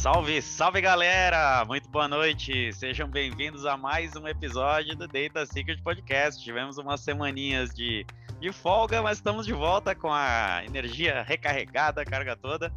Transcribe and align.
Salve, 0.00 0.40
salve 0.40 0.80
galera! 0.80 1.62
Muito 1.66 1.86
boa 1.90 2.08
noite! 2.08 2.72
Sejam 2.72 3.06
bem-vindos 3.06 3.66
a 3.66 3.76
mais 3.76 4.16
um 4.16 4.26
episódio 4.26 4.96
do 4.96 5.06
Data 5.06 5.44
Secret 5.44 5.82
Podcast. 5.82 6.42
Tivemos 6.42 6.78
umas 6.78 7.02
semaninhas 7.02 7.68
de, 7.74 8.06
de 8.40 8.50
folga, 8.50 9.02
mas 9.02 9.18
estamos 9.18 9.44
de 9.44 9.52
volta 9.52 9.94
com 9.94 10.10
a 10.10 10.62
energia 10.64 11.22
recarregada, 11.22 12.00
a 12.00 12.04
carga 12.06 12.34
toda. 12.34 12.72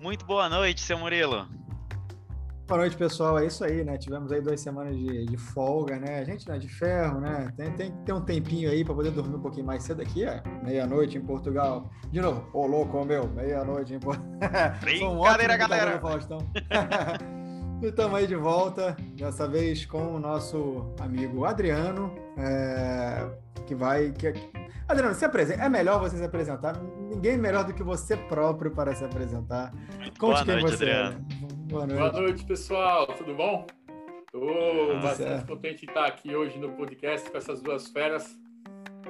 Muito 0.00 0.26
boa 0.26 0.48
noite, 0.48 0.80
seu 0.80 0.98
Murilo. 0.98 1.48
Boa 2.66 2.80
noite, 2.80 2.96
pessoal. 2.96 3.38
É 3.38 3.46
isso 3.46 3.64
aí, 3.64 3.84
né? 3.84 3.96
Tivemos 3.96 4.32
aí 4.32 4.40
duas 4.40 4.60
semanas 4.60 4.96
de, 4.96 5.26
de 5.26 5.36
folga, 5.36 6.00
né? 6.00 6.18
A 6.18 6.24
gente 6.24 6.48
não 6.48 6.56
é 6.56 6.58
de 6.58 6.68
ferro, 6.68 7.20
né? 7.20 7.52
Tem, 7.56 7.70
tem 7.70 7.92
que 7.92 7.98
ter 7.98 8.12
um 8.12 8.20
tempinho 8.20 8.68
aí 8.68 8.84
para 8.84 8.92
poder 8.92 9.12
dormir 9.12 9.36
um 9.36 9.40
pouquinho 9.40 9.64
mais 9.64 9.84
cedo 9.84 10.02
aqui, 10.02 10.24
é 10.24 10.42
meia-noite 10.64 11.16
em 11.16 11.20
Portugal. 11.20 11.88
De 12.10 12.20
novo, 12.20 12.44
ô 12.52 12.66
louco, 12.66 13.04
meu, 13.04 13.28
meia-noite 13.28 13.94
em 13.94 14.00
Portugal. 14.00 14.28
Brincadeira, 14.82 15.56
galera! 15.56 16.02
e 17.80 17.86
estamos 17.86 18.18
aí 18.18 18.26
de 18.26 18.34
volta, 18.34 18.96
dessa 19.14 19.46
vez 19.46 19.86
com 19.86 20.16
o 20.16 20.18
nosso 20.18 20.92
amigo 20.98 21.44
Adriano, 21.44 22.12
é, 22.36 23.28
que 23.64 23.76
vai... 23.76 24.10
Que, 24.10 24.34
Adriano, 24.88 25.14
se 25.14 25.24
apresenta. 25.24 25.62
É 25.62 25.68
melhor 25.68 26.00
você 26.00 26.16
se 26.16 26.24
apresentar. 26.24 26.76
Ninguém 27.08 27.38
melhor 27.38 27.64
do 27.64 27.72
que 27.72 27.82
você 27.82 28.16
próprio 28.16 28.72
para 28.72 28.92
se 28.94 29.04
apresentar. 29.04 29.72
Conte 30.18 30.44
Boa 30.44 30.44
quem 30.44 30.60
noite, 30.60 30.76
você 30.76 30.84
é. 30.84 31.02
Adriano. 31.02 31.26
é. 31.42 31.45
Boa 31.68 31.84
noite. 31.84 31.98
Boa 31.98 32.12
noite, 32.12 32.44
pessoal. 32.44 33.06
Tudo 33.08 33.34
bom? 33.34 33.66
Estou 34.24 35.00
bastante 35.00 35.30
certo. 35.30 35.46
contente 35.48 35.80
de 35.80 35.86
estar 35.86 36.06
aqui 36.06 36.34
hoje 36.34 36.60
no 36.60 36.70
podcast 36.72 37.28
com 37.28 37.36
essas 37.36 37.60
duas 37.60 37.88
feras 37.88 38.38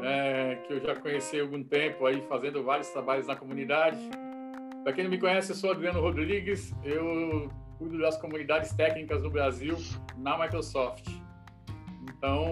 é, 0.02 0.56
que 0.66 0.72
eu 0.72 0.80
já 0.80 0.96
conheci 0.96 1.38
há 1.38 1.42
algum 1.42 1.62
tempo 1.62 2.06
aí 2.06 2.22
fazendo 2.22 2.64
vários 2.64 2.88
trabalhos 2.88 3.26
na 3.26 3.36
comunidade. 3.36 3.98
Para 4.82 4.92
quem 4.94 5.04
não 5.04 5.10
me 5.10 5.18
conhece, 5.18 5.52
eu 5.52 5.56
sou 5.56 5.70
Adriano 5.70 6.00
Rodrigues. 6.00 6.74
Eu 6.82 7.50
cuido 7.76 7.98
das 7.98 8.16
comunidades 8.16 8.72
técnicas 8.72 9.22
no 9.22 9.28
Brasil 9.30 9.76
na 10.16 10.38
Microsoft. 10.38 11.06
Então, 12.08 12.48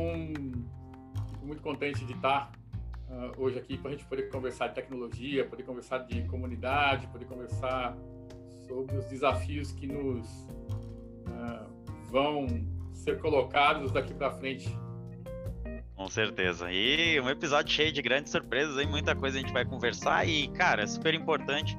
fico 1.31 1.47
muito 1.47 1.63
contente 1.63 2.05
de 2.05 2.13
estar 2.13 2.53
uh, 3.09 3.43
hoje 3.43 3.59
aqui 3.59 3.79
para 3.79 3.89
a 3.89 3.93
gente 3.93 4.05
poder 4.05 4.29
conversar 4.29 4.69
de 4.69 4.75
tecnologia, 4.75 5.47
poder 5.47 5.63
conversar 5.63 5.99
de 6.01 6.25
comunidade, 6.25 7.07
poder 7.07 7.25
conversar 7.25 7.97
sobre 8.67 8.97
os 8.97 9.05
desafios 9.07 9.73
que 9.73 9.87
nos 9.87 10.27
uh, 11.27 11.67
vão 12.11 12.47
ser 12.93 13.19
colocados 13.21 13.93
daqui 13.93 14.15
para 14.15 14.31
frente. 14.31 14.77
Com 15.97 16.09
certeza. 16.09 16.73
E 16.73 17.21
um 17.21 17.29
episódio 17.31 17.73
cheio 17.73 17.93
de 17.93 18.03
grandes 18.03 18.33
surpresas, 18.33 18.79
hein? 18.79 18.87
Muita 18.87 19.15
coisa 19.15 19.39
a 19.39 19.41
gente 19.41 19.53
vai 19.53 19.65
conversar 19.65 20.27
e, 20.29 20.49
cara, 20.49 20.83
é 20.83 20.87
super 20.87 21.15
importante, 21.15 21.79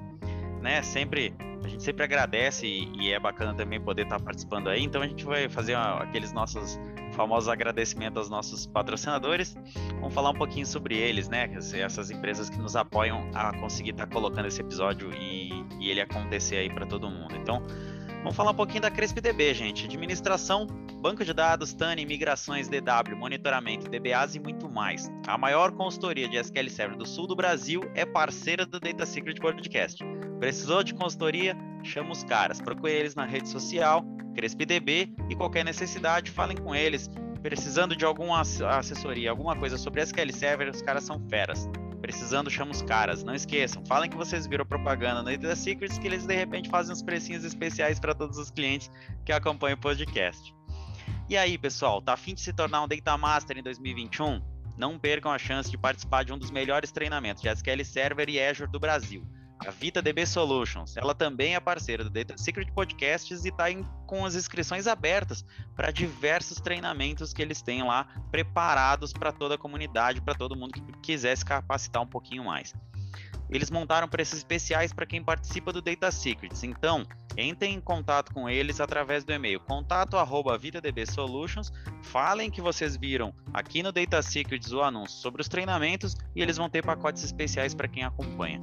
né? 0.62 0.82
Sempre 0.82 1.34
a 1.64 1.68
gente 1.68 1.84
sempre 1.84 2.04
agradece 2.04 2.66
e, 2.66 2.92
e 2.96 3.12
é 3.12 3.20
bacana 3.20 3.54
também 3.54 3.82
poder 3.82 4.04
estar 4.04 4.20
participando 4.20 4.70
aí. 4.70 4.84
Então 4.84 5.02
a 5.02 5.08
gente 5.08 5.26
vai 5.26 5.50
fazer 5.50 5.76
uma, 5.76 6.04
aqueles 6.04 6.32
nossos 6.32 6.80
famosos 7.16 7.50
agradecimentos 7.50 8.18
aos 8.18 8.30
nossos 8.30 8.68
patrocinadores. 8.68 9.56
Vamos 10.00 10.14
falar 10.14 10.30
um 10.30 10.36
pouquinho 10.36 10.66
sobre 10.66 10.98
eles, 10.98 11.28
né? 11.28 11.50
Essas 11.74 12.12
empresas 12.12 12.50
que 12.50 12.58
nos 12.58 12.76
apoiam 12.76 13.30
a 13.34 13.58
conseguir 13.58 13.92
estar 13.92 14.08
colocando 14.08 14.48
esse 14.48 14.62
episódio 14.62 15.12
e, 15.14 15.66
e 15.80 15.90
ele 15.90 16.02
acontecer 16.02 16.58
aí 16.58 16.70
para 16.70 16.86
todo 16.86 17.10
mundo. 17.10 17.36
Então, 17.36 17.64
vamos 18.20 18.36
falar 18.36 18.52
um 18.52 18.56
pouquinho 18.56 18.82
da 18.82 18.92
CrespDB, 18.92 19.54
gente. 19.54 19.86
Administração, 19.86 20.68
banco 21.02 21.24
de 21.24 21.34
dados, 21.34 21.74
TANI, 21.74 22.06
migrações, 22.06 22.68
DW, 22.68 23.16
monitoramento, 23.18 23.90
DBAs 23.90 24.36
e 24.36 24.40
muito 24.40 24.70
mais. 24.70 25.10
A 25.28 25.38
maior 25.38 25.72
consultoria 25.72 26.28
de 26.28 26.38
SQL 26.38 26.70
Server 26.70 26.98
do 26.98 27.06
sul 27.06 27.28
do 27.28 27.36
Brasil 27.36 27.82
é 27.96 28.06
parceira 28.06 28.66
do 28.66 28.80
Data 28.80 29.06
Secret 29.06 29.40
Podcast. 29.40 30.04
Precisou 30.40 30.84
de 30.84 30.94
consultoria? 30.94 31.56
Chama 31.86 32.12
os 32.12 32.24
caras. 32.24 32.60
Procure 32.60 32.92
eles 32.92 33.16
na 33.16 33.26
rede 33.26 33.48
social 33.48 34.04
CrespDB 34.36 35.16
e 35.30 35.36
qualquer 35.36 35.64
necessidade, 35.64 36.30
falem 36.30 36.58
com 36.58 36.76
eles. 36.76 37.10
Precisando 37.42 37.96
de 37.96 38.04
alguma 38.04 38.42
assessoria, 38.42 39.30
alguma 39.30 39.56
coisa 39.56 39.78
sobre 39.78 40.02
SQL 40.02 40.34
Server, 40.34 40.70
os 40.70 40.82
caras 40.82 41.04
são 41.04 41.20
feras. 41.30 41.70
Precisando, 42.02 42.50
chama 42.50 42.72
os 42.72 42.82
caras. 42.82 43.24
Não 43.24 43.34
esqueçam, 43.34 43.86
falem 43.86 44.10
que 44.10 44.18
vocês 44.18 44.46
viram 44.46 44.66
propaganda 44.66 45.24
no 45.24 45.38
Data 45.38 45.56
Secrets 45.56 45.98
que 45.98 46.08
eles 46.08 46.26
de 46.26 46.36
repente 46.36 46.70
fazem 46.70 46.92
uns 46.92 47.02
precinhos 47.02 47.44
especiais 47.44 48.00
para 48.00 48.14
todos 48.14 48.38
os 48.38 48.52
clientes 48.52 48.92
que 49.24 49.32
acompanham 49.32 49.78
o 49.78 49.82
podcast. 49.82 50.54
E 51.30 51.38
aí, 51.38 51.58
pessoal, 51.58 52.02
tá 52.02 52.14
afim 52.14 52.34
de 52.34 52.42
se 52.42 52.52
tornar 52.52 52.84
um 52.84 52.88
Data 52.88 53.18
Master 53.18 53.58
em 53.58 53.64
2021? 53.64 54.42
Não 54.78 55.00
percam 55.00 55.32
a 55.32 55.38
chance 55.38 55.72
de 55.72 55.78
participar 55.78 56.26
de 56.26 56.34
um 56.34 56.38
dos 56.38 56.52
melhores 56.52 56.92
treinamentos 56.92 57.42
de 57.42 57.48
SQL 57.48 57.86
Server 57.86 58.30
e 58.30 58.44
Azure 58.44 58.70
do 58.70 58.80
Brasil 58.80 59.26
a 59.66 59.72
Vita 59.72 60.02
DB 60.02 60.26
Solutions. 60.26 60.98
Ela 60.98 61.16
também 61.16 61.56
é 61.56 61.60
parceira 61.60 62.04
do 62.04 62.10
Data 62.10 62.38
Secret 62.38 62.72
Podcasts 62.72 63.46
e 63.46 63.50
está 63.50 63.66
com 64.06 64.26
as 64.26 64.36
inscrições 64.36 64.88
abertas 64.88 65.46
para 65.76 65.92
diversos 65.92 66.60
treinamentos 66.60 67.34
que 67.34 67.42
eles 67.42 67.62
têm 67.62 67.84
lá 67.84 68.08
preparados 68.32 69.12
para 69.12 69.32
toda 69.32 69.56
a 69.56 69.58
comunidade, 69.58 70.22
para 70.22 70.36
todo 70.36 70.56
mundo 70.56 70.74
que 70.74 70.82
quiser 71.02 71.36
se 71.36 71.44
capacitar 71.44 72.02
um 72.02 72.08
pouquinho 72.08 72.44
mais. 72.44 72.74
Eles 73.50 73.70
montaram 73.70 74.08
preços 74.08 74.40
especiais 74.40 74.92
para 74.92 75.06
quem 75.06 75.24
participa 75.24 75.72
do 75.72 75.82
Data 75.82 76.12
Secrets. 76.12 76.64
Então, 76.64 77.06
entrem 77.38 77.76
em 77.76 77.82
contato 77.82 78.34
com 78.34 78.50
eles 78.50 78.80
através 78.80 79.24
do 79.24 79.32
e-mail 79.32 79.60
contato@vitadbsolutions. 79.60 81.72
Falem 82.02 82.50
que 82.50 82.60
vocês 82.60 82.98
viram 82.98 83.34
aqui 83.54 83.84
no 83.84 83.92
Data 83.92 84.20
Secrets 84.22 84.72
o 84.72 84.82
anúncio 84.82 85.20
sobre 85.20 85.42
os 85.42 85.48
treinamentos 85.48 86.16
e 86.36 86.42
eles 86.42 86.58
vão 86.58 86.68
ter 86.70 86.84
pacotes 86.84 87.24
especiais 87.24 87.76
para 87.76 87.88
quem 87.88 88.04
acompanha. 88.04 88.60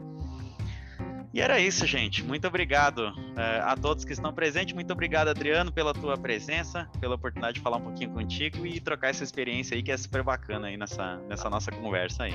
E 1.32 1.41
era 1.41 1.59
isso, 1.59 1.87
gente. 1.87 2.22
Muito 2.22 2.47
obrigado 2.47 3.09
uh, 3.09 3.65
a 3.65 3.75
todos 3.75 4.04
que 4.04 4.12
estão 4.12 4.32
presentes. 4.34 4.75
Muito 4.75 4.93
obrigado, 4.93 5.28
Adriano, 5.28 5.72
pela 5.72 5.94
tua 5.94 6.19
presença, 6.19 6.87
pela 7.00 7.15
oportunidade 7.15 7.54
de 7.54 7.60
falar 7.60 7.78
um 7.78 7.84
pouquinho 7.84 8.10
contigo 8.10 8.66
e 8.66 8.78
trocar 8.78 9.09
essa 9.09 9.25
experiência 9.25 9.75
aí 9.75 9.82
que 9.82 9.91
é 9.91 9.97
super 9.97 10.22
bacana 10.22 10.69
aí 10.69 10.76
nessa, 10.76 11.16
nessa 11.28 11.48
nossa 11.48 11.72
conversa 11.72 12.25
aí. 12.25 12.34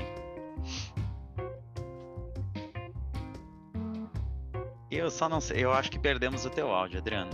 Eu 4.90 5.10
só 5.10 5.28
não 5.28 5.40
sei, 5.40 5.64
eu 5.64 5.72
acho 5.72 5.90
que 5.90 5.98
perdemos 5.98 6.44
o 6.44 6.50
teu 6.50 6.72
áudio, 6.72 6.98
Adriano. 6.98 7.30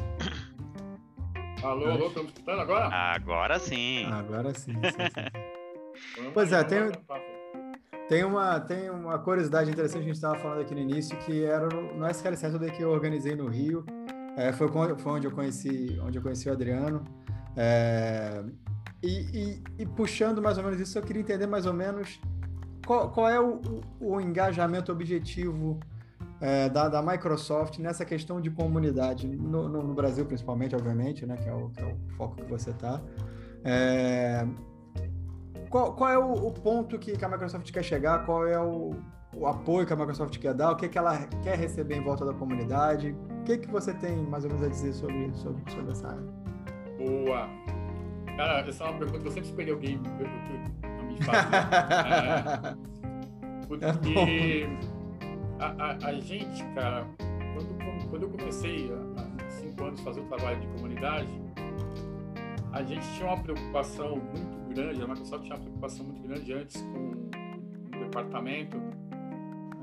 Alô, 1.63 1.87
alô, 1.87 2.09
estamos 2.09 2.31
escutando 2.31 2.61
agora? 2.61 2.95
Agora 2.95 3.59
sim. 3.59 4.05
Agora 4.13 4.53
sim. 4.53 4.75
sim, 4.75 4.81
sim. 4.83 6.29
pois 6.35 6.53
é, 6.53 6.63
tem, 6.63 6.93
tem 8.09 8.23
uma, 8.25 8.61
tem 8.61 8.91
uma 8.91 9.19
curiosidade 9.19 9.71
interessante 9.71 10.03
que 10.03 10.11
a 10.11 10.13
gente 10.13 10.17
estava 10.17 10.37
falando 10.37 10.61
aqui 10.61 10.75
no 10.75 10.81
início, 10.81 11.17
que 11.19 11.45
era 11.45 11.67
no, 11.69 12.07
SQL 12.09 12.37
Saturday 12.37 12.71
que 12.71 12.83
eu 12.83 12.91
organizei 12.91 13.35
no 13.35 13.49
Rio. 13.49 13.85
É, 14.37 14.53
foi, 14.53 14.69
foi 14.69 15.13
onde 15.13 15.27
eu 15.27 15.31
conheci, 15.31 15.99
onde 16.03 16.19
eu 16.19 16.23
conheci 16.23 16.49
o 16.49 16.53
Adriano. 16.53 17.05
É, 17.57 18.43
e, 19.03 19.09
e, 19.09 19.63
e, 19.83 19.87
puxando 19.87 20.43
mais 20.43 20.59
ou 20.59 20.65
menos 20.65 20.81
isso, 20.81 20.99
eu 20.99 21.03
queria 21.03 21.23
entender 21.23 21.47
mais 21.47 21.67
ou 21.67 21.73
menos 21.73 22.21
qual, 22.87 23.11
qual 23.11 23.29
é 23.29 23.41
o, 23.41 23.61
o, 24.01 24.21
engajamento 24.21 24.91
objetivo 24.91 25.79
é, 26.41 26.69
da, 26.69 26.89
da, 26.89 27.03
Microsoft 27.03 27.79
nessa 27.79 28.05
questão 28.05 28.41
de 28.41 28.51
comunidade, 28.51 29.29
no, 29.29 29.69
no, 29.69 29.83
no, 29.83 29.95
Brasil 29.95 30.27
principalmente, 30.27 30.75
obviamente, 30.75 31.25
né, 31.25 31.37
que, 31.37 31.49
é 31.49 31.55
o, 31.55 31.71
que 31.71 31.81
é 31.81 31.87
o 31.87 32.17
foco 32.17 32.37
que 32.37 32.51
você 32.51 32.71
está. 32.71 33.01
É, 35.75 35.77
qual, 35.77 35.93
qual 35.95 36.11
é 36.11 36.19
o, 36.19 36.33
o 36.33 36.53
ponto 36.53 36.97
que, 36.99 37.17
que, 37.17 37.25
a 37.25 37.29
Microsoft 37.29 37.71
quer 37.73 37.83
chegar? 37.83 38.25
Qual 38.25 38.47
é 38.47 38.59
o, 38.61 38.95
o, 39.37 39.47
apoio 39.47 39.85
que 39.85 39.93
a 39.93 39.97
Microsoft 39.97 40.39
quer 40.39 40.55
dar? 40.55 40.71
O 40.71 40.77
que, 40.77 40.89
que 40.89 40.97
ela 40.97 41.27
quer 41.43 41.59
receber 41.59 41.97
em 41.97 42.01
volta 42.01 42.25
da 42.25 42.33
comunidade? 42.33 43.17
O 43.41 43.43
que, 43.43 43.59
que 43.59 43.69
você 43.69 43.93
tem 43.93 44.17
mais 44.17 44.45
ou 44.45 44.51
menos 44.51 44.65
a 44.65 44.69
dizer 44.69 44.93
sobre, 44.93 45.35
sobre, 45.35 45.69
sobre 45.73 45.91
essa 45.91 46.09
área? 46.09 46.23
Boa! 46.97 47.49
Cara, 48.37 48.61
essa 48.69 48.85
é 48.85 48.89
uma 48.89 48.99
pergunta 48.99 49.19
que 49.21 49.27
eu 49.27 49.33
sempre 49.33 49.49
esperei 49.49 49.73
alguém 49.73 49.99
me 49.99 50.09
fazer. 51.23 51.55
é, 53.81 53.93
porque 53.93 54.69
a, 55.59 55.67
a, 55.67 55.97
a, 56.09 56.13
gente, 56.21 56.65
cara, 56.75 57.05
quando, 57.19 58.11
quando 58.11 58.23
eu 58.23 58.31
comecei 58.31 58.93
há 58.93 59.51
cinco 59.51 59.85
anos 59.85 60.01
a 60.01 60.05
fazer 60.05 60.21
o 60.21 60.25
trabalho 60.25 60.61
de 60.61 60.67
comunidade, 60.69 61.29
a 62.73 62.83
gente 62.83 63.07
tinha 63.15 63.27
uma 63.29 63.41
preocupação 63.41 64.17
muito 64.17 64.54
grande, 64.75 65.03
a 65.03 65.07
Microsoft 65.07 65.45
tinha 65.45 65.55
uma 65.55 65.63
preocupação 65.63 66.05
muito 66.05 66.23
grande 66.23 66.53
antes 66.53 66.83
com 66.83 67.29
o 67.97 68.05
departamento 68.05 68.77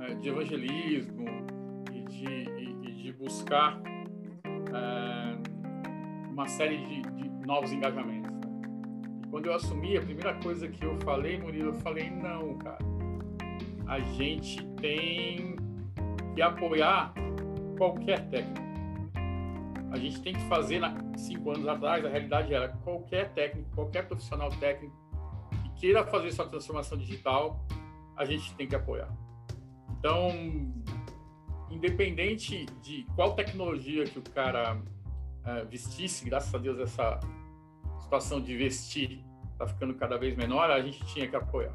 é, 0.02 0.14
de 0.16 0.30
evangelismo 0.30 1.26
e 1.94 2.02
de, 2.04 2.26
e, 2.26 2.78
e 2.84 2.92
de 2.94 3.14
buscar 3.14 3.82
é, 4.46 5.38
uma 6.30 6.48
série 6.48 6.78
de, 6.78 7.02
de 7.02 7.30
novos 7.48 7.72
engajamentos. 7.72 8.30
Né? 8.30 8.42
Quando 9.30 9.46
eu 9.46 9.56
assumi, 9.56 9.98
a 9.98 10.02
primeira 10.02 10.34
coisa 10.36 10.68
que 10.68 10.84
eu 10.84 10.98
falei, 11.00 11.40
Murilo, 11.40 11.70
eu 11.70 11.76
falei, 11.76 12.10
não, 12.10 12.58
cara, 12.58 12.80
a 13.88 14.00
gente 14.00 14.66
tem 14.82 15.56
que 16.36 16.42
apoiar 16.42 17.14
qualquer 17.78 18.30
técnico 18.30 18.71
a 19.92 19.98
gente 19.98 20.22
tem 20.22 20.34
que 20.34 20.42
fazer, 20.48 20.80
na, 20.80 20.96
cinco 21.18 21.52
anos 21.52 21.68
atrás, 21.68 22.04
a 22.06 22.10
realidade 22.10 22.54
era 22.54 22.70
qualquer 22.70 23.34
técnico, 23.34 23.70
qualquer 23.76 24.08
profissional 24.08 24.50
técnico 24.50 24.96
que 25.64 25.82
queira 25.82 26.06
fazer 26.06 26.32
sua 26.32 26.48
transformação 26.48 26.98
digital, 26.98 27.66
a 28.16 28.26
gente 28.26 28.54
tem 28.56 28.68
que 28.68 28.76
apoiar. 28.76 29.10
Então, 30.00 30.30
independente 31.70 32.66
de 32.82 33.06
qual 33.16 33.36
tecnologia 33.36 34.06
que 34.06 34.20
o 34.20 34.24
cara 34.24 34.82
é, 35.46 35.66
vestisse, 35.66 36.26
graças 36.26 36.54
a 36.54 36.58
Deus, 36.58 36.80
essa 36.80 37.20
situação 38.00 38.42
de 38.42 38.56
vestir 38.56 39.24
está 39.52 39.68
ficando 39.68 39.94
cada 39.94 40.18
vez 40.18 40.36
menor, 40.36 40.72
a 40.72 40.82
gente 40.82 41.06
tinha 41.06 41.28
que 41.28 41.36
apoiar. 41.36 41.74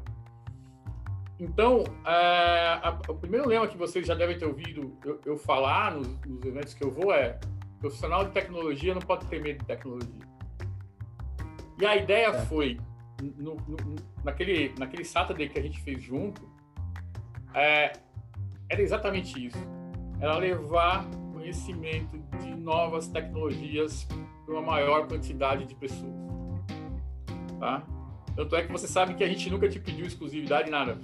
Então, 1.39 1.83
é, 2.05 2.79
a, 2.81 2.99
o 3.07 3.13
primeiro 3.13 3.47
lema 3.47 3.67
que 3.67 3.77
vocês 3.77 4.05
já 4.05 4.15
devem 4.15 4.37
ter 4.37 4.45
ouvido 4.45 4.97
eu, 5.05 5.21
eu 5.25 5.37
falar 5.37 5.93
nos, 5.93 6.07
nos, 6.25 6.43
eventos 6.43 6.73
que 6.73 6.83
eu 6.83 6.91
vou 6.91 7.13
é: 7.13 7.39
profissional 7.79 8.25
de 8.25 8.31
tecnologia 8.31 8.93
não 8.93 9.01
pode 9.01 9.25
ter 9.27 9.41
medo 9.41 9.59
de 9.59 9.65
tecnologia. 9.65 10.27
E 11.79 11.85
a 11.85 11.95
ideia 11.95 12.27
é. 12.27 12.45
foi, 12.45 12.79
no, 13.37 13.55
no, 13.55 13.95
naquele, 14.23 14.73
naquele 14.77 15.03
Saturday 15.03 15.47
que 15.47 15.59
a 15.59 15.61
gente 15.61 15.79
fez 15.81 16.01
junto, 16.01 16.49
é, 17.53 17.93
era 18.69 18.81
exatamente 18.81 19.45
isso. 19.45 19.57
Era 20.19 20.37
levar 20.37 21.07
conhecimento 21.33 22.17
de 22.39 22.55
novas 22.55 23.07
tecnologias 23.07 24.07
para 24.45 24.53
uma 24.53 24.61
maior 24.61 25.07
quantidade 25.07 25.65
de 25.65 25.75
pessoas. 25.75 26.13
Tá? 27.59 27.83
Tanto 28.35 28.55
é 28.55 28.63
que 28.63 28.71
você 28.71 28.87
sabe 28.87 29.13
que 29.13 29.23
a 29.23 29.27
gente 29.27 29.49
nunca 29.49 29.67
te 29.69 29.79
pediu 29.79 30.05
exclusividade 30.05 30.69
nada. 30.69 30.97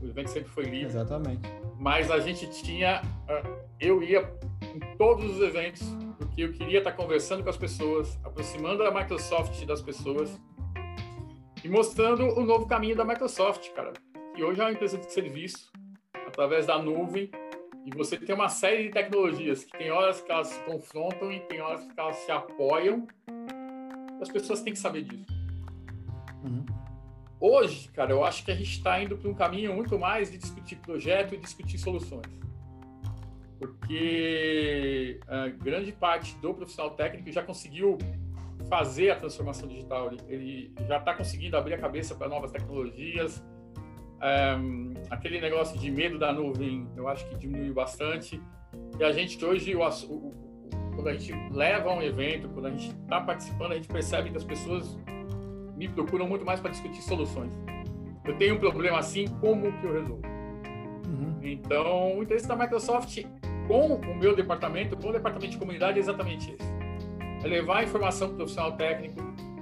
O 0.00 0.06
evento 0.06 0.28
sempre 0.28 0.50
foi 0.50 0.64
livre. 0.64 0.86
Exatamente. 0.86 1.42
Mas 1.78 2.10
a 2.10 2.18
gente 2.18 2.50
tinha. 2.62 3.02
Ah, 3.28 3.42
eu 3.80 4.02
ia 4.02 4.30
em 4.74 4.96
todos 4.96 5.24
os 5.36 5.40
eventos, 5.40 5.82
porque 6.36 6.42
eu 6.42 6.52
queria 6.52 6.78
estar 6.80 6.92
conversando 6.92 7.42
com 7.42 7.48
as 7.48 7.56
pessoas, 7.56 8.20
aproximando 8.22 8.84
a 8.84 8.90
Microsoft 8.90 9.64
das 9.64 9.80
pessoas 9.80 10.38
e 11.64 11.68
mostrando 11.68 12.24
o 12.24 12.44
novo 12.44 12.66
caminho 12.66 12.94
da 12.94 13.06
Microsoft, 13.06 13.70
cara. 13.70 13.94
Que 14.34 14.44
hoje 14.44 14.60
é 14.60 14.64
uma 14.64 14.72
empresa 14.72 14.98
de 14.98 15.10
serviço, 15.10 15.72
através 16.26 16.66
da 16.66 16.78
nuvem, 16.78 17.30
e 17.86 17.96
você 17.96 18.18
tem 18.18 18.34
uma 18.34 18.50
série 18.50 18.82
de 18.84 18.90
tecnologias 18.90 19.64
que 19.64 19.78
tem 19.78 19.90
horas 19.90 20.20
que 20.20 20.30
elas 20.30 20.48
se 20.48 20.60
confrontam 20.64 21.32
e 21.32 21.40
tem 21.40 21.62
horas 21.62 21.82
que 21.86 21.98
elas 21.98 22.16
se 22.16 22.30
apoiam. 22.30 23.06
As 24.20 24.28
pessoas 24.28 24.60
têm 24.60 24.74
que 24.74 24.78
saber 24.78 25.04
disso. 25.04 25.32
Uhum. 26.44 26.66
Hoje, 27.40 27.88
cara, 27.92 28.12
eu 28.12 28.22
acho 28.22 28.44
que 28.44 28.50
a 28.50 28.54
gente 28.54 28.72
está 28.72 29.02
indo 29.02 29.16
para 29.16 29.30
um 29.30 29.34
caminho 29.34 29.74
muito 29.74 29.98
mais 29.98 30.30
de 30.30 30.36
discutir 30.36 30.76
projeto 30.76 31.34
e 31.34 31.38
discutir 31.38 31.78
soluções. 31.78 32.26
Porque 33.58 35.18
a 35.26 35.48
grande 35.48 35.92
parte 35.92 36.36
do 36.38 36.52
profissional 36.52 36.90
técnico 36.94 37.30
já 37.32 37.42
conseguiu 37.42 37.96
fazer 38.68 39.10
a 39.10 39.16
transformação 39.16 39.68
digital. 39.68 40.10
Ele, 40.28 40.72
já 40.86 40.98
está 40.98 41.14
conseguindo 41.14 41.56
abrir 41.56 41.74
a 41.74 41.78
cabeça 41.78 42.14
para 42.14 42.28
novas 42.28 42.50
tecnologias. 42.50 43.42
Um, 44.58 44.94
aquele 45.10 45.40
negócio 45.40 45.78
de 45.78 45.90
medo 45.90 46.18
da 46.18 46.32
nuvem, 46.32 46.88
eu 46.96 47.08
acho 47.08 47.28
que 47.28 47.36
diminuiu 47.36 47.74
bastante. 47.74 48.40
E 48.98 49.04
a 49.04 49.12
gente 49.12 49.42
hoje, 49.44 49.74
o, 49.74 49.82
o, 49.82 50.34
quando 50.94 51.08
a 51.08 51.14
gente 51.14 51.32
leva 51.52 51.92
um 51.92 52.02
evento, 52.02 52.48
quando 52.48 52.66
a 52.66 52.70
gente 52.70 52.90
está 52.90 53.20
participando, 53.20 53.72
a 53.72 53.74
gente 53.76 53.88
percebe 53.88 54.30
que 54.30 54.36
as 54.36 54.44
pessoas 54.44 54.98
me 55.76 55.88
procuram 55.88 56.26
muito 56.26 56.44
mais 56.44 56.60
para 56.60 56.70
discutir 56.70 57.02
soluções. 57.02 57.52
Eu 58.24 58.36
tenho 58.36 58.56
um 58.56 58.58
problema 58.58 58.98
assim, 58.98 59.26
como 59.40 59.70
que 59.80 59.86
eu 59.86 59.92
resolvo? 59.92 60.22
Uhum. 61.06 61.38
Então, 61.42 62.18
o 62.18 62.22
interesse 62.22 62.48
da 62.48 62.56
Microsoft 62.56 63.24
com 63.66 63.94
o 63.94 64.16
meu 64.16 64.34
departamento, 64.34 64.96
com 64.96 65.08
o 65.08 65.12
departamento 65.12 65.52
de 65.52 65.58
comunidade, 65.58 65.98
é 65.98 66.00
exatamente 66.00 66.52
esse. 66.52 66.76
É 67.44 67.48
levar 67.48 67.78
a 67.78 67.84
informação 67.84 68.28
para 68.28 68.34
o 68.34 68.36
profissional 68.38 68.72
técnico, 68.76 69.20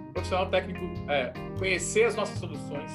o 0.09 0.13
profissional 0.13 0.47
técnico 0.49 0.81
é, 1.11 1.33
conhecer 1.59 2.05
as 2.05 2.15
nossas 2.15 2.39
soluções, 2.39 2.91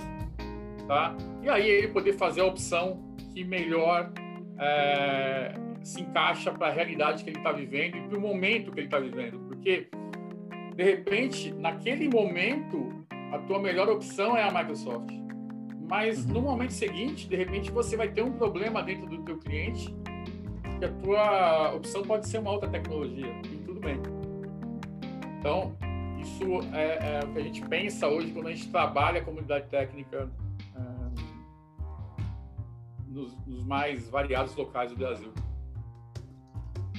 tá? 0.88 1.15
E 1.41 1.50
aí 1.50 1.67
ele 1.67 1.88
poder 1.89 2.13
fazer 2.13 2.41
a 2.41 2.45
opção 2.45 3.15
que 3.33 3.44
melhor 3.44 4.11
é, 4.59 5.53
se 5.81 6.01
encaixa 6.01 6.51
para 6.51 6.67
a 6.67 6.71
realidade 6.71 7.23
que 7.23 7.29
ele 7.29 7.38
está 7.38 7.51
vivendo 7.51 7.97
e 7.97 8.01
para 8.01 8.17
o 8.17 8.21
momento 8.21 8.71
que 8.71 8.79
ele 8.79 8.88
está 8.88 9.00
vivendo. 9.00 9.39
Porque, 9.47 9.88
de 10.75 10.83
repente, 10.83 11.53
naquele 11.53 12.09
momento, 12.09 13.05
a 13.31 13.39
tua 13.39 13.59
melhor 13.59 13.89
opção 13.89 14.35
é 14.38 14.44
a 14.44 14.51
Microsoft. 14.51 15.09
Mas 15.89 16.25
uhum. 16.25 16.33
no 16.33 16.41
momento 16.41 16.71
seguinte, 16.71 17.27
de 17.27 17.35
repente, 17.35 17.71
você 17.71 17.97
vai 17.97 18.09
ter 18.09 18.21
um 18.21 18.31
problema 18.31 18.83
dentro 18.83 19.07
do 19.07 19.23
teu 19.23 19.38
cliente 19.38 19.94
que 20.79 20.85
a 20.85 20.91
tua 20.93 21.73
opção 21.73 22.01
pode 22.03 22.27
ser 22.27 22.39
uma 22.39 22.51
outra 22.51 22.69
tecnologia 22.69 23.27
e 23.43 23.57
tudo 23.57 23.81
bem. 23.81 24.01
Então, 25.37 25.75
isso 26.19 26.43
é, 26.73 27.19
é 27.19 27.19
o 27.23 27.33
que 27.33 27.39
a 27.39 27.43
gente 27.43 27.61
pensa 27.67 28.07
hoje 28.07 28.31
quando 28.31 28.47
a 28.47 28.53
gente 28.53 28.69
trabalha 28.69 29.21
a 29.21 29.23
comunidade 29.23 29.67
técnica 29.67 30.29
é, 30.75 30.79
nos, 33.07 33.37
nos 33.45 33.63
mais 33.65 34.09
variados 34.09 34.55
locais 34.55 34.91
do 34.91 34.97
Brasil. 34.97 35.33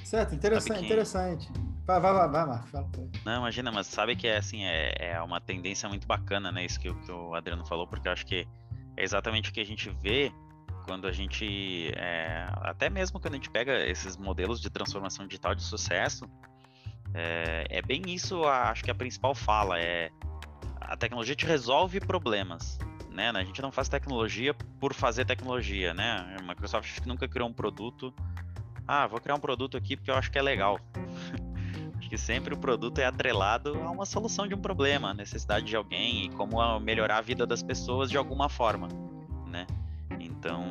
Certo, 0.05 0.35
interessante, 0.35 0.85
interessante. 0.85 1.49
Vai, 1.87 2.01
vai, 2.01 2.13
vai, 2.13 2.29
vai 2.29 2.47
Marcos. 2.47 3.11
Não, 3.25 3.39
imagina, 3.39 3.73
mas 3.73 3.87
sabe 3.87 4.15
que 4.15 4.27
é 4.27 4.37
assim, 4.37 4.65
é, 4.65 5.13
é 5.13 5.23
uma 5.23 5.41
tendência 5.41 5.89
muito 5.89 6.07
bacana, 6.07 6.53
né? 6.53 6.65
Isso 6.65 6.79
que, 6.79 6.93
que 6.93 7.13
o 7.13 7.35
Adriano 7.35 7.65
falou, 7.65 7.87
porque 7.87 8.09
eu 8.09 8.13
acho 8.13 8.27
que 8.27 8.47
é 8.97 9.03
exatamente 9.03 9.51
o 9.51 9.53
que 9.53 9.61
a 9.61 9.65
gente 9.65 9.89
vê 10.03 10.33
quando 10.91 11.07
a 11.07 11.13
gente. 11.13 11.93
É, 11.95 12.49
até 12.63 12.91
mesmo 12.91 13.21
quando 13.21 13.35
a 13.35 13.37
gente 13.37 13.49
pega 13.49 13.87
esses 13.87 14.17
modelos 14.17 14.61
de 14.61 14.69
transformação 14.69 15.25
digital 15.25 15.55
de 15.55 15.63
sucesso, 15.63 16.29
é, 17.15 17.65
é 17.71 17.81
bem 17.81 18.03
isso, 18.09 18.43
a, 18.43 18.71
acho 18.71 18.83
que 18.83 18.91
a 18.91 18.95
principal 18.95 19.33
fala 19.33 19.79
é 19.79 20.11
a 20.81 20.97
tecnologia 20.97 21.37
te 21.37 21.47
resolve 21.47 22.01
problemas. 22.01 22.77
Né? 23.09 23.31
A 23.31 23.45
gente 23.45 23.63
não 23.63 23.71
faz 23.71 23.89
tecnologia 23.89 24.53
por 24.81 24.93
fazer 24.93 25.25
tecnologia, 25.25 25.95
né? 25.95 26.37
A 26.41 26.43
Microsoft 26.43 27.07
nunca 27.07 27.29
criou 27.29 27.49
um 27.49 27.53
produto. 27.53 28.13
Ah, 28.85 29.07
vou 29.07 29.21
criar 29.21 29.37
um 29.37 29.41
produto 29.41 29.77
aqui 29.77 29.97
porque 29.97 30.11
eu 30.11 30.17
acho 30.17 30.29
que 30.29 30.39
é 30.39 30.43
legal 30.43 30.81
que 32.11 32.19
sempre 32.19 32.53
o 32.53 32.57
produto 32.57 32.99
é 32.99 33.05
atrelado 33.05 33.81
a 33.81 33.91
uma 33.93 34.05
solução 34.05 34.49
de 34.49 34.57
um 34.57 34.61
problema, 34.61 35.15
necessidade 35.15 35.67
de 35.67 35.77
alguém 35.77 36.25
e 36.25 36.29
como 36.31 36.81
melhorar 36.81 37.19
a 37.19 37.21
vida 37.21 37.47
das 37.47 37.63
pessoas 37.63 38.11
de 38.11 38.17
alguma 38.17 38.49
forma, 38.49 38.89
né? 39.47 39.69
Então, 40.21 40.65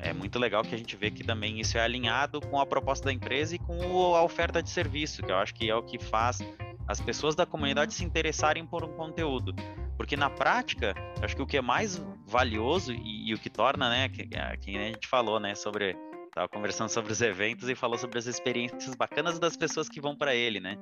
é 0.00 0.12
muito 0.12 0.38
legal 0.38 0.62
que 0.62 0.74
a 0.74 0.78
gente 0.78 0.96
vê 0.96 1.10
que 1.10 1.22
também 1.22 1.60
isso 1.60 1.76
é 1.78 1.80
alinhado 1.80 2.40
com 2.40 2.58
a 2.60 2.66
proposta 2.66 3.06
da 3.06 3.12
empresa 3.12 3.54
e 3.54 3.58
com 3.58 4.14
a 4.14 4.22
oferta 4.22 4.62
de 4.62 4.70
serviço, 4.70 5.22
que 5.22 5.30
eu 5.30 5.36
acho 5.36 5.54
que 5.54 5.68
é 5.68 5.74
o 5.74 5.82
que 5.82 5.98
faz 5.98 6.38
as 6.88 7.00
pessoas 7.00 7.34
da 7.34 7.44
comunidade 7.44 7.94
se 7.94 8.04
interessarem 8.04 8.64
por 8.64 8.84
um 8.84 8.92
conteúdo. 8.92 9.54
Porque 9.96 10.16
na 10.16 10.30
prática, 10.30 10.94
acho 11.22 11.34
que 11.34 11.42
o 11.42 11.46
que 11.46 11.56
é 11.56 11.62
mais 11.62 12.02
valioso 12.26 12.92
e, 12.92 13.30
e 13.30 13.34
o 13.34 13.38
que 13.38 13.50
torna, 13.50 13.88
né, 13.88 14.08
que, 14.08 14.26
que 14.26 14.76
a 14.76 14.82
gente 14.82 15.08
falou, 15.08 15.40
né, 15.40 15.54
sobre 15.54 15.96
Tava 16.36 16.48
conversando 16.48 16.90
sobre 16.90 17.10
os 17.12 17.22
eventos 17.22 17.66
e 17.66 17.74
falou 17.74 17.96
sobre 17.96 18.18
as 18.18 18.26
experiências 18.26 18.94
bacanas 18.94 19.38
das 19.38 19.56
pessoas 19.56 19.88
que 19.88 20.02
vão 20.02 20.14
para 20.14 20.34
ele, 20.34 20.60
né? 20.60 20.76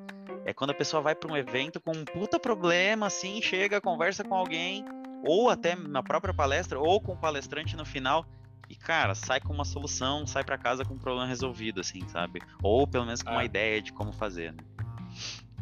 É 0.44 0.52
quando 0.52 0.70
a 0.70 0.74
pessoa 0.74 1.00
vai 1.00 1.14
para 1.14 1.32
um 1.32 1.36
evento 1.36 1.80
com 1.80 1.92
um 1.92 2.04
puta 2.04 2.40
problema, 2.40 3.06
assim, 3.06 3.40
chega, 3.40 3.80
conversa 3.80 4.24
com 4.24 4.34
alguém, 4.34 4.84
ou 5.26 5.48
até 5.48 5.74
na 5.74 6.02
própria 6.02 6.34
palestra, 6.34 6.78
ou 6.78 7.00
com 7.00 7.12
o 7.12 7.16
palestrante 7.16 7.76
no 7.76 7.84
final, 7.84 8.26
e 8.68 8.74
cara, 8.74 9.14
sai 9.14 9.40
com 9.40 9.52
uma 9.52 9.64
solução, 9.64 10.26
sai 10.26 10.44
para 10.44 10.56
casa 10.56 10.84
com 10.84 10.94
um 10.94 10.98
problema 10.98 11.26
resolvido, 11.26 11.80
assim, 11.80 12.06
sabe? 12.08 12.40
Ou 12.62 12.86
pelo 12.86 13.04
menos 13.04 13.22
com 13.22 13.30
uma 13.30 13.40
ah. 13.40 13.44
ideia 13.44 13.80
de 13.80 13.92
como 13.92 14.12
fazer. 14.12 14.52
Né? 14.52 14.64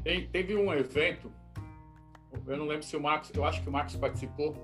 Tem, 0.05 0.27
teve 0.29 0.55
um 0.57 0.73
evento, 0.73 1.33
eu 2.47 2.57
não 2.57 2.67
lembro 2.67 2.83
se 2.83 2.97
o 2.97 3.01
Marcos, 3.01 3.31
eu 3.35 3.45
acho 3.45 3.63
que 3.63 3.69
o 3.69 3.73
Marcos 3.73 3.97
participou, 3.97 4.55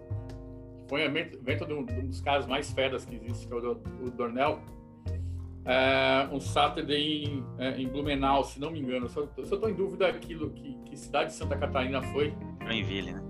foi 0.89 1.03
um 1.03 1.05
evento 1.05 1.67
de 1.67 1.73
um, 1.73 1.85
dos 1.85 2.21
caras 2.21 2.47
mais 2.47 2.73
feras 2.73 3.05
que 3.05 3.17
existe, 3.17 3.47
que 3.47 3.53
é 3.53 3.57
o, 3.57 3.73
o 4.03 4.11
Dornel 4.11 4.63
é, 5.69 6.27
um 6.33 6.41
Saturday 6.41 7.25
em, 7.25 7.45
é, 7.59 7.79
em, 7.79 7.87
Blumenau, 7.87 8.43
se 8.43 8.59
não 8.59 8.71
me 8.71 8.81
engano. 8.81 9.07
Só, 9.07 9.27
só 9.45 9.55
estou 9.55 9.69
em 9.69 9.75
dúvida 9.75 10.09
aquilo 10.09 10.51
que, 10.51 10.79
que 10.87 10.97
cidade 10.97 11.31
de 11.31 11.37
Santa 11.37 11.57
Catarina 11.57 12.01
foi. 12.05 12.33
Joinville, 12.65 13.13
né? 13.13 13.28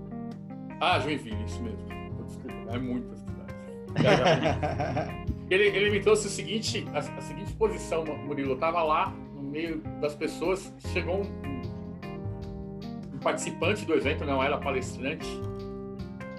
Ah, 0.79 0.99
Joinville, 0.99 1.43
isso 1.45 1.61
mesmo. 1.61 1.79
Desculpa, 2.25 2.75
é 2.75 2.79
muitas 2.79 3.19
cidades. 3.19 3.55
ele, 5.49 5.63
ele 5.63 5.89
me 5.89 5.99
trouxe 5.99 6.27
o 6.27 6.29
seguinte, 6.29 6.85
a, 6.93 6.99
a 6.99 7.21
seguinte 7.21 7.53
posição, 7.53 8.03
Murilo. 8.05 8.51
Eu 8.51 8.55
estava 8.55 8.83
lá 8.83 9.13
no 9.33 9.41
meio 9.41 9.81
das 9.99 10.15
pessoas, 10.15 10.73
chegou 10.93 11.21
um, 11.21 11.27
um 13.13 13.19
participante 13.19 13.85
do 13.85 13.93
evento, 13.93 14.25
não 14.25 14.43
era 14.43 14.57
palestrante, 14.57 15.27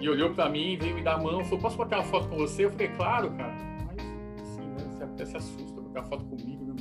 e 0.01 0.09
olhou 0.09 0.31
para 0.31 0.49
mim, 0.49 0.79
veio 0.81 0.95
me 0.95 1.03
dar 1.03 1.15
a 1.15 1.19
mão, 1.19 1.45
falou: 1.45 1.61
Posso 1.61 1.77
bater 1.77 1.97
uma 1.97 2.05
foto 2.05 2.29
com 2.29 2.37
você? 2.37 2.65
Eu 2.65 2.71
falei: 2.71 2.89
Claro, 2.89 3.31
cara. 3.33 3.55
Mas, 3.87 3.99
assim, 4.41 4.67
né? 4.69 4.85
Você 4.91 5.05
até 5.05 5.27
se 5.27 5.37
assusta 5.37 5.81
tirar 5.91 6.05
foto 6.05 6.25
comigo, 6.25 6.65
né? 6.65 6.77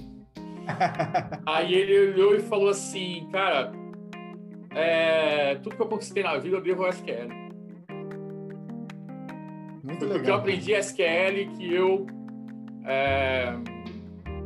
Aí 1.45 1.73
ele 1.73 2.11
olhou 2.11 2.35
e 2.35 2.39
falou 2.39 2.69
assim, 2.69 3.27
cara, 3.31 3.71
é, 4.71 5.55
tudo 5.55 5.75
que 5.75 5.81
eu 5.81 5.87
conquistei 5.87 6.23
na 6.23 6.37
vida 6.37 6.57
eu 6.57 6.61
devo 6.61 6.83
ao 6.83 6.89
SQL. 6.89 7.48
Muito 9.99 10.13
Porque 10.13 10.19
legal. 10.19 10.29
eu 10.29 10.35
aprendi 10.35 10.73
SQL 10.73 11.57
que 11.57 11.73
eu 11.73 12.07
é, 12.85 13.53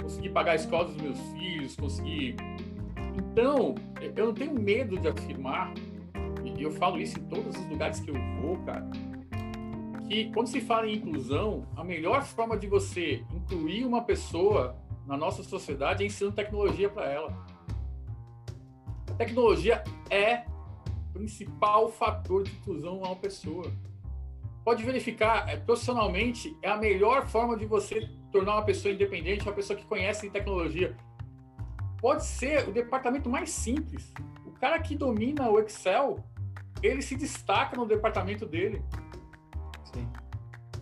consegui 0.02 0.30
pagar 0.30 0.54
a 0.54 0.56
escola 0.56 0.86
dos 0.86 0.98
meus 0.98 1.20
filhos, 1.34 1.76
consegui. 1.76 2.36
Então, 3.16 3.76
eu 4.16 4.26
não 4.26 4.34
tenho 4.34 4.54
medo 4.54 4.98
de 5.00 5.08
afirmar, 5.08 5.72
e 6.44 6.64
eu 6.64 6.72
falo 6.72 7.00
isso 7.00 7.20
em 7.20 7.24
todos 7.26 7.56
os 7.56 7.66
lugares 7.68 8.00
que 8.00 8.10
eu 8.10 8.16
vou, 8.42 8.58
cara, 8.66 8.90
que 10.08 10.32
quando 10.32 10.48
se 10.48 10.60
fala 10.60 10.88
em 10.88 10.96
inclusão, 10.96 11.68
a 11.76 11.84
melhor 11.84 12.24
forma 12.24 12.58
de 12.58 12.68
você 12.68 13.24
incluir 13.32 13.86
uma 13.86 14.04
pessoa 14.04 14.76
na 15.06 15.16
nossa 15.16 15.44
sociedade 15.44 16.04
é 16.04 16.08
ensinando 16.08 16.36
tecnologia 16.36 16.90
para 16.90 17.06
ela. 17.06 17.46
A 19.10 19.14
tecnologia 19.14 19.84
é 20.10 20.46
o 21.10 21.14
principal 21.14 21.90
fator 21.90 22.44
de 22.44 22.52
inclusão 22.52 23.04
a 23.04 23.10
uma 23.10 23.16
pessoa. 23.16 23.72
Pode 24.64 24.84
verificar, 24.84 25.50
é, 25.50 25.58
profissionalmente, 25.58 26.58
é 26.62 26.70
a 26.70 26.78
melhor 26.78 27.28
forma 27.28 27.58
de 27.58 27.66
você 27.66 28.10
tornar 28.32 28.54
uma 28.56 28.66
pessoa 28.66 28.94
independente, 28.94 29.44
uma 29.44 29.54
pessoa 29.54 29.78
que 29.78 29.86
conhece 29.86 30.30
tecnologia. 30.30 30.96
Pode 32.00 32.26
ser 32.26 32.68
o 32.68 32.72
departamento 32.72 33.30
mais 33.30 33.50
simples. 33.50 34.14
O 34.46 34.52
cara 34.52 34.80
que 34.80 34.96
domina 34.96 35.50
o 35.50 35.60
Excel, 35.60 36.24
ele 36.82 37.02
se 37.02 37.16
destaca 37.16 37.76
no 37.76 37.86
departamento 37.86 38.46
dele. 38.46 38.82
Sim. 39.84 40.08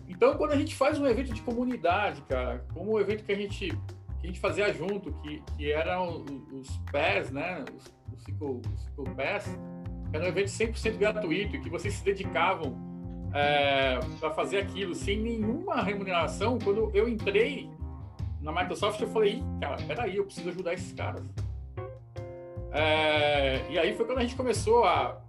Então, 0.08 0.36
quando 0.36 0.52
a 0.52 0.56
gente 0.56 0.76
faz 0.76 1.00
um 1.00 1.06
evento 1.06 1.34
de 1.34 1.42
comunidade, 1.42 2.22
cara, 2.22 2.64
como 2.72 2.92
o 2.92 3.00
evento 3.00 3.24
que 3.24 3.32
a 3.32 3.36
gente, 3.36 3.68
que 3.68 4.24
a 4.24 4.26
gente 4.26 4.38
fazia 4.38 4.72
junto, 4.72 5.12
que, 5.14 5.42
que 5.56 5.72
eram 5.72 6.22
os, 6.22 6.52
os 6.52 6.76
PES, 6.92 7.32
né? 7.32 7.64
Os, 7.76 7.92
os, 8.12 8.22
Ciclo, 8.22 8.60
os 8.72 8.84
Ciclo 8.84 9.04
PES, 9.16 9.58
era 10.12 10.24
um 10.24 10.28
evento 10.28 10.48
100% 10.48 10.98
gratuito, 10.98 11.60
que 11.60 11.68
vocês 11.68 11.94
se 11.94 12.04
dedicavam 12.04 12.91
é, 13.34 13.98
para 14.20 14.30
fazer 14.30 14.58
aquilo 14.58 14.94
sem 14.94 15.18
nenhuma 15.18 15.82
remuneração. 15.82 16.58
Quando 16.58 16.90
eu 16.94 17.08
entrei 17.08 17.70
na 18.40 18.52
Microsoft, 18.52 19.00
eu 19.00 19.08
falei, 19.08 19.42
cara, 19.60 19.76
peraí, 19.86 20.16
eu 20.16 20.24
preciso 20.24 20.48
ajudar 20.50 20.74
esses 20.74 20.92
caras. 20.92 21.22
É, 22.72 23.60
e 23.70 23.78
aí 23.78 23.94
foi 23.94 24.06
quando 24.06 24.18
a 24.18 24.22
gente 24.22 24.34
começou 24.34 24.84
a 24.84 25.20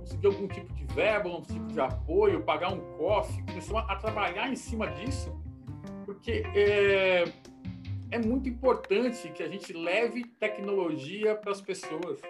conseguir 0.00 0.26
algum 0.26 0.48
tipo 0.48 0.72
de 0.72 0.84
verba, 0.86 1.28
um 1.28 1.42
tipo 1.42 1.66
de 1.66 1.80
apoio, 1.80 2.42
pagar 2.42 2.72
um 2.72 2.80
coffee, 2.96 3.42
começamos 3.42 3.82
a, 3.82 3.92
a 3.92 3.96
trabalhar 3.96 4.50
em 4.50 4.56
cima 4.56 4.86
disso, 4.88 5.38
porque 6.06 6.42
é, 6.54 7.24
é 8.10 8.18
muito 8.18 8.48
importante 8.48 9.28
que 9.28 9.42
a 9.42 9.48
gente 9.48 9.72
leve 9.72 10.24
tecnologia 10.40 11.34
para 11.34 11.52
as 11.52 11.60
pessoas 11.60 12.20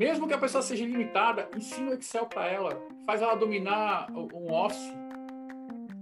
mesmo 0.00 0.26
que 0.26 0.32
a 0.32 0.38
pessoa 0.38 0.62
seja 0.62 0.82
limitada, 0.82 1.46
ensina 1.54 1.90
o 1.90 1.92
Excel 1.94 2.24
para 2.24 2.48
ela, 2.48 2.70
faz 3.04 3.20
ela 3.20 3.34
dominar 3.34 4.10
um 4.10 4.50
Office. 4.50 4.94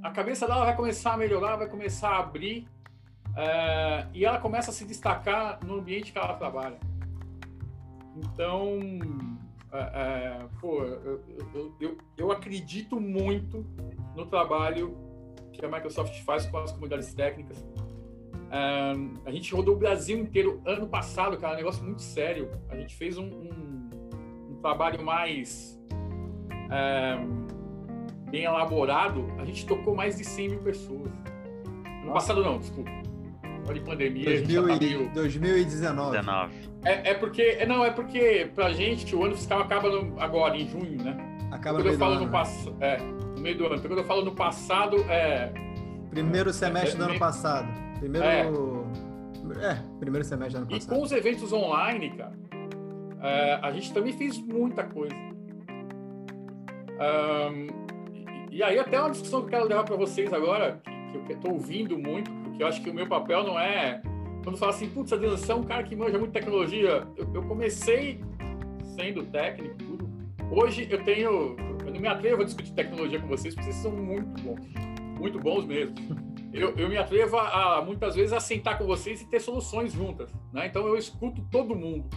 A 0.01 0.13
cabeça 0.13 0.47
dela 0.47 0.65
vai 0.65 0.77
começar 0.77 1.15
a 1.15 1.17
melhorar, 1.17 1.57
vai 1.57 1.69
começar 1.69 2.11
a 2.11 2.21
abrir 2.21 2.69
é, 3.37 4.07
e 4.15 4.25
ela 4.25 4.39
começa 4.39 4.71
a 4.71 4.73
se 4.73 4.85
destacar 4.85 5.59
no 5.67 5.81
ambiente 5.81 6.13
que 6.13 6.19
ela 6.19 6.35
trabalha. 6.35 6.79
Então, 8.15 8.79
é, 9.73 9.79
é, 9.79 10.47
pô, 10.61 10.85
eu, 10.85 11.21
eu, 11.53 11.75
eu, 11.81 11.99
eu 12.17 12.31
acredito 12.31 13.01
muito 13.01 13.67
no 14.15 14.27
trabalho 14.27 14.97
que 15.53 15.65
a 15.65 15.69
Microsoft 15.69 16.23
faz 16.23 16.47
com 16.47 16.59
as 16.59 16.71
comunidades 16.71 17.13
técnicas. 17.15 17.67
A 19.27 19.31
gente 19.31 19.53
rodou 19.53 19.75
o 19.75 19.79
Brasil 19.79 20.19
inteiro 20.19 20.63
ano 20.65 20.87
passado, 20.89 21.37
cara, 21.37 21.55
um 21.55 21.57
negócio 21.57 21.85
muito 21.85 22.01
sério. 22.01 22.49
A 22.71 22.77
gente 22.77 22.95
fez 22.95 23.19
um, 23.19 23.27
um 23.27 23.68
trabalho 24.61 25.05
mais 25.05 25.79
é, 26.71 27.19
bem 28.31 28.45
elaborado, 28.45 29.27
a 29.39 29.45
gente 29.45 29.67
tocou 29.67 29.95
mais 29.95 30.17
de 30.17 30.25
100 30.25 30.49
mil 30.49 30.59
pessoas. 30.61 31.11
No 32.05 32.13
passado 32.13 32.43
não, 32.43 32.59
desculpa. 32.59 32.91
De 33.73 33.81
pandemia, 33.81 34.25
2000 34.25 34.35
a 34.35 34.39
gente 34.39 34.53
já 34.53 34.63
tá 34.63 34.79
meio... 34.79 35.11
2019. 35.13 36.17
19. 36.17 36.55
É, 36.85 37.11
é 37.11 37.15
porque, 37.15 37.43
é, 37.43 37.67
não, 37.67 37.85
é 37.85 37.91
porque 37.91 38.51
pra 38.55 38.71
gente 38.73 39.15
o 39.15 39.25
ano 39.25 39.37
fiscal 39.37 39.61
acaba 39.61 39.91
no, 39.91 40.19
agora, 40.19 40.57
em 40.57 40.67
junho, 40.67 41.03
né? 41.03 41.15
Acaba 41.51 41.77
no 41.77 41.85
meio 41.85 41.95
eu 41.95 41.99
falo 41.99 42.13
ano, 42.13 42.21
no 42.21 42.27
né? 42.27 42.33
passado, 42.33 42.77
é, 42.81 42.97
no 42.97 43.41
meio 43.43 43.59
do 43.59 43.67
ano. 43.67 43.75
Porque 43.75 43.89
quando 43.89 43.99
eu 43.99 44.05
falo 44.05 44.25
no 44.25 44.35
passado, 44.35 44.97
é... 45.11 45.53
Primeiro 46.09 46.51
semestre 46.51 46.95
é, 46.95 46.97
do 46.97 47.11
ano 47.11 47.19
passado. 47.19 47.69
Primeiro... 47.99 48.87
É. 49.61 49.73
é, 49.73 49.83
primeiro 49.99 50.27
semestre 50.27 50.55
do 50.55 50.63
ano 50.63 50.71
passado. 50.71 50.93
E 50.93 50.97
com 50.97 51.03
os 51.03 51.13
eventos 51.13 51.53
online, 51.53 52.11
cara, 52.17 52.33
é, 53.23 53.59
a 53.63 53.73
gente 53.73 53.93
também 53.93 54.13
fez 54.13 54.39
muita 54.39 54.85
coisa. 54.85 55.15
Um, 56.99 57.67
e, 58.51 58.63
aí 58.63 58.79
até 58.79 59.01
uma 59.01 59.11
discussão 59.11 59.41
que 59.41 59.47
eu 59.47 59.51
quero 59.51 59.69
levar 59.69 59.85
para 59.85 59.97
vocês 59.97 60.33
agora, 60.33 60.81
que, 61.13 61.19
que 61.21 61.33
eu 61.33 61.37
estou 61.37 61.53
ouvindo 61.53 61.99
muito, 61.99 62.31
porque 62.31 62.63
eu 62.63 62.67
acho 62.67 62.83
que 62.83 62.91
o 62.91 62.95
meu 62.95 63.07
papel 63.07 63.45
não 63.45 63.59
é 63.59 64.03
quando 64.49 64.57
fala 64.57 64.73
assim, 64.73 64.89
putz, 64.89 65.13
Adriano, 65.13 65.37
você 65.37 65.53
é 65.53 65.55
um 65.55 65.63
cara 65.63 65.83
que 65.83 65.95
manja 65.95 66.19
muito 66.19 66.33
tecnologia. 66.33 67.07
Eu, 67.17 67.29
eu, 67.35 67.43
comecei 67.43 68.21
sendo 68.97 69.25
técnico, 69.25 69.77
tudo. 69.77 70.09
Hoje 70.51 70.89
eu 70.91 71.05
tenho, 71.05 71.57
eu 71.85 71.93
não 71.93 72.01
me 72.01 72.09
atrevo 72.09 72.41
a 72.43 72.45
discutir 72.45 72.73
tecnologia 72.73 73.21
com 73.21 73.27
vocês, 73.27 73.55
porque 73.55 73.71
vocês 73.71 73.83
são 73.83 73.93
muito 73.93 74.43
bons, 74.43 74.61
muito 75.19 75.39
bons 75.39 75.67
mesmo. 75.67 75.95
Eu, 76.51 76.75
eu 76.79 76.89
me 76.89 76.97
atrevo 76.97 77.37
a, 77.37 77.77
a 77.77 77.83
muitas 77.83 78.15
vezes 78.15 78.33
a 78.33 78.41
sentar 78.41 78.79
com 78.79 78.87
vocês 78.87 79.21
e 79.21 79.27
ter 79.27 79.39
soluções 79.39 79.93
juntas, 79.93 80.35
né? 80.51 80.67
Então 80.67 80.87
eu 80.87 80.97
escuto 80.97 81.43
todo 81.51 81.77
mundo 81.77 82.09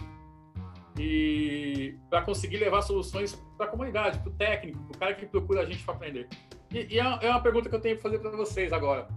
e 0.98 1.96
para 2.10 2.22
conseguir 2.22 2.58
levar 2.58 2.82
soluções 2.82 3.34
para 3.56 3.66
a 3.66 3.68
comunidade, 3.68 4.18
para 4.18 4.28
o 4.28 4.32
técnico, 4.32 4.78
para 4.84 4.96
o 4.96 4.98
cara 4.98 5.14
que 5.14 5.26
procura 5.26 5.62
a 5.62 5.64
gente 5.64 5.82
para 5.84 5.94
aprender. 5.94 6.28
E, 6.70 6.94
e, 6.94 6.98
é, 6.98 7.18
é 7.22 7.30
uma 7.30 7.40
pergunta 7.40 7.68
que 7.68 7.74
eu 7.74 7.80
tenho 7.80 7.96
para 7.96 8.10
fazer 8.10 8.18
para 8.18 8.30
vocês 8.30 8.72
agora. 8.72 9.08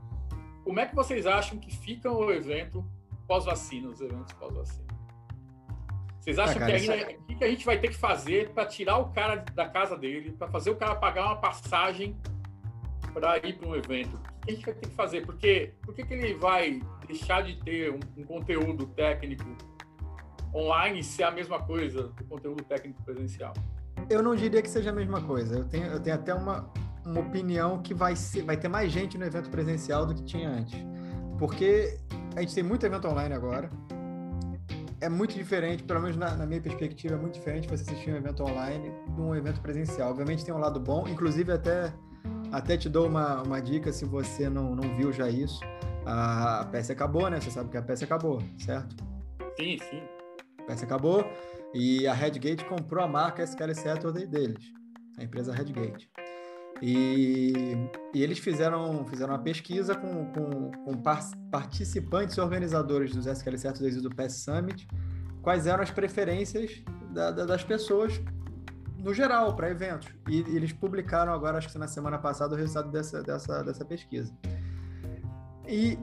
Como 0.64 0.80
é 0.80 0.86
que 0.86 0.96
vocês 0.96 1.26
acham 1.28 1.60
que 1.60 1.76
fica 1.76 2.12
o 2.12 2.32
evento 2.32 2.84
pós-vacina, 3.28 3.90
os 3.90 4.02
eventos 4.02 4.34
pós-vacina? 4.34 4.86
Vocês 6.20 6.40
acham 6.40 6.56
ah, 6.56 6.60
cara, 6.60 6.80
que 6.80 6.92
ainda 6.92 7.20
o 7.30 7.38
que 7.38 7.44
a 7.44 7.50
gente 7.50 7.66
vai 7.66 7.78
ter 7.78 7.90
que 7.90 7.98
fazer 7.98 8.50
para 8.50 8.66
tirar 8.66 8.98
o 8.98 9.12
cara 9.12 9.46
da 9.54 9.68
casa 9.68 9.96
dele, 9.96 10.32
para 10.32 10.48
fazer 10.48 10.72
o 10.72 10.76
cara 10.76 10.96
pagar 10.96 11.26
uma 11.26 11.36
passagem 11.36 12.18
para 13.14 13.38
ir 13.46 13.58
para 13.58 13.68
um 13.68 13.76
evento? 13.76 14.16
O 14.16 14.46
que 14.46 14.52
a 14.52 14.54
gente 14.54 14.66
vai 14.66 14.74
ter 14.74 14.90
que 14.90 14.96
fazer? 14.96 15.26
Porque 15.26 15.74
por 15.84 15.94
que, 15.94 16.04
que 16.04 16.14
ele 16.14 16.34
vai 16.34 16.82
deixar 17.06 17.44
de 17.44 17.58
ter 17.64 17.92
um, 17.92 18.00
um 18.18 18.24
conteúdo 18.24 18.88
técnico 18.88 19.46
online 20.56 21.04
ser 21.04 21.24
a 21.24 21.32
mesma 21.32 21.62
coisa 21.62 22.04
do 22.04 22.24
conteúdo 22.24 22.64
técnico 22.64 23.04
presencial? 23.04 23.54
Eu 24.10 24.24
não 24.24 24.36
diria 24.36 24.62
que 24.62 24.70
seja 24.70 24.92
a 24.92 24.94
mesma 24.94 25.22
coisa. 25.22 25.60
Eu 25.60 25.66
tenho, 25.66 25.86
eu 25.88 26.00
tenho 26.00 26.16
até 26.16 26.34
uma, 26.34 26.72
uma 27.06 27.20
opinião 27.20 27.82
que 27.82 27.94
vai, 27.94 28.16
ser, 28.16 28.44
vai 28.44 28.56
ter 28.56 28.68
mais 28.68 28.92
gente 28.92 29.18
no 29.18 29.26
evento 29.26 29.50
presencial 29.50 30.06
do 30.06 30.16
que 30.16 30.24
tinha 30.24 30.50
antes. 30.50 30.80
Porque 31.38 31.98
a 32.36 32.42
gente 32.42 32.56
tem 32.56 32.64
muito 32.64 32.86
evento 32.86 33.08
online 33.08 33.34
agora. 33.34 33.70
É 35.02 35.10
muito 35.10 35.36
diferente, 35.36 35.84
pelo 35.84 36.02
menos 36.02 36.16
na, 36.16 36.36
na 36.36 36.46
minha 36.46 36.62
perspectiva, 36.62 37.16
é 37.16 37.18
muito 37.18 37.34
diferente 37.34 37.68
você 37.68 37.84
assistir 37.84 38.12
um 38.12 38.16
evento 38.16 38.44
online 38.44 38.92
de 39.14 39.22
um 39.22 39.36
evento 39.36 39.62
presencial. 39.62 40.10
Obviamente 40.10 40.46
tem 40.46 40.54
um 40.54 40.58
lado 40.58 40.80
bom, 40.80 41.06
inclusive 41.08 41.52
até, 41.52 41.94
até 42.52 42.78
te 42.78 42.88
dou 42.88 43.08
uma, 43.08 43.42
uma 43.44 43.62
dica 43.62 43.92
se 43.92 44.06
você 44.06 44.50
não, 44.50 44.74
não 44.74 44.96
viu 44.96 45.12
já 45.12 45.30
isso. 45.30 45.60
A, 46.06 46.62
a 46.62 46.66
peça 46.66 46.94
acabou, 46.94 47.30
né? 47.30 47.42
Você 47.42 47.52
sabe 47.52 47.70
que 47.70 47.78
a 47.78 47.82
peça 47.82 48.06
acabou, 48.06 48.42
certo? 48.58 48.96
Sim, 49.58 49.78
sim. 49.90 50.15
Peça 50.66 50.86
acabou 50.86 51.26
e 51.74 52.08
a 52.08 52.14
Redgate 52.14 52.66
comprou 52.66 53.04
a 53.04 53.08
marca 53.08 53.44
SQL 53.44 53.74
Saturday 53.74 54.26
deles, 54.26 54.72
a 55.18 55.24
empresa 55.24 55.54
Redgate. 55.54 56.10
E, 56.82 57.54
e 58.14 58.22
eles 58.22 58.40
fizeram, 58.40 59.06
fizeram 59.08 59.34
uma 59.34 59.42
pesquisa 59.42 59.96
com, 59.96 60.26
com, 60.32 60.72
com 60.72 61.04
participantes 61.50 62.36
e 62.36 62.42
organizadores 62.42 63.16
dos 63.16 63.26
SQL 63.26 63.58
Saturdays 63.58 63.96
e 63.96 64.02
do 64.02 64.10
PES 64.10 64.44
Summit, 64.44 64.88
quais 65.42 65.68
eram 65.68 65.84
as 65.84 65.92
preferências 65.92 66.84
da, 67.12 67.32
da, 67.32 67.46
das 67.46 67.64
pessoas 67.64 68.22
no 68.98 69.14
geral 69.14 69.56
para 69.56 69.70
eventos. 69.70 70.10
E, 70.28 70.42
e, 70.42 70.56
eles 70.56 70.74
publicaram 70.74 71.32
agora, 71.32 71.58
acho 71.58 71.70
que 71.70 71.78
na 71.78 71.88
semana 71.88 72.18
passada, 72.18 72.56
o 72.56 72.58
resultado 72.58 72.92
dessa, 72.92 73.22
dessa, 73.22 73.64
dessa 73.64 73.86
pesquisa. 73.86 74.34
E 75.68 75.98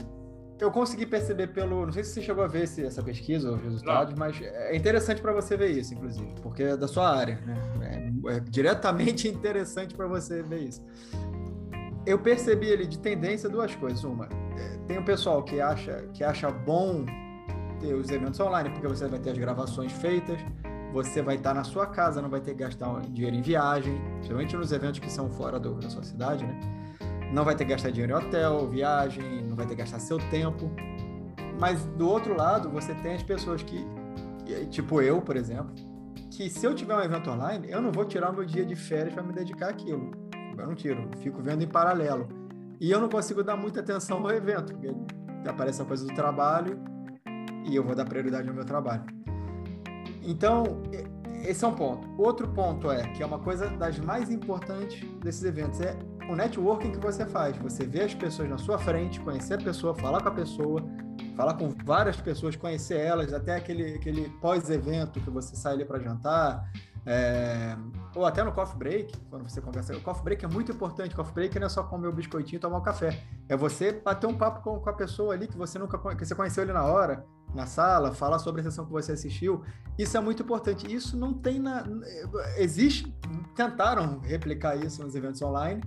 eu 0.63 0.71
consegui 0.71 1.05
perceber 1.05 1.49
pelo. 1.49 1.85
Não 1.85 1.93
sei 1.93 2.05
se 2.05 2.11
você 2.11 2.23
chegou 2.23 2.45
a 2.45 2.47
ver 2.47 2.65
esse, 2.65 2.85
essa 2.85 3.03
pesquisa, 3.03 3.51
os 3.51 3.61
resultados, 3.61 4.15
não. 4.15 4.21
mas 4.21 4.41
é 4.41 4.77
interessante 4.77 5.21
para 5.21 5.33
você 5.33 5.57
ver 5.57 5.71
isso, 5.71 5.93
inclusive, 5.93 6.35
porque 6.41 6.63
é 6.63 6.77
da 6.77 6.87
sua 6.87 7.17
área, 7.17 7.41
né? 7.45 8.13
É, 8.27 8.37
é 8.37 8.41
diretamente 8.41 9.27
interessante 9.29 9.95
para 9.95 10.07
você 10.07 10.41
ver 10.43 10.61
isso. 10.61 10.81
Eu 12.07 12.19
percebi 12.19 12.73
ali 12.73 12.87
de 12.87 12.99
tendência 12.99 13.49
duas 13.49 13.75
coisas. 13.75 14.05
Uma, 14.05 14.27
é, 14.57 14.79
tem 14.87 14.99
o 14.99 15.05
pessoal 15.05 15.43
que 15.43 15.61
acha, 15.61 16.09
que 16.15 16.23
acha 16.23 16.49
bom 16.49 17.05
ter 17.81 17.95
os 17.95 18.09
eventos 18.11 18.39
online, 18.39 18.71
porque 18.71 18.87
você 18.87 19.09
vai 19.09 19.19
ter 19.19 19.31
as 19.31 19.39
gravações 19.39 19.91
feitas, 19.91 20.39
você 20.93 21.23
vai 21.23 21.37
estar 21.37 21.55
na 21.55 21.65
sua 21.65 21.87
casa, 21.87 22.23
não 22.23 22.31
vai 22.31 22.41
ter 22.41 22.53
que 22.53 22.63
gastar 22.63 23.01
dinheiro 23.09 23.35
em 23.35 23.43
viagem, 23.43 24.01
principalmente 24.15 24.57
nos 24.57 24.71
eventos 24.71 25.01
que 25.01 25.11
são 25.11 25.29
fora 25.29 25.59
do, 25.59 25.75
da 25.75 25.91
sua 25.91 26.05
cidade, 26.05 26.45
né? 26.47 26.82
Não 27.33 27.45
vai 27.45 27.57
ter 27.57 27.65
que 27.65 27.71
gastar 27.71 27.91
dinheiro 27.91 28.13
em 28.13 28.17
hotel, 28.17 28.69
viagem, 28.69 29.43
não 29.43 29.57
vai 29.57 29.67
ter 29.67 29.75
que 29.75 29.81
gastar 29.81 29.99
seu 29.99 30.19
tempo. 30.31 30.71
Mas 31.59 31.85
do 31.85 32.09
outro 32.09 32.37
lado, 32.37 32.69
você 32.69 32.95
tem 32.97 33.15
as 33.15 33.23
pessoas 33.23 33.63
que, 33.63 33.85
tipo 34.71 35.01
eu, 35.01 35.21
por 35.23 35.37
exemplo, 35.37 35.73
que 36.31 36.51
se 36.51 36.67
eu 36.67 36.75
tiver 36.75 36.95
um 36.95 37.01
evento 37.01 37.31
online, 37.31 37.71
eu 37.71 37.81
não 37.81 37.91
vou 37.91 38.05
tirar 38.05 38.31
o 38.31 38.35
meu 38.35 38.45
dia 38.45 38.65
de 38.65 38.77
férias 38.77 39.15
para 39.15 39.23
me 39.23 39.33
dedicar 39.33 39.71
àquilo. 39.71 40.11
Eu 40.59 40.67
não 40.67 40.75
tiro, 40.75 41.09
fico 41.19 41.41
vendo 41.41 41.63
em 41.63 41.67
paralelo. 41.67 42.29
E 42.81 42.91
eu 42.91 43.01
não 43.01 43.09
consigo 43.09 43.43
dar 43.43 43.57
muita 43.57 43.81
atenção 43.81 44.19
ao 44.19 44.31
evento, 44.31 44.75
porque 44.75 44.95
aparece 45.49 45.81
a 45.81 45.85
coisa 45.85 46.05
do 46.05 46.15
trabalho 46.15 46.79
e 47.65 47.75
eu 47.75 47.83
vou 47.83 47.95
dar 47.95 48.05
prioridade 48.05 48.49
ao 48.49 48.55
meu 48.55 48.65
trabalho. 48.65 49.05
Então, 50.23 50.83
esse 51.45 51.65
é 51.65 51.69
um 51.69 51.75
ponto. 51.75 52.09
Outro 52.21 52.49
ponto 52.49 52.91
é 52.91 53.09
que 53.09 53.23
é 53.23 53.27
uma 53.27 53.39
coisa 53.39 53.69
das 53.69 53.99
mais 53.99 54.31
importantes 54.31 55.09
desses 55.21 55.45
eventos 55.45 55.81
é 55.81 55.97
o 56.33 56.37
networking 56.37 56.93
que 56.93 56.99
você 56.99 57.27
faz. 57.27 57.57
Você 57.59 57.87
vê 57.87 58.03
as 58.03 58.15
pessoas 58.15 58.49
na 58.49 58.59
sua 58.59 58.79
frente, 58.79 59.21
conhecer 59.21 59.55
a 59.55 59.59
pessoa, 59.59 59.95
falar 59.95 60.23
com 60.23 60.29
a 60.29 60.33
pessoa, 60.33 60.83
falar 61.37 61.55
com 61.55 61.69
várias 61.85 62.17
pessoas, 62.17 62.57
conhecer 62.57 62.99
elas, 62.99 63.33
até 63.33 63.57
aquele, 63.57 63.95
aquele 63.95 64.29
pós-evento 64.41 65.21
que 65.21 65.31
você 65.31 65.55
sai 65.55 65.75
ali 65.75 65.85
para 65.85 65.99
jantar, 65.99 66.71
é, 67.05 67.77
ou 68.15 68.25
até 68.25 68.43
no 68.45 68.53
coffee 68.53 68.79
break, 68.79 69.17
quando 69.29 69.49
você 69.49 69.61
conversa. 69.61 69.97
O 69.97 70.01
coffee 70.01 70.25
break 70.25 70.45
é 70.45 70.49
muito 70.49 70.73
importante. 70.73 71.15
Coffee 71.15 71.35
break 71.35 71.59
não 71.59 71.67
é 71.67 71.71
só 71.71 71.83
comer 71.83 72.09
o 72.09 72.13
biscoitinho 72.13 72.57
e 72.57 72.61
tomar 72.61 72.79
um 72.79 72.83
café. 72.83 73.23
É 73.49 73.57
você 73.57 73.93
bater 73.93 74.27
um 74.27 74.35
papo 74.35 74.63
com, 74.63 74.79
com, 74.79 74.89
a 74.89 74.93
pessoa 74.93 75.35
ali 75.35 75.47
que 75.49 75.57
você 75.57 75.79
nunca 75.79 75.99
que 76.15 76.25
você 76.25 76.35
conheceu 76.35 76.63
ali 76.63 76.73
na 76.73 76.85
hora, 76.85 77.25
na 77.55 77.67
sala, 77.67 78.13
falar 78.15 78.39
sobre 78.39 78.61
a 78.61 78.65
sessão 78.65 78.87
que 78.87 78.93
você 78.93 79.13
assistiu. 79.13 79.63
Isso 79.99 80.17
é 80.17 80.21
muito 80.21 80.43
importante. 80.43 80.93
Isso 80.93 81.17
não 81.17 81.35
tem 81.35 81.59
na. 81.59 81.85
Existe. 82.57 83.13
Tentaram 83.57 84.21
replicar 84.21 84.77
isso 84.77 85.03
nos 85.03 85.15
eventos 85.15 85.43
online, 85.43 85.83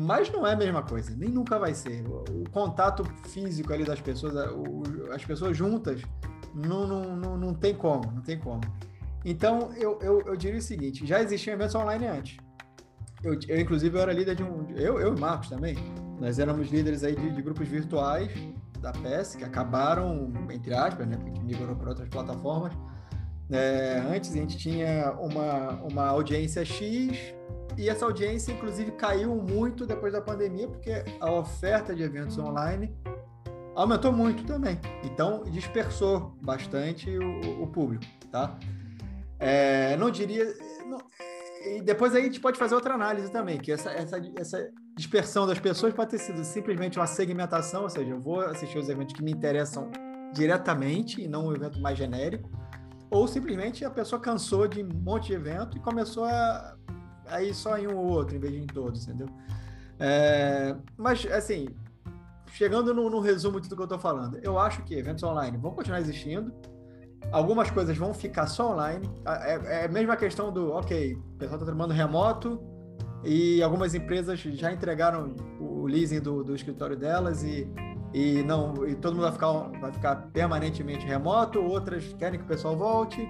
mas 0.00 0.30
não 0.30 0.46
é 0.46 0.52
a 0.52 0.56
mesma 0.56 0.80
coisa. 0.80 1.12
Nem 1.16 1.28
nunca 1.28 1.58
vai 1.58 1.74
ser. 1.74 2.06
O, 2.06 2.42
o 2.42 2.50
contato 2.50 3.04
físico 3.30 3.72
ali 3.72 3.84
das 3.84 4.00
pessoas, 4.00 4.32
o, 4.52 5.12
as 5.12 5.24
pessoas 5.24 5.56
juntas, 5.56 6.00
não, 6.54 6.86
não, 6.86 7.16
não, 7.16 7.36
não 7.36 7.52
tem 7.52 7.74
como. 7.74 8.08
Não 8.12 8.22
tem 8.22 8.38
como. 8.38 8.60
Então, 9.24 9.72
eu, 9.76 9.98
eu, 10.00 10.20
eu 10.20 10.36
diria 10.36 10.60
o 10.60 10.62
seguinte: 10.62 11.04
já 11.04 11.20
existiam 11.20 11.54
eventos 11.54 11.74
online 11.74 12.06
antes. 12.06 12.36
Eu, 13.24 13.36
eu, 13.48 13.60
inclusive, 13.60 13.98
eu 13.98 14.00
era 14.00 14.12
líder 14.12 14.36
de 14.36 14.44
um. 14.44 14.68
Eu, 14.76 15.00
eu 15.00 15.16
e 15.16 15.20
Marcos 15.20 15.48
também. 15.48 15.76
Nós 16.20 16.38
éramos 16.38 16.68
líderes 16.68 17.02
aí 17.02 17.16
de, 17.16 17.30
de 17.32 17.42
grupos 17.42 17.66
virtuais 17.66 18.30
da 18.80 18.92
PES, 18.92 19.34
que 19.34 19.42
acabaram, 19.42 20.32
entre 20.48 20.74
aspas, 20.74 21.08
né? 21.08 21.16
Porque 21.16 21.40
migrou 21.40 21.74
para 21.74 21.88
outras 21.88 22.08
plataformas. 22.08 22.72
É, 23.50 24.00
antes 24.08 24.30
a 24.30 24.34
gente 24.34 24.56
tinha 24.56 25.10
uma, 25.18 25.72
uma 25.82 26.06
audiência 26.06 26.64
X, 26.64 27.34
e 27.78 27.88
essa 27.88 28.04
audiência, 28.04 28.50
inclusive, 28.50 28.90
caiu 28.90 29.36
muito 29.36 29.86
depois 29.86 30.12
da 30.12 30.20
pandemia, 30.20 30.66
porque 30.66 31.04
a 31.20 31.30
oferta 31.30 31.94
de 31.94 32.02
eventos 32.02 32.36
online 32.36 32.92
aumentou 33.76 34.12
muito 34.12 34.44
também. 34.44 34.80
Então, 35.04 35.44
dispersou 35.44 36.36
bastante 36.42 37.08
o, 37.16 37.62
o 37.62 37.66
público, 37.68 38.04
tá? 38.32 38.58
É, 39.38 39.96
não 39.96 40.10
diria. 40.10 40.44
Não, 40.88 40.98
e 41.64 41.80
depois 41.80 42.16
aí 42.16 42.22
a 42.22 42.24
gente 42.24 42.40
pode 42.40 42.58
fazer 42.58 42.74
outra 42.74 42.94
análise 42.94 43.30
também, 43.30 43.58
que 43.58 43.70
essa, 43.70 43.92
essa, 43.92 44.20
essa 44.36 44.70
dispersão 44.96 45.46
das 45.46 45.60
pessoas 45.60 45.94
pode 45.94 46.10
ter 46.10 46.18
sido 46.18 46.42
simplesmente 46.42 46.98
uma 46.98 47.06
segmentação, 47.06 47.84
ou 47.84 47.88
seja, 47.88 48.10
eu 48.10 48.18
vou 48.20 48.40
assistir 48.40 48.78
os 48.78 48.88
eventos 48.88 49.14
que 49.14 49.22
me 49.22 49.30
interessam 49.30 49.88
diretamente 50.32 51.22
e 51.22 51.28
não 51.28 51.46
um 51.46 51.54
evento 51.54 51.80
mais 51.80 51.96
genérico, 51.96 52.50
ou 53.08 53.28
simplesmente 53.28 53.84
a 53.84 53.90
pessoa 53.90 54.20
cansou 54.20 54.66
de 54.66 54.82
um 54.82 54.88
monte 54.88 55.28
de 55.28 55.34
evento 55.34 55.76
e 55.76 55.80
começou 55.80 56.24
a, 56.24 56.76
a 57.30 57.42
ir 57.42 57.54
só 57.54 57.76
em 57.78 57.86
um 57.86 57.96
ou 57.96 58.06
outro, 58.06 58.36
em 58.36 58.38
vez 58.38 58.52
de 58.52 58.60
em 58.60 58.66
todos, 58.66 59.06
entendeu? 59.06 59.28
É, 59.98 60.76
mas, 60.96 61.26
assim, 61.26 61.68
chegando 62.52 62.94
no, 62.94 63.10
no 63.10 63.20
resumo 63.20 63.60
de 63.60 63.68
tudo 63.68 63.76
que 63.76 63.82
eu 63.82 63.96
estou 63.96 63.98
falando, 63.98 64.38
eu 64.42 64.58
acho 64.58 64.82
que 64.82 64.94
eventos 64.94 65.22
online 65.22 65.56
vão 65.56 65.72
continuar 65.72 66.00
existindo, 66.00 66.52
Algumas 67.30 67.70
coisas 67.70 67.96
vão 67.96 68.14
ficar 68.14 68.46
só 68.46 68.72
online. 68.72 69.08
É, 69.26 69.80
é 69.82 69.84
a 69.84 69.88
mesma 69.88 70.16
questão 70.16 70.50
do, 70.50 70.72
ok, 70.72 71.14
o 71.14 71.38
pessoal 71.38 71.56
está 71.56 71.66
trabalhando 71.66 71.92
remoto 71.92 72.60
e 73.22 73.62
algumas 73.62 73.94
empresas 73.94 74.38
já 74.40 74.72
entregaram 74.72 75.34
o 75.60 75.86
leasing 75.86 76.20
do, 76.20 76.42
do 76.42 76.54
escritório 76.54 76.96
delas 76.96 77.42
e, 77.42 77.68
e 78.14 78.42
não 78.44 78.86
e 78.86 78.94
todo 78.94 79.14
mundo 79.14 79.24
vai 79.24 79.32
ficar, 79.32 79.52
vai 79.80 79.92
ficar 79.92 80.16
permanentemente 80.32 81.04
remoto, 81.04 81.60
outras 81.60 82.14
querem 82.14 82.38
que 82.38 82.46
o 82.46 82.48
pessoal 82.48 82.76
volte. 82.76 83.28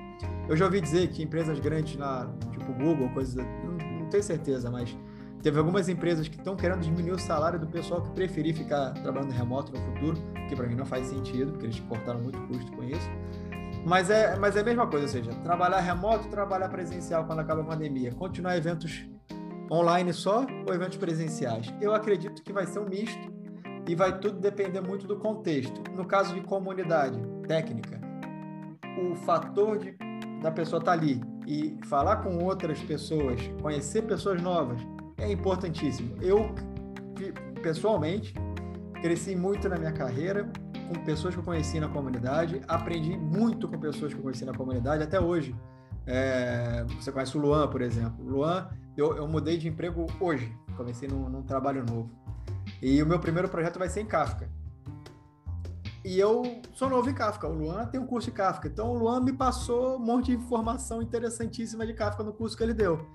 Eu 0.49 0.57
já 0.57 0.67
ouvi 0.67 0.81
dizer 0.81 1.09
que 1.09 1.23
empresas 1.23 1.59
grandes, 1.59 1.97
na, 1.97 2.31
tipo 2.53 2.73
Google, 2.75 3.09
coisas, 3.11 3.35
não, 4.09 4.11
tenho 4.11 4.23
certeza, 4.23 4.71
mas 4.71 4.97
teve 5.43 5.59
algumas 5.59 5.89
empresas 5.89 6.27
que 6.27 6.37
estão 6.37 6.57
querendo 6.57 6.81
diminuir 6.81 7.13
o 7.13 7.19
salário 7.19 7.61
do 7.61 7.67
pessoal 7.67 8.03
que 8.03 8.11
preferir 8.11 8.57
ficar 8.57 8.93
trabalhando 8.95 9.31
remoto 9.31 9.71
no 9.71 9.79
futuro, 9.79 10.17
que 10.49 10.57
para 10.57 10.67
mim 10.67 10.75
não 10.75 10.87
faz 10.87 11.07
sentido, 11.07 11.53
porque 11.53 11.67
eles 11.67 11.81
cortaram 11.81 12.21
muito 12.21 12.41
custo 12.49 12.73
com 12.73 12.83
isso. 12.83 13.09
Mas 13.87 14.11
é, 14.11 14.37
mas 14.37 14.57
é 14.57 14.61
a 14.61 14.65
mesma 14.65 14.87
coisa, 14.87 15.05
ou 15.05 15.13
seja, 15.13 15.31
trabalhar 15.43 15.81
remoto, 15.81 16.29
trabalhar 16.29 16.69
presencial 16.69 17.25
quando 17.25 17.41
acaba 17.41 17.61
a 17.61 17.65
pandemia, 17.65 18.13
continuar 18.13 18.57
eventos 18.57 19.07
online 19.71 20.13
só 20.13 20.47
ou 20.67 20.75
eventos 20.75 20.97
presenciais? 20.97 21.73
Eu 21.81 21.95
acredito 21.95 22.43
que 22.43 22.53
vai 22.53 22.67
ser 22.67 22.81
um 22.81 22.89
misto 22.89 23.31
e 23.87 23.95
vai 23.95 24.19
tudo 24.19 24.41
depender 24.41 24.81
muito 24.81 25.07
do 25.07 25.17
contexto. 25.17 25.83
No 25.95 26.05
caso 26.05 26.35
de 26.35 26.41
comunidade 26.41 27.21
técnica, 27.47 28.01
o 28.99 29.15
fator 29.15 29.79
de, 29.79 29.97
da 30.43 30.51
pessoa 30.51 30.81
estar 30.81 30.93
tá 30.93 30.99
ali 30.99 31.21
e 31.49 31.79
falar 31.87 32.17
com 32.17 32.45
outras 32.45 32.79
pessoas, 32.83 33.41
conhecer 33.63 34.03
pessoas 34.03 34.43
novas, 34.43 34.79
é 35.17 35.33
importantíssimo. 35.33 36.15
Eu, 36.21 36.55
pessoalmente, 37.63 38.35
cresci 39.01 39.35
muito 39.35 39.67
na 39.67 39.79
minha 39.79 39.93
carreira 39.93 40.53
com 40.87 41.03
pessoas 41.07 41.33
que 41.33 41.41
eu 41.41 41.45
conheci 41.45 41.81
na 41.81 41.89
comunidade, 41.89 42.61
aprendi 42.69 43.17
muito 43.17 43.67
com 43.67 43.79
pessoas 43.79 44.13
que 44.13 44.19
eu 44.19 44.23
conheci 44.23 44.45
na 44.45 44.53
comunidade 44.53 45.03
até 45.03 45.19
hoje. 45.19 45.57
É, 46.07 46.85
você 47.01 47.11
conhece 47.11 47.35
o 47.39 47.41
Luan, 47.41 47.67
por 47.69 47.81
exemplo. 47.81 48.23
Luan, 48.23 48.69
eu, 48.95 49.17
eu 49.17 49.27
mudei 49.27 49.57
de 49.57 49.69
emprego 49.69 50.07
hoje, 50.21 50.55
comecei 50.77 51.09
num, 51.09 51.31
num, 51.31 51.43
trabalho 51.43 51.83
novo. 51.83 52.11
E 52.83 53.03
o 53.03 53.07
meu 53.07 53.19
primeiro 53.19 53.49
projeto 53.49 53.79
vai 53.79 53.89
ser 53.89 54.03
em 54.03 54.07
Kafka. 54.07 54.51
E 56.09 56.19
eu 56.19 56.43
sou 56.73 56.89
novo 56.89 57.11
em 57.11 57.13
Kafka. 57.13 57.47
O 57.47 57.53
Luan 57.53 57.85
tem 57.85 58.01
um 58.01 58.07
curso 58.07 58.31
de 58.31 58.35
Kafka. 58.35 58.67
Então 58.67 58.93
o 58.93 58.95
Luan 58.95 59.21
me 59.21 59.31
passou 59.31 59.97
um 59.97 59.99
monte 59.99 60.29
de 60.29 60.39
informação 60.43 61.03
interessantíssima 61.03 61.87
de 61.87 61.93
Kafka 61.93 62.23
no 62.23 62.33
curso 62.33 62.57
que 62.57 62.63
ele 62.63 62.73
deu. 62.73 63.07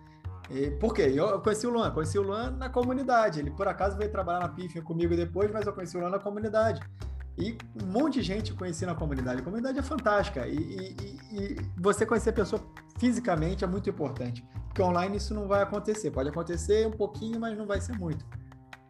E, 0.52 0.70
por 0.70 0.94
quê? 0.94 1.12
Eu 1.16 1.42
conheci 1.42 1.66
o 1.66 1.72
Luan, 1.72 1.90
conheci 1.90 2.20
o 2.20 2.22
Luan 2.22 2.52
na 2.52 2.70
comunidade. 2.70 3.40
Ele 3.40 3.50
por 3.50 3.68
acaso 3.68 3.98
veio 3.98 4.12
trabalhar 4.12 4.42
na 4.42 4.48
PIF 4.48 4.80
comigo 4.82 5.16
depois, 5.16 5.50
mas 5.52 5.66
eu 5.66 5.74
conheci 5.74 5.98
o 5.98 6.02
Luan 6.02 6.12
na 6.12 6.20
comunidade. 6.20 6.82
E 7.36 7.58
um 7.82 7.88
monte 7.88 8.20
de 8.20 8.22
gente 8.22 8.54
conheci 8.54 8.86
na 8.86 8.94
comunidade. 8.94 9.42
A 9.42 9.44
comunidade 9.44 9.80
é 9.80 9.82
fantástica. 9.82 10.46
E, 10.48 10.56
e, 10.56 11.20
e, 11.32 11.58
você 11.76 12.06
conhecer 12.06 12.30
a 12.30 12.34
pessoa 12.34 12.62
fisicamente 13.00 13.64
é 13.64 13.68
muito 13.68 13.90
importante. 13.90 14.46
Porque 14.68 14.84
online 14.84 15.18
isso 15.18 15.34
não 15.34 15.48
vai 15.48 15.64
acontecer. 15.64 16.12
Pode 16.12 16.30
acontecer 16.30 16.86
um 16.86 16.92
pouquinho, 16.92 17.40
mas 17.40 17.58
não 17.58 17.66
vai 17.66 17.82
ser 17.82 17.98
muito. 17.98 18.24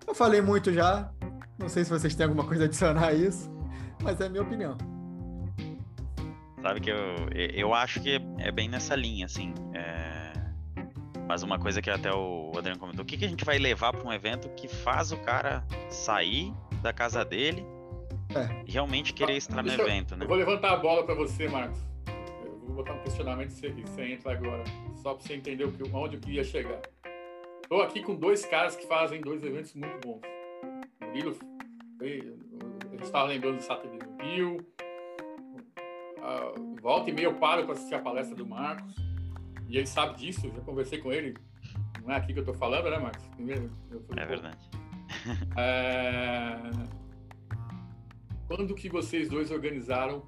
Eu 0.05 0.13
falei 0.13 0.41
muito 0.41 0.73
já. 0.73 1.09
Não 1.57 1.69
sei 1.69 1.85
se 1.85 1.89
vocês 1.89 2.13
têm 2.13 2.25
alguma 2.25 2.43
coisa 2.45 2.63
a 2.63 2.65
adicionar 2.65 3.07
a 3.07 3.13
isso, 3.13 3.52
mas 4.03 4.19
é 4.19 4.25
a 4.25 4.29
minha 4.29 4.43
opinião. 4.43 4.77
Sabe 6.61 6.79
que 6.79 6.91
eu, 6.91 6.97
eu 7.33 7.73
acho 7.73 8.01
que 8.01 8.21
é 8.37 8.51
bem 8.51 8.69
nessa 8.69 8.95
linha, 8.95 9.25
assim. 9.25 9.53
É... 9.73 10.33
Mas 11.27 11.41
uma 11.41 11.57
coisa 11.57 11.81
que 11.81 11.89
até 11.89 12.13
o 12.13 12.51
Adriano 12.57 12.79
comentou: 12.79 13.03
o 13.03 13.05
que, 13.05 13.17
que 13.17 13.25
a 13.25 13.27
gente 13.27 13.43
vai 13.43 13.57
levar 13.57 13.93
para 13.93 14.07
um 14.07 14.13
evento 14.13 14.49
que 14.49 14.67
faz 14.67 15.11
o 15.11 15.17
cara 15.17 15.63
sair 15.89 16.53
da 16.81 16.93
casa 16.93 17.23
dele 17.23 17.65
é. 18.35 18.71
realmente 18.71 19.13
querer 19.13 19.37
estar 19.37 19.61
no 19.63 19.71
evento, 19.71 20.15
né? 20.15 20.25
Eu 20.25 20.27
vou 20.27 20.37
levantar 20.37 20.73
a 20.73 20.77
bola 20.77 21.03
para 21.03 21.15
você, 21.15 21.47
Marcos. 21.47 21.79
Eu 22.45 22.59
vou 22.65 22.75
botar 22.75 22.93
um 22.93 22.99
questionamento 22.99 23.49
e 23.49 23.53
você, 23.53 23.69
você 23.69 24.03
entra 24.13 24.33
agora, 24.33 24.63
só 25.01 25.13
para 25.13 25.23
você 25.23 25.33
entender 25.33 25.65
o 25.65 25.71
que, 25.71 25.83
onde 25.93 26.17
eu 26.17 26.21
queria 26.21 26.43
chegar. 26.43 26.81
Estou 27.61 27.81
aqui 27.81 28.01
com 28.01 28.15
dois 28.15 28.45
caras 28.45 28.75
que 28.75 28.85
fazem 28.85 29.21
dois 29.21 29.43
eventos 29.43 29.73
muito 29.73 30.07
bons. 30.07 30.21
Murilo, 31.01 31.37
estava 33.05 33.25
lembrando 33.25 33.57
do 33.57 33.63
Saturday 33.63 33.99
no 33.99 34.23
Rio. 34.23 34.57
Uh, 36.17 36.81
volta 36.81 37.09
e 37.09 37.13
meia 37.13 37.25
eu 37.25 37.35
paro 37.35 37.63
para 37.63 37.73
assistir 37.73 37.95
a 37.95 37.99
palestra 37.99 38.35
do 38.35 38.45
Marcos. 38.45 38.95
E 39.67 39.77
ele 39.77 39.87
sabe 39.87 40.17
disso, 40.17 40.51
já 40.53 40.61
conversei 40.61 40.99
com 40.99 41.11
ele. 41.11 41.33
Não 42.03 42.13
é 42.13 42.17
aqui 42.17 42.33
que 42.33 42.39
eu 42.39 42.43
estou 42.43 42.55
falando, 42.55 42.89
né, 42.89 42.99
Marcos? 42.99 43.25
Primeiro, 43.27 43.71
é 44.15 44.25
verdade. 44.25 44.69
É 45.55 47.03
quando 48.55 48.75
que 48.75 48.87
vocês 48.87 49.29
dois 49.29 49.49
organizaram 49.49 50.23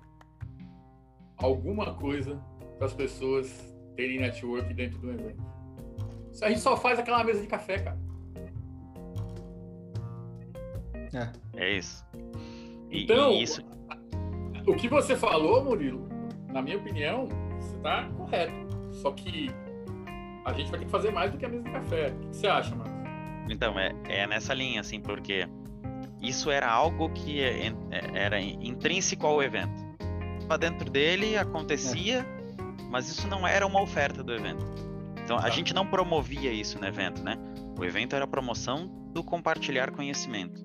alguma 1.37 1.93
coisa 1.93 2.41
para 2.77 2.87
as 2.87 2.93
pessoas 2.93 3.75
terem 3.95 4.19
network 4.19 4.73
dentro 4.73 4.97
do 4.99 5.11
evento? 5.11 5.43
A 6.41 6.49
gente 6.49 6.61
só 6.61 6.75
faz 6.75 6.97
aquela 6.97 7.23
mesa 7.23 7.41
de 7.41 7.47
café, 7.47 7.79
cara. 7.79 7.99
É, 11.13 11.61
é 11.61 11.77
isso. 11.77 12.03
E, 12.95 13.03
então, 13.03 13.31
e 13.31 13.43
isso... 13.43 13.61
o 14.65 14.75
que 14.75 14.87
você 14.87 15.15
falou, 15.15 15.63
Murilo, 15.63 16.07
na 16.51 16.61
minha 16.61 16.77
opinião, 16.77 17.27
você 17.59 17.75
está 17.75 18.05
correto. 18.17 18.65
Só 18.91 19.11
que 19.11 19.49
a 20.45 20.53
gente 20.53 20.69
vai 20.69 20.79
ter 20.79 20.85
que 20.85 20.91
fazer 20.91 21.11
mais 21.11 21.31
do 21.31 21.37
que 21.37 21.45
a 21.45 21.49
mesa 21.49 21.63
de 21.63 21.71
café. 21.71 22.09
O 22.09 22.29
que 22.29 22.35
você 22.37 22.47
acha, 22.47 22.75
Marcos? 22.75 22.95
Então, 23.49 23.77
é, 23.77 23.93
é 24.07 24.25
nessa 24.25 24.53
linha, 24.53 24.81
assim, 24.81 24.99
porque 24.99 25.47
isso 26.21 26.49
era 26.49 26.69
algo 26.69 27.09
que 27.09 27.41
é, 27.41 27.67
é, 27.67 27.73
era 28.13 28.39
intrínseco 28.39 29.27
ao 29.27 29.43
evento. 29.43 29.85
Para 30.47 30.57
dentro 30.57 30.89
dele 30.89 31.37
acontecia, 31.37 32.19
é. 32.19 32.63
mas 32.89 33.09
isso 33.09 33.27
não 33.27 33.47
era 33.47 33.65
uma 33.65 33.81
oferta 33.81 34.23
do 34.23 34.33
evento. 34.33 34.65
Então 35.23 35.37
a 35.37 35.41
tá. 35.41 35.49
gente 35.49 35.73
não 35.73 35.85
promovia 35.85 36.51
isso 36.51 36.79
no 36.79 36.87
evento, 36.87 37.23
né? 37.23 37.35
O 37.77 37.83
evento 37.83 38.15
era 38.15 38.25
a 38.25 38.27
promoção 38.27 38.87
do 39.11 39.23
compartilhar 39.23 39.91
conhecimento. 39.91 40.63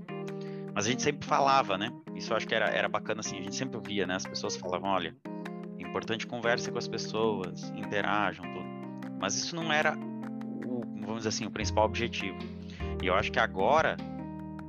Mas 0.81 0.87
a 0.87 0.91
gente 0.93 1.03
sempre 1.03 1.29
falava, 1.29 1.77
né? 1.77 1.93
Isso 2.15 2.33
eu 2.33 2.39
acho 2.39 2.49
que 2.49 2.55
era, 2.55 2.65
era 2.71 2.89
bacana 2.89 3.21
assim, 3.21 3.39
a 3.39 3.43
gente 3.43 3.55
sempre 3.55 3.77
ouvia, 3.77 4.07
né? 4.07 4.15
As 4.15 4.25
pessoas 4.25 4.57
falavam, 4.57 4.89
olha, 4.89 5.15
é 5.79 5.83
importante 5.83 6.27
converse 6.27 6.73
com 6.73 6.79
as 6.79 6.89
pessoas, 6.89 7.69
interajam, 7.77 8.47
tudo. 8.47 9.11
Mas 9.21 9.35
isso 9.35 9.55
não 9.55 9.71
era 9.71 9.95
o, 9.95 10.81
vamos 11.03 11.19
dizer 11.19 11.29
assim, 11.29 11.45
o 11.45 11.51
principal 11.51 11.85
objetivo. 11.85 12.39
E 13.03 13.07
eu 13.07 13.15
acho 13.15 13.31
que 13.31 13.39
agora 13.39 13.95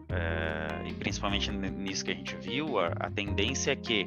é, 0.10 0.86
e 0.86 0.93
principalmente 0.95 1.50
nisso 1.50 2.04
que 2.04 2.12
a 2.12 2.15
gente 2.15 2.36
viu, 2.36 2.78
a, 2.78 2.88
a 2.88 3.10
tendência 3.10 3.71
é 3.71 3.76
que 3.78 4.06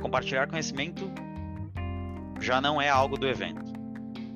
compartilhar 0.00 0.46
conhecimento 0.46 1.10
já 2.40 2.60
não 2.60 2.80
é 2.80 2.88
algo 2.88 3.18
do 3.18 3.26
evento. 3.26 3.64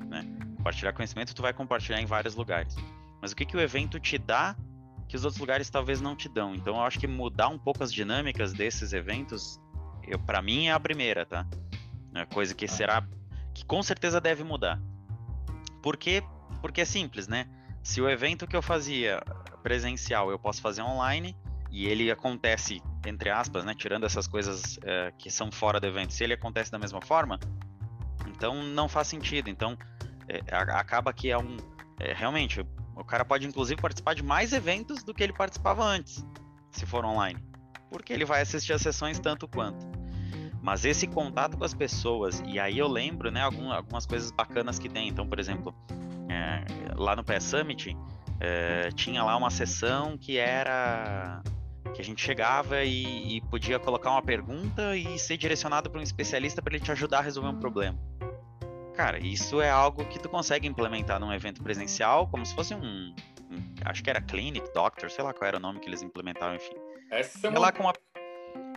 Né? 0.09 0.25
Compartilhar 0.57 0.91
conhecimento 0.91 1.33
tu 1.33 1.41
vai 1.41 1.53
compartilhar 1.53 2.01
em 2.01 2.05
vários 2.05 2.35
lugares. 2.35 2.75
Mas 3.21 3.31
o 3.31 3.35
que, 3.37 3.45
que 3.45 3.55
o 3.55 3.61
evento 3.61 3.97
te 3.97 4.17
dá 4.17 4.57
que 5.07 5.15
os 5.15 5.23
outros 5.23 5.39
lugares 5.39 5.69
talvez 5.69 6.01
não 6.01 6.15
te 6.15 6.27
dão? 6.29 6.53
Então 6.53 6.75
eu 6.75 6.81
acho 6.81 6.99
que 6.99 7.07
mudar 7.07 7.47
um 7.47 7.57
pouco 7.57 7.83
as 7.83 7.91
dinâmicas 7.91 8.53
desses 8.53 8.93
eventos, 8.93 9.59
para 10.25 10.41
mim 10.41 10.67
é 10.67 10.71
a 10.71 10.79
primeira, 10.79 11.25
tá? 11.25 11.45
É 12.13 12.25
coisa 12.25 12.53
que 12.53 12.67
será 12.67 13.07
que 13.53 13.65
com 13.65 13.81
certeza 13.81 14.19
deve 14.21 14.43
mudar. 14.43 14.79
Por 15.81 15.97
quê? 15.97 16.23
Porque 16.61 16.81
é 16.81 16.85
simples, 16.85 17.27
né? 17.27 17.47
Se 17.81 18.01
o 18.01 18.09
evento 18.09 18.45
que 18.45 18.55
eu 18.55 18.61
fazia 18.61 19.21
presencial 19.63 20.29
eu 20.29 20.39
posso 20.39 20.61
fazer 20.61 20.81
online 20.81 21.35
e 21.71 21.87
ele 21.87 22.09
acontece, 22.11 22.81
entre 23.05 23.29
aspas, 23.29 23.65
né, 23.65 23.73
tirando 23.75 24.05
essas 24.05 24.27
coisas 24.27 24.79
é, 24.83 25.11
que 25.17 25.29
são 25.29 25.51
fora 25.51 25.79
do 25.79 25.87
evento, 25.87 26.13
se 26.13 26.23
ele 26.23 26.33
acontece 26.33 26.71
da 26.71 26.79
mesma 26.79 27.01
forma, 27.01 27.39
então 28.27 28.63
não 28.63 28.87
faz 28.87 29.07
sentido. 29.07 29.49
Então 29.49 29.77
é, 30.27 30.41
acaba 30.55 31.13
que 31.13 31.29
é 31.29 31.37
um. 31.37 31.57
É, 31.99 32.13
realmente, 32.13 32.65
o 32.97 33.03
cara 33.03 33.23
pode 33.23 33.47
inclusive 33.47 33.81
participar 33.81 34.15
de 34.15 34.23
mais 34.23 34.53
eventos 34.53 35.03
do 35.03 35.13
que 35.13 35.23
ele 35.23 35.33
participava 35.33 35.83
antes, 35.83 36.25
se 36.71 36.85
for 36.85 37.05
online, 37.05 37.39
porque 37.89 38.11
ele 38.11 38.25
vai 38.25 38.41
assistir 38.41 38.73
as 38.73 38.81
sessões 38.81 39.19
tanto 39.19 39.47
quanto. 39.47 39.85
Mas 40.61 40.83
esse 40.83 41.07
contato 41.07 41.57
com 41.57 41.63
as 41.63 41.73
pessoas, 41.73 42.41
e 42.45 42.59
aí 42.59 42.77
eu 42.77 42.87
lembro, 42.87 43.31
né, 43.31 43.41
algumas 43.41 44.05
coisas 44.05 44.31
bacanas 44.31 44.77
que 44.77 44.89
tem. 44.89 45.07
Então, 45.07 45.25
por 45.25 45.39
exemplo, 45.39 45.73
é, 46.27 46.65
lá 46.95 47.15
no 47.15 47.23
Pré 47.23 47.39
Summit, 47.39 47.95
é, 48.39 48.89
tinha 48.91 49.23
lá 49.23 49.37
uma 49.37 49.49
sessão 49.49 50.17
que 50.17 50.37
era 50.37 51.41
que 51.93 52.01
a 52.01 52.03
gente 52.03 52.21
chegava 52.21 52.83
e, 52.83 53.37
e 53.37 53.41
podia 53.41 53.79
colocar 53.79 54.11
uma 54.11 54.21
pergunta 54.21 54.95
e 54.95 55.17
ser 55.17 55.37
direcionado 55.37 55.89
para 55.89 55.99
um 55.99 56.03
especialista 56.03 56.61
para 56.61 56.75
ele 56.75 56.83
te 56.83 56.91
ajudar 56.91 57.19
a 57.19 57.21
resolver 57.21 57.49
um 57.49 57.59
problema. 57.59 57.97
Cara, 58.97 59.19
isso 59.19 59.61
é 59.61 59.69
algo 59.69 60.03
que 60.05 60.17
tu 60.17 60.27
consegue 60.27 60.67
implementar 60.67 61.19
num 61.19 61.31
evento 61.31 61.61
presencial, 61.61 62.27
como 62.27 62.43
se 62.43 62.55
fosse 62.55 62.73
um, 62.73 63.13
um 63.51 63.75
acho 63.85 64.03
que 64.03 64.09
era 64.09 64.19
clinic, 64.19 64.73
doctor, 64.73 65.11
sei 65.11 65.23
lá 65.23 65.31
qual 65.35 65.47
era 65.47 65.57
o 65.57 65.59
nome 65.59 65.79
que 65.79 65.87
eles 65.87 66.01
implementavam, 66.01 66.55
enfim. 66.55 66.73
Essa 67.11 67.45
é 67.45 67.49
uma, 67.51 67.71
uma... 67.79 67.93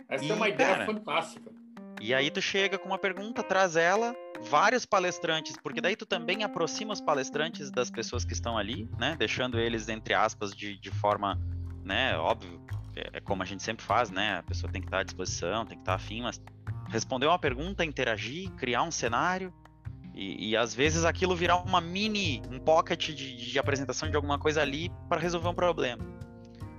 Essa 0.07 0.23
e, 0.23 0.29
é 0.29 0.33
uma 0.35 0.47
ideia 0.47 0.73
cara, 0.75 0.85
fantástica. 0.85 1.51
E 1.99 2.13
aí 2.13 2.29
tu 2.29 2.39
chega 2.39 2.77
com 2.77 2.87
uma 2.87 2.99
pergunta, 2.99 3.41
traz 3.41 3.75
ela, 3.75 4.15
vários 4.43 4.85
palestrantes, 4.85 5.57
porque 5.57 5.81
daí 5.81 5.95
tu 5.95 6.05
também 6.05 6.43
aproxima 6.43 6.93
os 6.93 7.01
palestrantes 7.01 7.71
das 7.71 7.89
pessoas 7.89 8.23
que 8.23 8.33
estão 8.33 8.59
ali, 8.59 8.87
né? 8.99 9.15
Deixando 9.17 9.59
eles, 9.59 9.89
entre 9.89 10.13
aspas, 10.13 10.55
de, 10.55 10.79
de 10.79 10.91
forma, 10.91 11.41
né? 11.83 12.15
Óbvio, 12.15 12.63
é, 12.95 13.17
é 13.17 13.19
como 13.21 13.41
a 13.41 13.45
gente 13.45 13.63
sempre 13.63 13.83
faz, 13.83 14.11
né? 14.11 14.37
A 14.37 14.43
pessoa 14.43 14.71
tem 14.71 14.83
que 14.83 14.87
estar 14.87 14.99
à 14.99 15.03
disposição, 15.03 15.65
tem 15.65 15.77
que 15.77 15.81
estar 15.81 15.95
afim, 15.95 16.21
mas 16.21 16.39
responder 16.89 17.25
uma 17.25 17.39
pergunta, 17.39 17.83
interagir, 17.83 18.51
criar 18.51 18.83
um 18.83 18.91
cenário, 18.91 19.51
e, 20.21 20.49
e, 20.49 20.57
às 20.57 20.75
vezes 20.75 21.03
aquilo 21.03 21.35
virar 21.35 21.57
uma 21.57 21.81
mini, 21.81 22.43
um 22.51 22.59
pocket 22.59 23.09
de, 23.09 23.35
de 23.35 23.57
apresentação 23.57 24.07
de 24.07 24.15
alguma 24.15 24.37
coisa 24.37 24.61
ali 24.61 24.91
para 25.09 25.19
resolver 25.19 25.47
um 25.47 25.53
problema. 25.53 26.03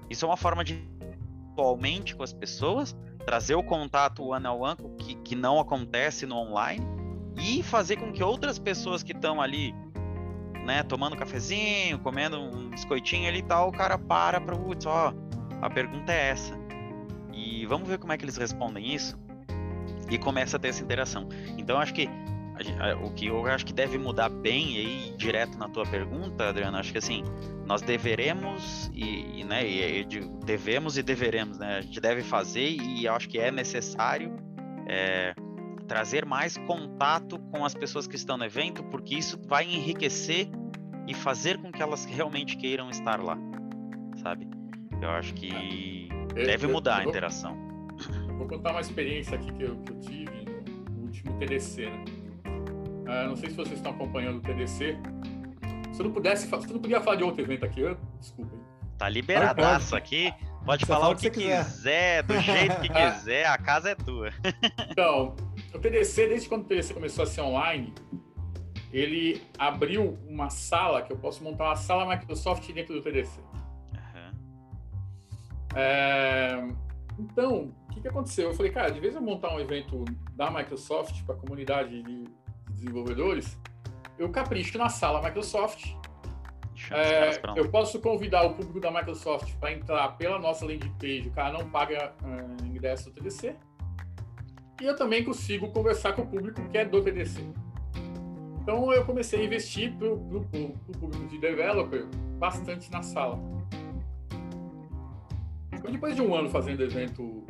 Isso 0.08 0.24
é 0.24 0.28
uma 0.28 0.36
forma 0.36 0.62
de 0.62 0.88
atualmente 1.52 2.14
com 2.14 2.22
as 2.22 2.32
pessoas, 2.32 2.96
trazer 3.26 3.56
o 3.56 3.62
contato 3.62 4.22
one 4.28 4.46
on 4.46 4.60
one 4.60 4.76
que, 4.96 5.14
que 5.16 5.34
não 5.34 5.58
acontece 5.58 6.24
no 6.24 6.36
online 6.36 6.86
e 7.36 7.64
fazer 7.64 7.96
com 7.96 8.12
que 8.12 8.22
outras 8.22 8.60
pessoas 8.60 9.02
que 9.02 9.12
estão 9.12 9.42
ali, 9.42 9.74
né, 10.64 10.84
tomando 10.84 11.14
um 11.14 11.18
cafezinho, 11.18 11.98
comendo 11.98 12.38
um 12.38 12.70
biscoitinho 12.70 13.28
ali 13.28 13.40
e 13.40 13.42
tal, 13.42 13.68
o 13.68 13.72
cara 13.72 13.98
para 13.98 14.40
para, 14.40 14.56
putz, 14.56 14.86
ó, 14.86 15.12
a 15.60 15.68
pergunta 15.68 16.12
é 16.12 16.28
essa. 16.30 16.54
E 17.32 17.66
vamos 17.66 17.88
ver 17.88 17.98
como 17.98 18.12
é 18.12 18.16
que 18.16 18.24
eles 18.24 18.36
respondem 18.36 18.94
isso 18.94 19.18
e 20.08 20.16
começa 20.16 20.56
a 20.56 20.60
ter 20.60 20.68
essa 20.68 20.82
interação. 20.82 21.28
Então 21.58 21.78
acho 21.78 21.92
que 21.92 22.08
o 23.02 23.10
que 23.10 23.26
eu 23.26 23.44
acho 23.46 23.64
que 23.64 23.72
deve 23.72 23.98
mudar 23.98 24.28
bem 24.28 24.76
aí 24.76 25.14
direto 25.16 25.58
na 25.58 25.68
tua 25.68 25.84
pergunta, 25.84 26.48
Adriano, 26.48 26.76
acho 26.76 26.92
que 26.92 26.98
assim, 26.98 27.22
nós 27.66 27.82
deveremos 27.82 28.90
e, 28.94 29.40
e 29.40 29.44
né, 29.44 29.66
e, 29.66 30.04
devemos 30.44 30.98
e 30.98 31.02
deveremos, 31.02 31.58
né? 31.58 31.78
A 31.78 31.80
gente 31.80 32.00
deve 32.00 32.22
fazer 32.22 32.68
e 32.68 33.08
acho 33.08 33.28
que 33.28 33.38
é 33.38 33.50
necessário 33.50 34.36
é, 34.86 35.34
trazer 35.88 36.24
mais 36.24 36.56
contato 36.56 37.38
com 37.50 37.64
as 37.64 37.74
pessoas 37.74 38.06
que 38.06 38.16
estão 38.16 38.36
no 38.36 38.44
evento, 38.44 38.82
porque 38.84 39.14
isso 39.14 39.38
vai 39.46 39.64
enriquecer 39.64 40.48
e 41.06 41.14
fazer 41.14 41.58
com 41.58 41.72
que 41.72 41.82
elas 41.82 42.04
realmente 42.04 42.56
queiram 42.56 42.90
estar 42.90 43.20
lá, 43.20 43.36
sabe? 44.22 44.48
Eu 45.00 45.10
acho 45.10 45.34
que 45.34 46.08
é, 46.36 46.44
deve 46.44 46.66
mudar 46.66 46.98
a 46.98 47.04
interação. 47.04 47.56
Vou 48.36 48.46
contar 48.46 48.72
uma 48.72 48.80
experiência 48.80 49.36
aqui 49.36 49.52
que 49.52 49.62
eu, 49.62 49.76
que 49.78 49.92
eu 49.92 50.00
tive 50.00 50.44
no 50.90 51.06
último 51.06 51.38
TDC, 51.38 51.86
né? 51.86 52.04
Uh, 53.02 53.28
não 53.28 53.36
sei 53.36 53.50
se 53.50 53.56
vocês 53.56 53.76
estão 53.76 53.92
acompanhando 53.92 54.38
o 54.38 54.40
TDC. 54.40 54.96
Se 55.92 56.00
eu 56.00 56.04
não 56.04 56.12
pudesse, 56.12 56.46
se 56.46 56.52
eu 56.52 56.60
não 56.60 56.80
podia 56.80 57.00
falar 57.00 57.16
de 57.16 57.24
outro 57.24 57.42
evento 57.42 57.64
aqui, 57.64 57.80
eu, 57.80 57.96
desculpa. 58.18 58.56
Tá 58.96 59.08
liberadaço 59.08 59.96
aqui. 59.96 60.32
Pode 60.64 60.86
falar 60.86 61.08
o 61.08 61.16
que, 61.16 61.28
que 61.28 61.40
quiser. 61.40 61.64
quiser, 61.64 62.22
do 62.22 62.40
jeito 62.40 62.80
que 62.80 62.88
quiser, 62.92 63.46
a 63.46 63.58
casa 63.58 63.90
é 63.90 63.94
tua. 63.94 64.30
então, 64.88 65.34
o 65.74 65.78
TDC, 65.78 66.28
desde 66.28 66.48
quando 66.48 66.62
o 66.62 66.64
TDC 66.66 66.94
começou 66.94 67.24
a 67.24 67.26
ser 67.26 67.40
online, 67.40 67.92
ele 68.92 69.42
abriu 69.58 70.16
uma 70.28 70.50
sala 70.50 71.02
que 71.02 71.12
eu 71.12 71.16
posso 71.16 71.42
montar 71.42 71.64
uma 71.64 71.76
sala 71.76 72.06
Microsoft 72.06 72.70
dentro 72.72 72.94
do 72.94 73.02
TDC. 73.02 73.40
Uhum. 73.92 74.32
É, 75.74 76.68
então, 77.18 77.74
o 77.88 77.92
que, 77.92 78.00
que 78.00 78.08
aconteceu? 78.08 78.50
Eu 78.50 78.54
falei, 78.54 78.70
cara, 78.70 78.90
de 78.90 79.00
vez 79.00 79.14
eu 79.14 79.20
montar 79.20 79.52
um 79.52 79.58
evento 79.58 80.04
da 80.36 80.50
Microsoft 80.50 81.24
para 81.24 81.34
a 81.34 81.38
comunidade 81.38 82.02
de 82.02 82.24
desenvolvedores, 82.82 83.58
eu 84.18 84.28
capricho 84.30 84.76
na 84.76 84.88
sala 84.88 85.22
Microsoft. 85.22 85.94
É, 86.90 87.40
eu 87.56 87.70
posso 87.70 88.00
convidar 88.00 88.42
o 88.42 88.54
público 88.54 88.80
da 88.80 88.90
Microsoft 88.90 89.54
para 89.60 89.72
entrar 89.72 90.08
pela 90.16 90.38
nossa 90.38 90.66
landing 90.66 90.92
page, 90.98 91.28
o 91.28 91.30
cara 91.30 91.52
não 91.52 91.70
paga 91.70 92.12
uh, 92.22 92.66
ingresso 92.66 93.08
do 93.10 93.14
TDC. 93.14 93.54
E 94.80 94.84
eu 94.84 94.96
também 94.96 95.22
consigo 95.22 95.70
conversar 95.70 96.12
com 96.12 96.22
o 96.22 96.26
público 96.26 96.60
que 96.68 96.78
é 96.78 96.84
do 96.84 97.00
TDC. 97.00 97.40
Então 98.60 98.92
eu 98.92 99.04
comecei 99.04 99.40
a 99.40 99.44
investir 99.44 99.92
para 99.96 100.08
o 100.08 100.44
público 100.98 101.26
de 101.28 101.38
developer 101.38 102.04
bastante 102.38 102.90
na 102.90 103.02
sala. 103.02 103.38
Depois 105.90 106.16
de 106.16 106.22
um 106.22 106.34
ano 106.34 106.48
fazendo 106.48 106.82
evento 106.82 107.44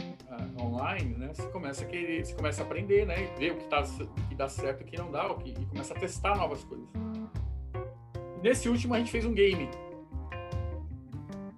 online, 0.61 1.15
né, 1.17 1.31
você 1.33 1.49
começa 1.49 1.85
a 1.85 1.87
querer, 1.87 2.25
você 2.25 2.35
começa 2.35 2.63
a 2.63 2.67
aprender, 2.67 3.07
né, 3.07 3.25
e 3.25 3.39
ver 3.39 3.53
o 3.53 3.57
que, 3.57 3.65
tá, 3.67 3.83
o 3.83 4.29
que 4.29 4.35
dá 4.35 4.49
certo 4.49 4.81
e 4.81 4.85
o 4.85 4.87
que 4.87 4.97
não 4.97 5.11
dá, 5.11 5.31
o 5.31 5.37
que, 5.37 5.51
e 5.51 5.67
começa 5.67 5.95
a 5.95 5.99
testar 5.99 6.37
novas 6.37 6.65
coisas. 6.65 6.89
Nesse 8.43 8.69
último 8.69 8.95
a 8.95 8.99
gente 8.99 9.11
fez 9.11 9.25
um 9.25 9.33
game, 9.33 9.69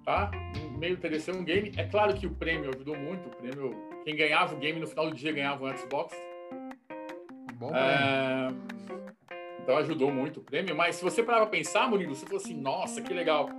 tá? 0.05 0.29
No 0.71 0.77
meio 0.77 0.95
do 0.95 1.01
TDC 1.01 1.31
um 1.31 1.43
game. 1.43 1.71
É 1.75 1.83
claro 1.83 2.13
que 2.13 2.27
o 2.27 2.29
prêmio 2.29 2.69
ajudou 2.69 2.95
muito, 2.95 3.27
o 3.27 3.31
prêmio, 3.31 3.75
quem 4.03 4.15
ganhava 4.15 4.53
o 4.53 4.57
game 4.59 4.79
no 4.79 4.85
final 4.85 5.09
do 5.09 5.15
dia 5.15 5.31
ganhava 5.31 5.65
um 5.65 5.77
Xbox. 5.77 6.15
Bom, 7.55 7.75
é... 7.75 8.49
Então 9.61 9.77
ajudou 9.77 10.11
muito 10.11 10.41
o 10.41 10.43
prêmio, 10.43 10.75
mas 10.75 10.97
se 10.97 11.03
você 11.03 11.23
parar 11.23 11.37
pra 11.37 11.47
pensar, 11.47 11.89
Murilo, 11.89 12.13
você 12.13 12.25
falou 12.25 12.39
assim, 12.39 12.53
nossa, 12.53 13.01
que 13.01 13.11
legal. 13.11 13.49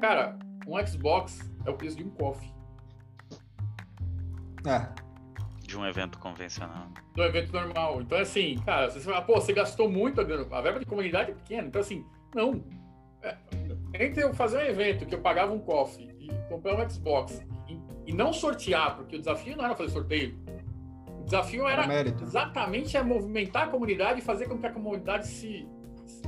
Cara, 0.00 0.38
um 0.66 0.86
Xbox 0.86 1.38
é 1.66 1.70
o 1.70 1.74
preço 1.74 1.98
de 1.98 2.04
um 2.04 2.08
coffee. 2.08 2.50
É. 4.66 4.88
De 5.66 5.76
um 5.76 5.86
evento 5.86 6.18
convencional. 6.18 6.88
Do 7.14 7.22
evento 7.22 7.52
normal. 7.52 8.02
Então, 8.02 8.18
assim, 8.18 8.58
cara, 8.64 8.90
você 8.90 9.00
fala, 9.00 9.22
pô, 9.22 9.34
você 9.34 9.52
gastou 9.52 9.88
muito, 9.88 10.20
a 10.20 10.24
verba 10.60 10.80
de 10.80 10.86
comunidade 10.86 11.30
é 11.30 11.34
pequena. 11.34 11.68
Então, 11.68 11.80
assim, 11.80 12.04
não. 12.34 12.64
É, 13.22 13.36
entre 13.94 14.24
eu 14.24 14.32
fazer 14.34 14.58
um 14.58 14.62
evento 14.62 15.06
que 15.06 15.14
eu 15.14 15.20
pagava 15.20 15.52
um 15.52 15.58
coffee 15.58 16.10
e 16.18 16.30
comprar 16.48 16.74
um 16.74 16.88
Xbox 16.88 17.44
e, 17.68 17.78
e 18.06 18.12
não 18.12 18.32
sortear, 18.32 18.96
porque 18.96 19.16
o 19.16 19.18
desafio 19.18 19.56
não 19.56 19.64
era 19.64 19.76
fazer 19.76 19.90
sorteio. 19.90 20.38
O 21.20 21.24
desafio 21.24 21.68
era, 21.68 21.86
exatamente 22.22 22.96
é 22.96 23.02
movimentar 23.02 23.64
a 23.64 23.66
comunidade 23.68 24.20
e 24.20 24.22
fazer 24.22 24.48
com 24.48 24.58
que 24.58 24.66
a 24.66 24.72
comunidade 24.72 25.26
se, 25.26 25.68
se 26.06 26.22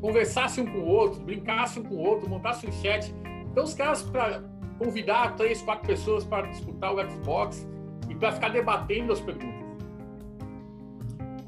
conversasse 0.00 0.60
um 0.60 0.66
com 0.66 0.78
o 0.78 0.86
outro, 0.86 1.20
brincasse 1.20 1.80
um 1.80 1.82
com 1.82 1.94
o 1.94 1.98
outro, 1.98 2.28
montasse 2.28 2.66
um 2.66 2.72
chat. 2.72 3.12
Então, 3.50 3.64
os 3.64 3.74
caras, 3.74 4.02
para 4.02 4.42
convidar 4.78 5.34
três, 5.36 5.62
quatro 5.62 5.86
pessoas 5.86 6.24
para 6.24 6.46
disputar 6.48 6.94
o 6.94 7.10
Xbox, 7.10 7.66
e 8.14 8.18
para 8.18 8.32
ficar 8.32 8.48
debatendo 8.50 9.12
as 9.12 9.20
perguntas. 9.20 9.64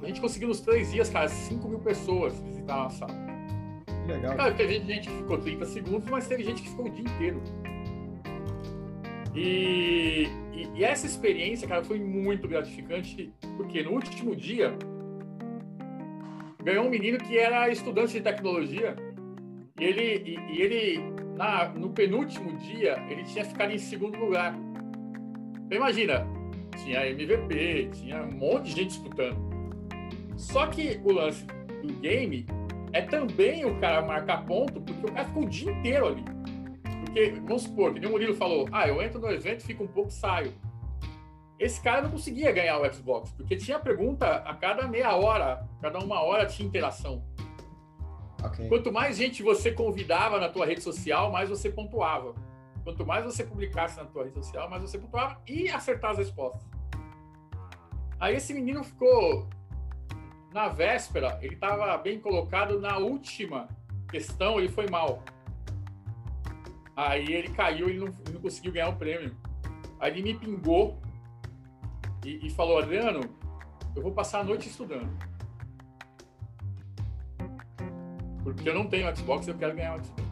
A 0.02 0.06
gente 0.06 0.20
conseguiu 0.20 0.48
nos 0.48 0.60
três 0.60 0.92
dias, 0.92 1.08
cara, 1.08 1.28
5 1.28 1.68
mil 1.68 1.78
pessoas 1.78 2.38
visitar 2.40 2.86
a 2.86 2.90
sala. 2.90 3.14
Legal. 4.06 4.36
Cara, 4.36 4.54
teve 4.54 4.80
gente 4.80 5.08
que 5.08 5.16
ficou 5.16 5.38
30 5.38 5.64
segundos, 5.66 6.08
mas 6.08 6.28
teve 6.28 6.44
gente 6.44 6.62
que 6.62 6.68
ficou 6.68 6.86
o 6.86 6.90
dia 6.90 7.04
inteiro. 7.04 7.42
E, 9.34 10.28
e, 10.52 10.68
e, 10.74 10.84
essa 10.84 11.06
experiência, 11.06 11.66
cara, 11.66 11.82
foi 11.82 11.98
muito 11.98 12.46
gratificante, 12.46 13.32
porque 13.56 13.82
no 13.82 13.92
último 13.92 14.34
dia 14.34 14.76
ganhou 16.62 16.86
um 16.86 16.90
menino 16.90 17.18
que 17.18 17.36
era 17.36 17.68
estudante 17.68 18.14
de 18.14 18.20
tecnologia 18.20 18.96
e 19.78 19.84
ele, 19.84 20.22
e, 20.24 20.52
e 20.52 20.62
ele 20.62 21.00
na, 21.36 21.68
no 21.68 21.90
penúltimo 21.90 22.56
dia, 22.58 22.96
ele 23.10 23.24
tinha 23.24 23.44
ficado 23.44 23.72
em 23.72 23.78
segundo 23.78 24.16
lugar. 24.18 24.54
Então, 25.66 25.76
imagina, 25.76 26.26
tinha 26.76 27.06
MVP, 27.06 27.90
tinha 27.92 28.22
um 28.22 28.32
monte 28.32 28.64
de 28.64 28.70
gente 28.72 28.88
disputando. 28.88 29.36
Só 30.36 30.66
que 30.66 31.00
o 31.04 31.12
lance 31.12 31.44
do 31.44 31.92
game 32.00 32.46
é 32.92 33.02
também 33.02 33.64
o 33.64 33.78
cara 33.80 34.02
marcar 34.02 34.44
ponto, 34.44 34.80
porque 34.80 35.06
o 35.06 35.12
cara 35.12 35.24
ficou 35.26 35.44
o 35.44 35.48
dia 35.48 35.72
inteiro 35.72 36.08
ali. 36.08 36.24
Porque, 37.00 37.30
vamos 37.46 37.62
supor, 37.62 37.94
que 37.94 38.06
o 38.06 38.10
Murilo 38.10 38.34
falou, 38.34 38.68
ah, 38.72 38.86
eu 38.86 39.02
entro 39.02 39.20
no 39.20 39.30
evento, 39.30 39.64
fico 39.64 39.84
um 39.84 39.88
pouco, 39.88 40.10
saio. 40.10 40.52
Esse 41.58 41.80
cara 41.80 42.02
não 42.02 42.10
conseguia 42.10 42.52
ganhar 42.52 42.78
o 42.78 42.92
Xbox, 42.92 43.30
porque 43.30 43.56
tinha 43.56 43.78
pergunta 43.78 44.26
a 44.26 44.54
cada 44.54 44.86
meia 44.86 45.16
hora, 45.16 45.66
cada 45.80 45.98
uma 45.98 46.20
hora 46.20 46.44
tinha 46.44 46.68
interação. 46.68 47.24
Okay. 48.44 48.68
Quanto 48.68 48.92
mais 48.92 49.16
gente 49.16 49.42
você 49.42 49.72
convidava 49.72 50.38
na 50.38 50.48
tua 50.48 50.66
rede 50.66 50.82
social, 50.82 51.32
mais 51.32 51.48
você 51.48 51.70
pontuava. 51.70 52.34
Quanto 52.86 53.04
mais 53.04 53.24
você 53.24 53.42
publicasse 53.42 53.96
na 53.96 54.04
tua 54.04 54.22
rede 54.22 54.36
social, 54.36 54.70
mais 54.70 54.80
você 54.80 54.96
pontuava 54.96 55.42
e 55.44 55.68
acertar 55.68 56.12
as 56.12 56.18
respostas. 56.18 56.62
Aí 58.20 58.36
esse 58.36 58.54
menino 58.54 58.84
ficou 58.84 59.48
na 60.54 60.68
véspera, 60.68 61.36
ele 61.42 61.54
estava 61.54 61.98
bem 61.98 62.20
colocado 62.20 62.78
na 62.80 62.96
última 62.96 63.66
questão, 64.08 64.60
ele 64.60 64.68
foi 64.68 64.88
mal. 64.88 65.20
Aí 66.94 67.26
ele 67.26 67.48
caiu 67.48 67.90
e 67.90 67.98
não, 67.98 68.06
não 68.32 68.40
conseguiu 68.40 68.70
ganhar 68.70 68.90
o 68.90 68.96
prêmio. 68.96 69.36
Aí 69.98 70.12
ele 70.12 70.22
me 70.22 70.38
pingou 70.38 71.02
e, 72.24 72.46
e 72.46 72.50
falou: 72.50 72.78
Adriano, 72.78 73.18
eu 73.96 74.02
vou 74.02 74.12
passar 74.12 74.42
a 74.42 74.44
noite 74.44 74.68
estudando. 74.68 75.10
Porque 78.44 78.68
eu 78.68 78.74
não 78.76 78.86
tenho 78.86 79.14
Xbox 79.16 79.48
e 79.48 79.50
eu 79.50 79.58
quero 79.58 79.74
ganhar 79.74 79.98
o 79.98 80.04
Xbox. 80.04 80.22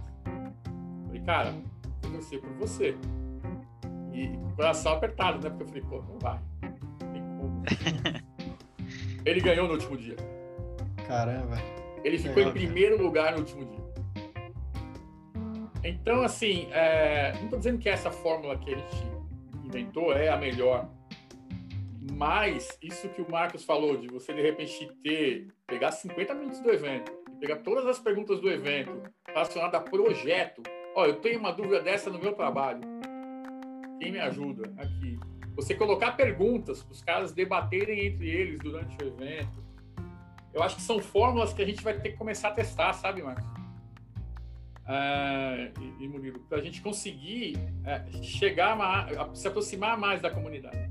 Falei, 1.08 1.22
cara, 1.22 1.73
torcer 2.14 2.40
por 2.40 2.52
você. 2.54 2.96
E 4.12 4.28
o 4.28 4.56
coração 4.56 4.92
apertado, 4.92 5.42
né? 5.42 5.50
Porque 5.50 5.64
eu 5.64 5.66
falei, 5.66 5.82
pô, 5.82 6.12
não 6.12 6.18
vai. 6.18 6.40
Não 6.62 7.12
tem 7.12 7.22
como. 7.38 7.62
Ele 9.24 9.40
ganhou 9.40 9.66
no 9.66 9.74
último 9.74 9.96
dia. 9.96 10.16
Caramba. 11.06 11.56
Ele 12.04 12.18
ficou 12.18 12.36
Legal, 12.36 12.50
em 12.50 12.52
primeiro 12.52 12.96
cara. 12.96 13.06
lugar 13.06 13.32
no 13.32 13.38
último 13.38 13.64
dia. 13.64 13.84
Então, 15.82 16.22
assim, 16.22 16.68
é... 16.70 17.32
não 17.36 17.44
estou 17.44 17.58
dizendo 17.58 17.78
que 17.78 17.88
essa 17.88 18.10
fórmula 18.10 18.56
que 18.58 18.74
a 18.74 18.78
gente 18.78 19.14
inventou 19.64 20.12
é 20.12 20.28
a 20.28 20.36
melhor, 20.36 20.88
mas 22.12 22.78
isso 22.82 23.08
que 23.08 23.22
o 23.22 23.30
Marcos 23.30 23.64
falou, 23.64 23.96
de 23.96 24.08
você 24.08 24.32
de 24.32 24.40
repente 24.40 24.90
ter, 25.02 25.48
pegar 25.66 25.90
50 25.90 26.34
minutos 26.34 26.60
do 26.60 26.70
evento, 26.70 27.12
pegar 27.40 27.56
todas 27.56 27.86
as 27.86 27.98
perguntas 27.98 28.40
do 28.40 28.48
evento 28.48 29.02
relacionadas 29.26 29.80
a 29.80 29.82
projeto. 29.82 30.62
Ó, 30.94 31.06
eu 31.06 31.16
tenho 31.16 31.40
uma 31.40 31.52
dúvida 31.52 31.80
dessa 31.82 32.08
no 32.08 32.18
meu 32.18 32.32
trabalho. 32.34 32.80
Quem 34.00 34.12
me 34.12 34.20
ajuda 34.20 34.72
aqui? 34.78 35.18
Você 35.56 35.74
colocar 35.74 36.12
perguntas 36.12 36.82
para 36.82 36.92
os 36.92 37.02
caras 37.02 37.32
debaterem 37.32 38.06
entre 38.06 38.28
eles 38.28 38.60
durante 38.60 38.96
o 39.02 39.06
evento. 39.06 39.64
Eu 40.52 40.62
acho 40.62 40.76
que 40.76 40.82
são 40.82 41.00
fórmulas 41.00 41.52
que 41.52 41.62
a 41.62 41.66
gente 41.66 41.82
vai 41.82 41.98
ter 41.98 42.10
que 42.10 42.16
começar 42.16 42.48
a 42.48 42.52
testar, 42.52 42.92
sabe, 42.92 43.22
Marcos? 43.22 43.44
É, 44.86 45.72
e, 45.80 46.04
e 46.04 46.08
Murilo, 46.08 46.40
para 46.40 46.58
a 46.58 46.60
gente 46.60 46.80
conseguir 46.80 47.58
é, 47.84 48.04
chegar, 48.22 48.78
a, 48.80 49.34
se 49.34 49.48
aproximar 49.48 49.98
mais 49.98 50.20
da 50.20 50.30
comunidade. 50.30 50.90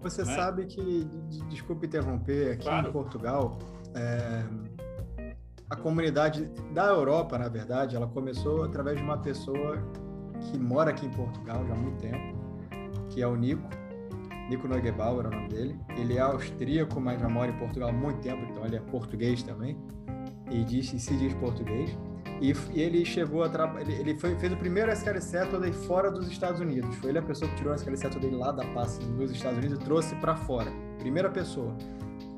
Você 0.00 0.22
né? 0.22 0.34
sabe 0.34 0.66
que, 0.66 1.04
desculpe 1.48 1.86
interromper, 1.86 2.52
aqui 2.52 2.64
claro. 2.64 2.88
em 2.88 2.92
Portugal, 2.92 3.58
é, 3.94 4.44
a 5.74 5.76
comunidade 5.76 6.44
da 6.72 6.86
Europa, 6.86 7.36
na 7.36 7.48
verdade, 7.48 7.96
ela 7.96 8.06
começou 8.06 8.62
através 8.62 8.96
de 8.96 9.02
uma 9.02 9.18
pessoa 9.18 9.76
que 10.40 10.56
mora 10.56 10.90
aqui 10.90 11.06
em 11.06 11.10
Portugal 11.10 11.66
já 11.66 11.74
há 11.74 11.76
muito 11.76 12.00
tempo, 12.00 12.38
que 13.10 13.20
é 13.20 13.26
o 13.26 13.34
Nico. 13.34 13.68
Nico 14.48 14.68
Neugebauer 14.68 15.24
é 15.24 15.28
o 15.28 15.30
nome 15.32 15.48
dele. 15.48 15.80
Ele 15.96 16.16
é 16.16 16.20
austríaco, 16.20 17.00
mas 17.00 17.20
já 17.20 17.28
mora 17.28 17.50
em 17.50 17.58
Portugal 17.58 17.88
há 17.88 17.92
muito 17.92 18.20
tempo, 18.20 18.44
então 18.48 18.64
ele 18.64 18.76
é 18.76 18.80
português 18.80 19.42
também. 19.42 19.76
E 20.48 20.62
diz, 20.62 20.92
e 20.92 21.00
se 21.00 21.16
diz 21.16 21.34
português. 21.34 21.98
E, 22.40 22.52
e 22.72 22.80
ele 22.80 23.04
chegou 23.04 23.42
a 23.42 23.80
ele, 23.80 23.94
ele 23.94 24.16
foi, 24.16 24.36
fez 24.36 24.52
o 24.52 24.56
primeiro 24.56 24.92
SKL 24.92 25.20
Saturday 25.20 25.72
fora 25.72 26.08
dos 26.08 26.28
Estados 26.28 26.60
Unidos. 26.60 26.94
Foi 26.96 27.10
ele 27.10 27.18
a 27.18 27.22
pessoa 27.22 27.50
que 27.50 27.56
tirou 27.56 27.72
o 27.72 27.76
SKL 27.76 27.96
Saturday 27.96 28.30
lá 28.30 28.52
da 28.52 28.64
pasta 28.66 29.04
nos 29.06 29.30
Estados 29.32 29.58
Unidos 29.58 29.80
e 29.80 29.84
trouxe 29.84 30.14
para 30.16 30.36
fora. 30.36 30.70
Primeira 30.98 31.30
pessoa 31.30 31.74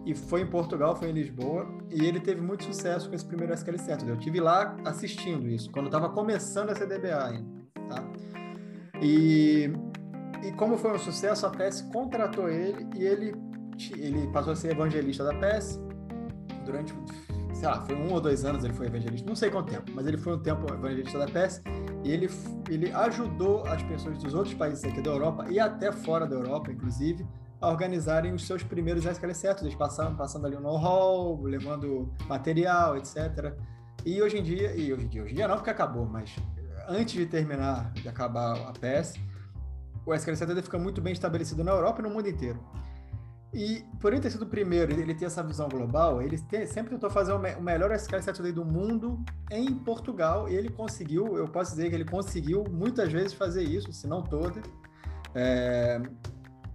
e 0.06 0.14
foi 0.14 0.42
em 0.42 0.46
Portugal, 0.46 0.94
foi 0.94 1.10
em 1.10 1.12
Lisboa, 1.12 1.66
e 1.90 2.04
ele 2.04 2.20
teve 2.20 2.40
muito 2.40 2.62
sucesso 2.62 3.08
com 3.08 3.16
esse 3.16 3.24
primeiro 3.24 3.52
SQL 3.52 3.76
Saturday. 3.76 4.10
Eu 4.10 4.16
tive 4.16 4.40
lá 4.40 4.76
assistindo 4.84 5.48
isso, 5.48 5.68
quando 5.72 5.86
estava 5.86 6.08
começando 6.08 6.70
a 6.70 6.74
CDBA 6.76 7.24
ainda, 7.24 7.48
tá? 7.88 8.08
E, 9.02 9.68
e 10.44 10.52
como 10.52 10.78
foi 10.78 10.92
um 10.92 10.98
sucesso, 10.98 11.44
a 11.44 11.50
PES 11.50 11.82
contratou 11.92 12.48
ele 12.48 12.86
e 12.94 13.04
ele, 13.04 13.34
ele 13.96 14.28
passou 14.28 14.52
a 14.52 14.56
ser 14.56 14.70
evangelista 14.70 15.24
da 15.24 15.34
PES 15.34 15.80
durante, 16.64 16.94
sei 17.52 17.68
lá, 17.68 17.84
foi 17.84 17.96
um 17.96 18.12
ou 18.12 18.20
dois 18.20 18.44
anos 18.44 18.62
ele 18.62 18.74
foi 18.74 18.86
evangelista, 18.86 19.28
não 19.28 19.34
sei 19.34 19.50
quanto 19.50 19.72
tempo, 19.72 19.90
mas 19.92 20.06
ele 20.06 20.18
foi 20.18 20.36
um 20.36 20.38
tempo 20.38 20.72
evangelista 20.72 21.18
da 21.18 21.26
PES 21.26 21.62
e 22.04 22.12
ele, 22.12 22.30
ele 22.70 22.92
ajudou 22.92 23.66
as 23.66 23.82
pessoas 23.82 24.16
dos 24.18 24.34
outros 24.34 24.54
países 24.54 24.84
aqui 24.84 25.02
da 25.02 25.10
Europa 25.10 25.46
e 25.50 25.58
até 25.58 25.90
fora 25.90 26.28
da 26.28 26.36
Europa, 26.36 26.70
inclusive, 26.70 27.26
a 27.60 27.68
organizarem 27.68 28.32
os 28.32 28.46
seus 28.46 28.62
primeiros 28.62 29.04
SQL 29.04 29.32
Eles 29.60 29.74
passando, 29.74 30.16
passando 30.16 30.46
ali 30.46 30.56
um 30.56 30.60
know-how, 30.60 31.42
levando 31.42 32.12
material, 32.28 32.96
etc. 32.96 33.54
E 34.04 34.20
hoje 34.20 34.38
em 34.38 34.42
dia, 34.42 34.74
e 34.76 34.92
hoje 34.92 35.04
em 35.04 35.08
dia, 35.08 35.22
hoje 35.22 35.32
em 35.32 35.36
dia 35.36 35.48
não 35.48 35.56
porque 35.56 35.70
acabou, 35.70 36.06
mas 36.06 36.36
antes 36.88 37.14
de 37.14 37.26
terminar, 37.26 37.92
de 37.92 38.08
acabar 38.08 38.56
a 38.68 38.72
PS, 38.72 39.14
o 40.04 40.14
SQL 40.14 40.36
Set 40.36 40.62
fica 40.62 40.78
muito 40.78 41.00
bem 41.00 41.12
estabelecido 41.12 41.64
na 41.64 41.72
Europa 41.72 42.00
e 42.00 42.02
no 42.04 42.10
mundo 42.10 42.28
inteiro. 42.28 42.60
E 43.52 43.84
por 44.00 44.12
ele 44.12 44.20
ter 44.20 44.30
sido 44.30 44.42
o 44.42 44.46
primeiro, 44.46 44.92
ele 44.92 45.14
ter 45.14 45.24
essa 45.24 45.42
visão 45.42 45.68
global, 45.68 46.20
ele 46.20 46.36
sempre 46.66 46.90
tentou 46.90 47.08
fazer 47.08 47.32
o, 47.32 47.38
me 47.38 47.54
o 47.54 47.62
melhor 47.62 47.90
SQL 47.92 48.20
Saturday 48.20 48.52
do 48.52 48.64
mundo 48.64 49.24
em 49.50 49.74
Portugal, 49.74 50.48
e 50.48 50.54
ele 50.54 50.68
conseguiu, 50.68 51.38
eu 51.38 51.48
posso 51.48 51.70
dizer 51.70 51.88
que 51.88 51.94
ele 51.94 52.04
conseguiu 52.04 52.64
muitas 52.70 53.10
vezes 53.10 53.32
fazer 53.32 53.62
isso, 53.62 53.92
se 53.92 54.06
não 54.06 54.22
toda. 54.22 54.60
É, 55.34 56.00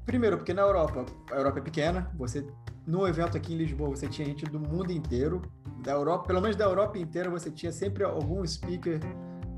Primeiro, 0.05 0.37
porque 0.37 0.53
na 0.53 0.61
Europa, 0.61 1.05
a 1.31 1.35
Europa 1.35 1.59
é 1.59 1.61
pequena, 1.61 2.11
você 2.15 2.45
no 2.85 3.07
evento 3.07 3.37
aqui 3.37 3.53
em 3.53 3.57
Lisboa 3.57 3.89
você 3.89 4.07
tinha 4.07 4.25
gente 4.27 4.45
do 4.45 4.59
mundo 4.59 4.91
inteiro, 4.91 5.41
da 5.83 5.91
Europa, 5.91 6.27
pelo 6.27 6.41
menos 6.41 6.55
da 6.55 6.65
Europa 6.65 6.97
inteira 6.97 7.29
você 7.29 7.51
tinha 7.51 7.71
sempre 7.71 8.03
algum 8.03 8.45
speaker 8.45 8.99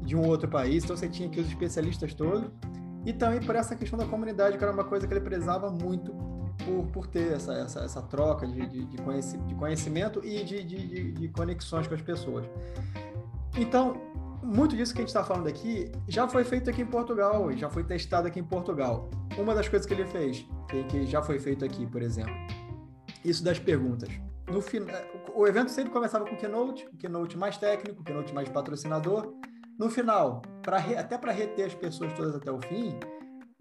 de 0.02 0.16
um 0.16 0.28
outro 0.28 0.50
país, 0.50 0.84
então 0.84 0.96
você 0.96 1.08
tinha 1.08 1.28
aqui 1.28 1.40
os 1.40 1.48
especialistas 1.48 2.14
todos. 2.14 2.50
E 3.06 3.12
também 3.12 3.42
por 3.42 3.56
essa 3.56 3.76
questão 3.76 3.98
da 3.98 4.06
comunidade, 4.06 4.58
que 4.58 4.64
era 4.64 4.72
uma 4.72 4.84
coisa 4.84 5.08
que 5.08 5.14
ele 5.14 5.22
prezava 5.22 5.70
muito 5.70 6.14
por, 6.66 6.86
por 6.88 7.08
ter 7.08 7.34
essa, 7.34 7.54
essa, 7.54 7.80
essa 7.82 8.02
troca 8.02 8.48
de, 8.48 8.66
de, 8.68 8.86
de, 8.86 9.56
conhecimento 9.56 10.24
e 10.24 10.44
de, 10.44 10.64
de, 10.64 11.12
de 11.12 11.28
conexões 11.30 11.88
com 11.88 11.96
as 11.96 12.02
pessoas. 12.02 12.46
Então, 13.58 13.98
muito 14.42 14.76
disso 14.76 14.94
que 14.94 15.00
a 15.00 15.04
gente 15.04 15.10
está 15.10 15.24
falando 15.24 15.48
aqui 15.48 15.92
já 16.08 16.28
foi 16.28 16.44
feito 16.44 16.70
aqui 16.70 16.82
em 16.82 16.86
Portugal 16.86 17.50
já 17.54 17.70
foi 17.70 17.84
testado 17.84 18.28
aqui 18.28 18.40
em 18.40 18.44
Portugal. 18.44 19.10
Uma 19.38 19.56
das 19.56 19.68
coisas 19.68 19.88
que 19.88 19.94
ele 19.94 20.06
fez, 20.06 20.46
que 20.90 21.06
já 21.06 21.22
foi 21.22 21.40
feito 21.40 21.66
aqui, 21.66 21.88
por 21.88 22.02
exemplo, 22.02 22.34
isso 23.26 23.44
das 23.44 23.60
perguntas. 23.60 24.10
No 24.48 24.62
final, 24.62 24.96
o 25.34 25.48
evento 25.48 25.72
sempre 25.72 25.92
começava 25.92 26.26
com 26.26 26.36
keynote, 26.36 26.88
keynote 27.00 27.38
mais 27.38 27.58
técnico, 27.58 28.04
keynote 28.04 28.34
mais 28.34 28.50
patrocinador. 28.50 29.34
No 29.80 29.90
final, 29.90 30.42
pra, 30.62 30.78
até 30.78 31.18
para 31.18 31.32
reter 31.32 31.66
as 31.66 31.74
pessoas 31.74 32.14
todas 32.14 32.36
até 32.36 32.52
o 32.52 32.62
fim, 32.62 32.96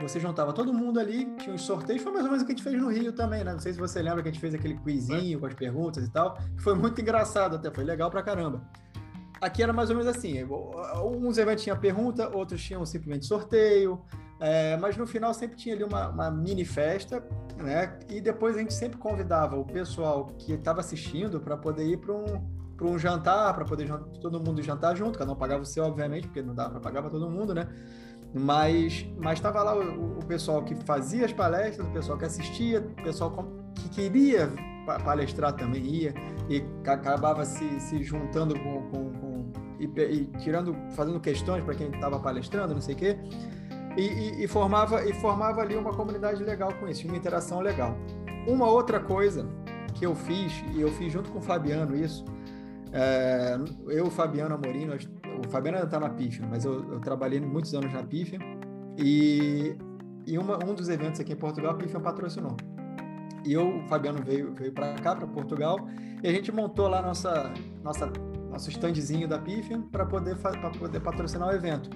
você 0.01 0.21
juntava 0.21 0.53
todo 0.53 0.75
mundo 0.75 0.99
ali, 0.99 1.25
tinha 1.37 1.55
uns 1.55 1.63
sorteios, 1.63 2.03
foi 2.03 2.13
mais 2.13 2.25
ou 2.25 2.31
menos 2.31 2.43
o 2.43 2.47
que 2.47 2.53
a 2.53 2.55
gente 2.57 2.65
fez 2.65 2.77
no 2.77 2.89
Rio 2.91 3.13
também, 3.13 3.45
né? 3.45 3.53
Não 3.53 3.61
sei 3.61 3.73
se 3.73 3.79
você 3.79 4.03
lembra 4.03 4.23
que 4.23 4.29
a 4.29 4.33
gente 4.33 4.41
fez 4.41 4.55
aquele 4.55 4.77
quizinho 4.79 5.41
com 5.41 5.47
as 5.47 5.55
perguntas 5.55 6.05
e 6.05 6.11
tal, 6.11 6.35
que 6.35 6.63
foi 6.63 6.75
muito 6.75 7.01
engraçado 7.01 7.57
até, 7.57 7.71
foi 7.71 7.85
legal 7.85 8.11
pra 8.11 8.23
caramba. 8.23 8.69
Aqui 9.41 9.63
era 9.63 9.73
mais 9.73 9.91
ou 9.91 9.97
menos 9.97 10.15
assim: 10.15 10.35
uns 10.45 11.39
eventos 11.39 11.65
tinham 11.65 11.79
pergunta, 11.79 12.29
outros 12.37 12.63
tinham 12.63 12.85
simplesmente 12.85 13.27
sorteio, 13.27 14.01
é, 14.43 14.77
mas 14.77 14.97
no 14.97 15.07
final 15.07 15.33
sempre 15.33 15.57
tinha 15.57 15.73
ali 15.73 15.85
uma, 15.85 16.09
uma, 16.09 16.29
mini 16.29 16.65
festa, 16.65 17.23
né? 17.57 17.97
E 18.11 18.21
depois 18.21 18.57
a 18.57 18.59
gente 18.59 18.75
sempre 18.75 18.99
convidava 18.99 19.57
o 19.57 19.65
pessoal 19.65 20.27
que 20.37 20.53
estava 20.53 20.81
assistindo 20.81 21.41
para 21.41 21.57
poder 21.57 21.87
ir 21.87 21.99
para 21.99 22.13
um, 22.13 22.25
um 22.83 22.99
jantar, 22.99 23.55
para 23.55 23.65
poder 23.65 23.89
todo 24.21 24.41
mundo 24.41 24.61
jantar 24.61 24.97
junto. 24.97 25.17
Cada 25.17 25.31
um 25.31 25.37
pagava 25.37 25.63
o 25.63 25.65
seu, 25.65 25.85
obviamente, 25.85 26.27
porque 26.27 26.43
não 26.43 26.57
dava 26.57 26.71
para 26.71 26.81
pagar 26.81 27.03
para 27.03 27.11
todo 27.13 27.31
mundo, 27.31 27.55
né? 27.55 27.69
Mas 28.35 29.07
mas 29.17 29.35
estava 29.35 29.63
lá 29.63 29.77
o, 29.77 30.19
o, 30.19 30.27
pessoal 30.27 30.65
que 30.65 30.75
fazia 30.75 31.25
as 31.25 31.33
palestras, 31.33 31.87
o 31.87 31.93
pessoal 31.93 32.19
que 32.19 32.25
assistia, 32.25 32.81
o 32.81 33.03
pessoal 33.05 33.31
que 33.77 33.89
queria 33.91 34.51
palestrar 35.05 35.53
também 35.53 35.85
ia 35.85 36.15
e 36.49 36.65
acabava 36.85 37.45
se, 37.45 37.79
se 37.79 38.03
juntando 38.03 38.59
com, 38.59 38.83
com, 38.91 39.13
com 39.13 39.53
e, 39.79 39.85
e 39.85 40.27
tirando, 40.39 40.75
fazendo 40.97 41.21
questões 41.21 41.63
para 41.63 41.77
quem 41.77 41.91
estava 41.91 42.19
palestrando, 42.19 42.75
não 42.75 42.81
sei 42.81 42.97
o 42.97 42.99
quê, 42.99 43.19
e, 43.97 44.03
e, 44.03 44.45
e, 44.45 44.49
formava, 44.49 45.05
e 45.05 45.13
formava 45.15 45.61
ali 45.61 45.77
uma 45.77 45.93
comunidade 45.93 46.43
legal 46.43 46.73
com 46.75 46.89
isso, 46.89 47.07
uma 47.07 47.17
interação 47.17 47.61
legal. 47.61 47.97
Uma 48.47 48.67
outra 48.69 48.99
coisa 48.99 49.47
que 49.95 50.07
eu 50.07 50.15
fiz, 50.15 50.53
e 50.75 50.81
eu 50.81 50.91
fiz 50.93 51.13
junto 51.13 51.31
com 51.31 51.39
o 51.39 51.43
Fabiano 51.43 51.95
isso, 51.97 52.25
é, 52.93 53.59
eu, 53.89 54.11
Fabiano 54.11 54.55
Amorim, 54.55 54.85
nós, 54.87 55.09
o 55.45 55.49
Fabiano 55.51 55.79
ainda 55.79 55.87
está 55.87 55.99
na 55.99 56.11
Pifia, 56.11 56.47
mas 56.49 56.65
eu, 56.65 56.93
eu, 56.93 57.01
trabalhei 57.01 57.41
muitos 57.41 57.73
anos 57.75 57.93
na 57.93 58.03
Pifia 58.03 58.39
e, 58.99 59.75
e 60.27 60.39
uma, 60.39 60.63
um 60.65 60.75
dos 60.75 60.89
eventos 60.89 61.21
aqui 61.21 61.33
em 61.33 61.37
Portugal, 61.37 61.73
a 61.73 61.75
Pifia 61.75 62.01
patrocinou. 62.01 62.57
E 63.45 63.53
eu, 63.53 63.79
o 63.79 63.89
Fabiano 63.89 64.23
veio, 64.23 64.55
veio 64.55 64.73
para 64.73 64.95
cá, 64.95 65.17
para 65.17 65.27
Portugal, 65.27 65.79
e 66.23 66.29
a 66.29 66.33
gente 66.33 66.53
montou 66.53 66.87
lá 66.87 67.03
nossa, 67.03 67.53
nossa, 67.83 68.13
nosso 68.51 68.71
standzinho 68.71 69.27
da 69.27 69.39
Pifia 69.39 69.83
para 69.91 70.07
poder, 70.07 70.37
poder 70.79 71.01
patrocinar 71.01 71.49
o 71.49 71.53
evento. 71.53 71.91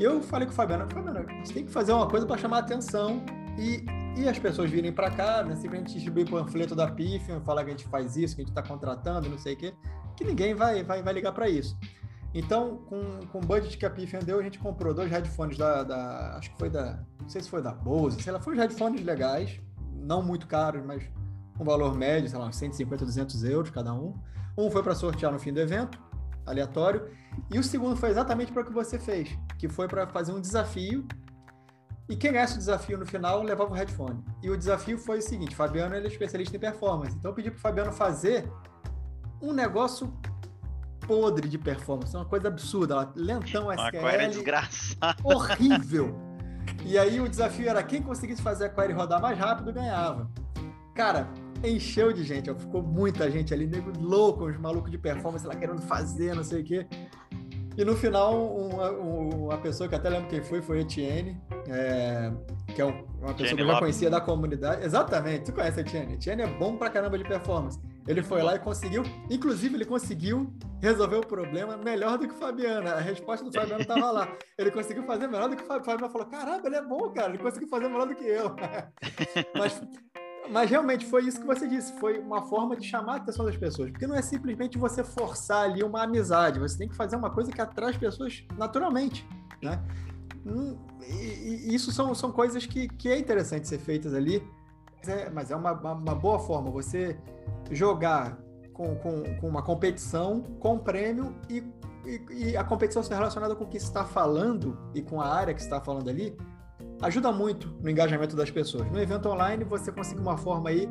E 0.00 0.02
eu 0.02 0.22
falei 0.22 0.46
com 0.46 0.52
o 0.54 0.56
Fabiano, 0.56 0.88
Fabiano, 0.90 1.18
a 1.28 1.30
gente 1.30 1.52
tem 1.52 1.62
que 1.66 1.70
fazer 1.70 1.92
uma 1.92 2.08
coisa 2.08 2.24
para 2.24 2.38
chamar 2.38 2.56
a 2.56 2.60
atenção 2.60 3.22
e, 3.58 3.84
e 4.18 4.26
as 4.26 4.38
pessoas 4.38 4.70
virem 4.70 4.90
para 4.90 5.10
cá, 5.10 5.44
né? 5.44 5.54
simplesmente 5.54 5.92
distribuir 5.92 6.26
panfleto 6.26 6.74
da 6.74 6.90
Pifia, 6.90 7.38
falar 7.42 7.64
que 7.64 7.68
a 7.68 7.72
gente 7.72 7.86
faz 7.86 8.16
isso, 8.16 8.34
que 8.34 8.40
a 8.40 8.44
gente 8.46 8.50
está 8.50 8.62
contratando, 8.62 9.28
não 9.28 9.36
sei 9.36 9.52
o 9.52 9.56
quê, 9.58 9.74
que 10.16 10.24
ninguém 10.24 10.54
vai, 10.54 10.82
vai, 10.82 11.02
vai 11.02 11.12
ligar 11.12 11.32
para 11.32 11.50
isso. 11.50 11.78
Então, 12.32 12.78
com, 12.88 13.26
com 13.30 13.38
o 13.40 13.40
budget 13.42 13.76
que 13.76 13.84
a 13.84 13.90
Pifia 13.90 14.20
deu, 14.20 14.38
a 14.40 14.42
gente 14.42 14.58
comprou 14.58 14.94
dois 14.94 15.10
headphones 15.10 15.58
da, 15.58 15.82
da, 15.82 16.36
Acho 16.38 16.50
que 16.50 16.58
foi 16.58 16.70
da. 16.70 17.04
Não 17.20 17.28
sei 17.28 17.42
se 17.42 17.50
foi 17.50 17.60
da 17.60 17.74
Bose, 17.74 18.22
sei 18.22 18.32
lá, 18.32 18.40
foram 18.40 18.56
headphones 18.56 19.04
legais, 19.04 19.60
não 19.92 20.22
muito 20.22 20.46
caros, 20.46 20.82
mas 20.82 21.02
um 21.60 21.64
valor 21.64 21.94
médio, 21.94 22.30
sei 22.30 22.38
lá, 22.38 22.50
150, 22.50 23.04
200 23.04 23.44
euros 23.44 23.68
cada 23.68 23.92
um. 23.92 24.14
Um 24.56 24.70
foi 24.70 24.82
para 24.82 24.94
sortear 24.94 25.30
no 25.30 25.38
fim 25.38 25.52
do 25.52 25.60
evento, 25.60 26.00
aleatório, 26.46 27.06
e 27.50 27.58
o 27.58 27.62
segundo 27.64 27.96
foi 27.96 28.10
exatamente 28.10 28.52
para 28.52 28.62
o 28.62 28.64
que 28.64 28.72
você 28.72 28.98
fez, 28.98 29.36
que 29.58 29.68
foi 29.68 29.88
para 29.88 30.06
fazer 30.06 30.32
um 30.32 30.40
desafio. 30.40 31.06
E 32.08 32.16
quem 32.16 32.32
ganhasse 32.32 32.54
o 32.54 32.58
desafio 32.58 32.98
no 32.98 33.06
final 33.06 33.42
levava 33.42 33.70
o 33.70 33.74
headphone. 33.74 34.22
E 34.42 34.50
o 34.50 34.56
desafio 34.56 34.98
foi 34.98 35.18
o 35.18 35.22
seguinte: 35.22 35.54
Fabiano 35.54 35.94
ele 35.94 36.06
é 36.06 36.10
especialista 36.10 36.56
em 36.56 36.60
performance, 36.60 37.16
então 37.16 37.30
eu 37.30 37.34
pedi 37.34 37.50
para 37.50 37.58
o 37.58 37.60
Fabiano 37.60 37.92
fazer 37.92 38.50
um 39.40 39.52
negócio 39.52 40.12
podre 41.06 41.48
de 41.48 41.58
performance, 41.58 42.14
uma 42.14 42.24
coisa 42.24 42.48
absurda, 42.48 43.10
lentão 43.16 43.72
SQL. 43.72 43.98
Uma 43.98 44.10
query 44.10 44.28
desgraçada. 44.28 45.16
Horrível. 45.24 46.14
E 46.84 46.96
aí 46.98 47.20
o 47.20 47.28
desafio 47.28 47.68
era 47.68 47.82
quem 47.82 48.02
conseguisse 48.02 48.40
fazer 48.42 48.66
a 48.66 48.68
query 48.68 48.92
rodar 48.92 49.20
mais 49.20 49.38
rápido 49.38 49.72
ganhava. 49.72 50.30
Cara, 50.94 51.28
encheu 51.64 52.12
de 52.12 52.22
gente, 52.24 52.50
ó, 52.50 52.54
ficou 52.54 52.82
muita 52.82 53.30
gente 53.30 53.52
ali, 53.52 53.66
nego 53.66 53.92
louco, 53.98 54.44
os 54.44 54.56
malucos 54.58 54.90
de 54.90 54.98
performance 54.98 55.46
lá 55.46 55.54
querendo 55.54 55.82
fazer, 55.82 56.34
não 56.34 56.44
sei 56.44 56.62
o 56.62 56.64
quê. 56.64 56.86
E 57.80 57.84
no 57.84 57.96
final, 57.96 58.34
uma, 58.44 58.90
uma 58.90 59.56
pessoa 59.56 59.88
que 59.88 59.94
até 59.94 60.10
lembro 60.10 60.28
quem 60.28 60.42
foi, 60.42 60.60
foi 60.60 60.80
Etienne, 60.80 61.40
é, 61.66 62.30
que 62.74 62.82
é 62.82 62.84
uma 62.84 63.32
pessoa 63.32 63.56
que 63.56 63.62
eu 63.62 63.66
já 63.66 63.78
conhecia 63.78 64.10
da 64.10 64.20
comunidade. 64.20 64.84
Exatamente, 64.84 65.46
tu 65.46 65.54
conhece 65.54 65.78
a 65.78 65.80
Etienne. 65.80 66.12
Etienne 66.12 66.42
é 66.42 66.46
bom 66.46 66.76
pra 66.76 66.90
caramba 66.90 67.16
de 67.16 67.24
performance. 67.24 67.80
Ele 68.06 68.22
foi 68.22 68.42
lá 68.42 68.54
e 68.54 68.58
conseguiu, 68.58 69.02
inclusive 69.30 69.76
ele 69.76 69.86
conseguiu 69.86 70.52
resolver 70.82 71.16
o 71.16 71.26
problema 71.26 71.74
melhor 71.78 72.18
do 72.18 72.28
que 72.28 72.34
o 72.34 72.36
Fabiano. 72.36 72.86
A 72.86 73.00
resposta 73.00 73.46
do 73.46 73.50
Fabiano 73.50 73.80
estava 73.80 74.10
lá. 74.10 74.28
Ele 74.58 74.70
conseguiu 74.70 75.04
fazer 75.04 75.26
melhor 75.26 75.48
do 75.48 75.56
que 75.56 75.62
o 75.62 75.66
Fabiano. 75.66 75.82
O 75.82 75.86
Fabiano 75.86 76.12
falou: 76.12 76.26
caramba, 76.26 76.66
ele 76.66 76.76
é 76.76 76.82
bom, 76.82 77.08
cara, 77.08 77.30
ele 77.30 77.38
conseguiu 77.38 77.68
fazer 77.68 77.88
melhor 77.88 78.06
do 78.06 78.14
que 78.14 78.26
eu. 78.26 78.54
Mas 79.56 79.80
mas 80.48 80.70
realmente 80.70 81.06
foi 81.06 81.24
isso 81.24 81.40
que 81.40 81.46
você 81.46 81.66
disse, 81.68 81.92
foi 81.98 82.18
uma 82.18 82.42
forma 82.42 82.76
de 82.76 82.86
chamar 82.86 83.14
a 83.14 83.16
atenção 83.16 83.44
das 83.44 83.56
pessoas, 83.56 83.90
porque 83.90 84.06
não 84.06 84.14
é 84.14 84.22
simplesmente 84.22 84.78
você 84.78 85.04
forçar 85.04 85.64
ali 85.64 85.82
uma 85.82 86.02
amizade, 86.02 86.58
você 86.58 86.78
tem 86.78 86.88
que 86.88 86.96
fazer 86.96 87.16
uma 87.16 87.30
coisa 87.30 87.52
que 87.52 87.60
atrai 87.60 87.90
as 87.90 87.96
pessoas 87.96 88.44
naturalmente, 88.56 89.26
né? 89.62 89.82
Hum, 90.46 90.76
e, 91.06 91.74
isso 91.74 91.92
são, 91.92 92.14
são 92.14 92.32
coisas 92.32 92.64
que, 92.64 92.88
que 92.88 93.08
é 93.08 93.18
interessante 93.18 93.68
ser 93.68 93.78
feitas 93.78 94.14
ali, 94.14 94.42
mas 94.98 95.08
é, 95.08 95.30
mas 95.30 95.50
é 95.50 95.56
uma, 95.56 95.72
uma, 95.72 96.14
boa 96.14 96.38
forma 96.38 96.70
você 96.70 97.18
jogar 97.70 98.38
com, 98.72 98.96
com, 98.96 99.22
com 99.40 99.48
uma 99.48 99.62
competição, 99.62 100.42
com 100.58 100.78
prêmio 100.78 101.36
e, 101.48 101.62
e, 102.04 102.50
e 102.50 102.56
a 102.56 102.64
competição 102.64 103.02
ser 103.02 103.14
relacionada 103.14 103.54
com 103.54 103.64
o 103.64 103.68
que 103.68 103.76
está 103.76 104.04
falando 104.04 104.78
e 104.94 105.02
com 105.02 105.20
a 105.20 105.28
área 105.28 105.54
que 105.54 105.60
está 105.60 105.80
falando 105.80 106.08
ali, 106.08 106.36
ajuda 107.02 107.32
muito 107.32 107.68
no 107.80 107.90
engajamento 107.90 108.36
das 108.36 108.50
pessoas. 108.50 108.90
No 108.90 109.00
evento 109.00 109.28
online, 109.28 109.64
você 109.64 109.90
consegue 109.90 110.20
uma 110.20 110.36
forma 110.36 110.70
aí 110.70 110.88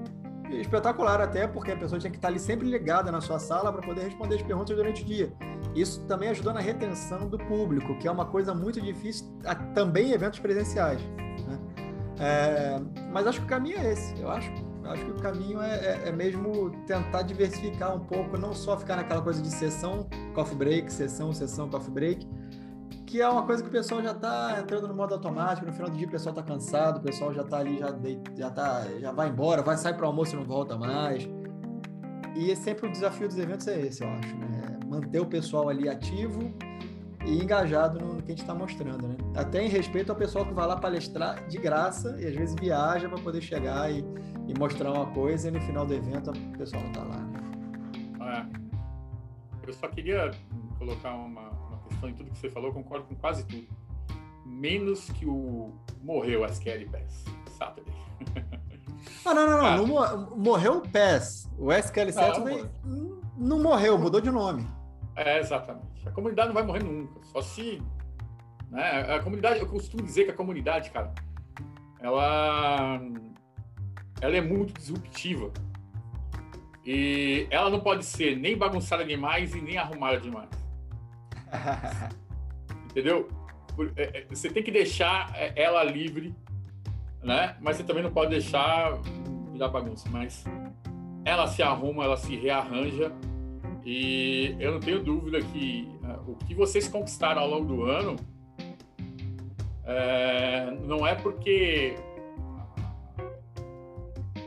espetacular 0.57 1.21
até, 1.21 1.47
porque 1.47 1.71
a 1.71 1.77
pessoa 1.77 1.99
tinha 1.99 2.09
que 2.09 2.17
estar 2.17 2.29
ali 2.29 2.39
sempre 2.39 2.67
ligada 2.67 3.11
na 3.11 3.21
sua 3.21 3.39
sala 3.39 3.71
para 3.71 3.81
poder 3.81 4.03
responder 4.03 4.35
as 4.35 4.41
perguntas 4.41 4.75
durante 4.75 5.03
o 5.03 5.05
dia. 5.05 5.31
Isso 5.75 6.03
também 6.05 6.29
ajudou 6.29 6.53
na 6.53 6.59
retenção 6.59 7.27
do 7.27 7.37
público, 7.37 7.95
que 7.99 8.07
é 8.07 8.11
uma 8.11 8.25
coisa 8.25 8.53
muito 8.53 8.81
difícil 8.81 9.27
também 9.75 10.09
em 10.09 10.11
eventos 10.11 10.39
presenciais. 10.39 11.01
Né? 11.47 11.59
É, 12.19 12.81
mas 13.11 13.27
acho 13.27 13.39
que 13.39 13.45
o 13.45 13.49
caminho 13.49 13.77
é 13.77 13.93
esse. 13.93 14.19
Eu 14.19 14.29
acho, 14.31 14.51
acho 14.85 15.05
que 15.05 15.11
o 15.11 15.15
caminho 15.15 15.61
é, 15.61 15.75
é, 15.75 16.01
é, 16.09 16.11
mesmo 16.11 16.71
tentar 16.87 17.21
diversificar 17.21 17.95
um 17.95 17.99
pouco, 17.99 18.37
não 18.37 18.53
só 18.53 18.77
ficar 18.77 18.95
naquela 18.95 19.21
coisa 19.21 19.41
de 19.41 19.49
sessão, 19.49 20.07
coffee 20.33 20.57
break, 20.57 20.91
sessão, 20.91 21.31
sessão, 21.31 21.69
coffee 21.69 21.93
break, 21.93 22.27
que 23.09 23.19
é 23.19 23.27
uma 23.27 23.41
coisa 23.41 23.63
que 23.63 23.69
o 23.69 23.71
pessoal 23.71 24.03
já 24.03 24.11
está 24.11 24.59
entrando 24.59 24.87
no 24.87 24.93
modo 24.93 25.15
automático, 25.15 25.65
no 25.65 25.73
final 25.73 25.89
do 25.89 25.97
dia 25.97 26.07
o 26.07 26.11
pessoal 26.11 26.35
está 26.35 26.43
cansado, 26.43 26.97
o 26.97 27.01
pessoal 27.01 27.33
já 27.33 27.41
está 27.41 27.57
ali, 27.57 27.79
já, 27.79 27.87
já, 28.37 28.51
tá, 28.51 28.85
já 28.99 29.11
vai 29.11 29.29
embora, 29.29 29.63
vai 29.63 29.75
sair 29.77 29.95
para 29.95 30.03
o 30.03 30.07
almoço 30.07 30.35
e 30.35 30.37
não 30.37 30.45
volta 30.45 30.77
mais. 30.77 31.27
E 32.35 32.51
é 32.51 32.55
sempre 32.55 32.87
o 32.87 32.91
desafio 32.91 33.27
dos 33.27 33.39
eventos 33.39 33.67
é 33.67 33.81
esse, 33.81 34.03
eu 34.03 34.09
acho, 34.09 34.37
né? 34.37 34.77
É 34.79 34.85
manter 34.85 35.19
o 35.19 35.25
pessoal 35.25 35.69
ali 35.69 35.89
ativo 35.89 36.53
e 37.25 37.41
engajado 37.41 37.99
no 37.99 38.17
que 38.17 38.31
a 38.31 38.35
gente 38.35 38.41
está 38.41 38.53
mostrando, 38.53 39.07
né? 39.07 39.17
Até 39.35 39.65
em 39.65 39.69
respeito 39.69 40.11
ao 40.11 40.15
pessoal 40.15 40.45
que 40.45 40.53
vai 40.53 40.67
lá 40.67 40.77
palestrar 40.77 41.47
de 41.47 41.57
graça 41.57 42.15
e 42.19 42.27
às 42.27 42.35
vezes 42.35 42.55
viaja 42.59 43.09
para 43.09 43.19
poder 43.19 43.41
chegar 43.41 43.91
e, 43.91 44.05
e, 44.47 44.53
mostrar 44.59 44.93
uma 44.93 45.07
coisa 45.07 45.47
e 45.47 45.51
no 45.51 45.59
final 45.61 45.83
do 45.83 45.95
evento 45.95 46.29
o 46.29 46.57
pessoal 46.59 46.83
não 46.83 46.91
está 46.91 47.03
lá. 47.03 47.17
Né? 47.17 47.39
É. 48.21 49.67
Eu 49.67 49.73
só 49.73 49.87
queria 49.87 50.29
colocar 50.77 51.15
uma, 51.15 51.49
em 52.07 52.13
tudo 52.13 52.31
que 52.31 52.37
você 52.37 52.49
falou, 52.49 52.71
concordo 52.71 53.05
com 53.05 53.15
quase 53.15 53.45
tudo. 53.45 53.67
Menos 54.45 55.09
que 55.11 55.25
o 55.25 55.73
morreu 56.01 56.43
a 56.43 56.49
Scary 56.49 56.85
Pass 56.85 57.25
Saturday. 57.57 57.93
Ah, 59.25 59.33
não, 59.33 59.47
não, 59.47 59.57
não. 59.57 59.77
Não 59.85 60.37
morreu 60.37 60.77
o 60.77 60.81
PES. 60.81 61.49
O 61.57 61.71
SQL 61.71 62.11
Saturday 62.11 62.65
não, 62.83 63.21
não 63.37 63.61
morreu, 63.61 63.97
mudou 63.97 64.21
de 64.21 64.31
nome. 64.31 64.67
É, 65.15 65.39
exatamente. 65.39 66.07
A 66.07 66.11
comunidade 66.11 66.47
não 66.47 66.53
vai 66.53 66.63
morrer 66.63 66.83
nunca. 66.83 67.19
Só 67.23 67.41
se. 67.41 67.81
Né, 68.69 69.15
a 69.15 69.19
comunidade, 69.19 69.59
eu 69.59 69.67
costumo 69.67 70.03
dizer 70.03 70.25
que 70.25 70.31
a 70.31 70.35
comunidade, 70.35 70.89
cara, 70.91 71.13
ela. 71.99 73.01
Ela 74.21 74.37
é 74.37 74.41
muito 74.41 74.73
disruptiva. 74.73 75.51
E 76.85 77.47
ela 77.49 77.69
não 77.69 77.79
pode 77.79 78.05
ser 78.05 78.37
nem 78.37 78.57
bagunçada 78.57 79.05
demais 79.05 79.53
e 79.53 79.61
nem 79.61 79.77
arrumada 79.77 80.19
demais. 80.19 80.49
Entendeu? 82.91 83.27
É, 83.95 84.19
é, 84.19 84.25
você 84.29 84.49
tem 84.49 84.63
que 84.63 84.71
deixar 84.71 85.31
é, 85.35 85.53
ela 85.55 85.83
livre, 85.83 86.35
né? 87.23 87.55
Mas 87.61 87.77
você 87.77 87.83
também 87.83 88.03
não 88.03 88.11
pode 88.11 88.31
deixar 88.31 88.99
virar 89.51 89.69
bagunça. 89.69 90.09
Mas 90.09 90.43
ela 91.23 91.47
se 91.47 91.61
arruma, 91.61 92.03
ela 92.03 92.17
se 92.17 92.35
rearranja. 92.35 93.11
E 93.85 94.55
eu 94.59 94.73
não 94.73 94.79
tenho 94.79 95.01
dúvida 95.01 95.39
que 95.39 95.89
o 96.27 96.35
que 96.35 96.53
vocês 96.53 96.87
conquistaram 96.87 97.41
ao 97.41 97.49
longo 97.49 97.65
do 97.65 97.83
ano 97.83 98.15
é, 99.85 100.71
não 100.85 101.07
é 101.07 101.15
porque 101.15 101.95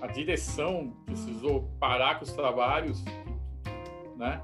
a 0.01 0.07
direção 0.07 0.93
precisou 1.05 1.69
parar 1.81 2.17
com 2.19 2.25
os 2.25 2.33
trabalhos, 2.33 3.05
né? 4.17 4.41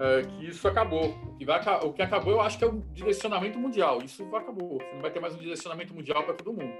Uh, 0.00 0.26
que 0.26 0.48
isso 0.48 0.66
acabou. 0.66 1.10
O 1.10 1.36
que, 1.36 1.44
vai, 1.44 1.60
o 1.84 1.92
que 1.92 2.02
acabou, 2.02 2.32
eu 2.32 2.40
acho 2.40 2.58
que 2.58 2.64
é 2.64 2.66
o 2.66 2.80
direcionamento 2.92 3.58
mundial. 3.58 4.02
Isso 4.02 4.24
acabou. 4.34 4.78
Você 4.78 4.94
não 4.94 5.02
vai 5.02 5.10
ter 5.10 5.20
mais 5.20 5.34
um 5.34 5.38
direcionamento 5.38 5.94
mundial 5.94 6.24
para 6.24 6.34
todo 6.34 6.52
mundo. 6.52 6.74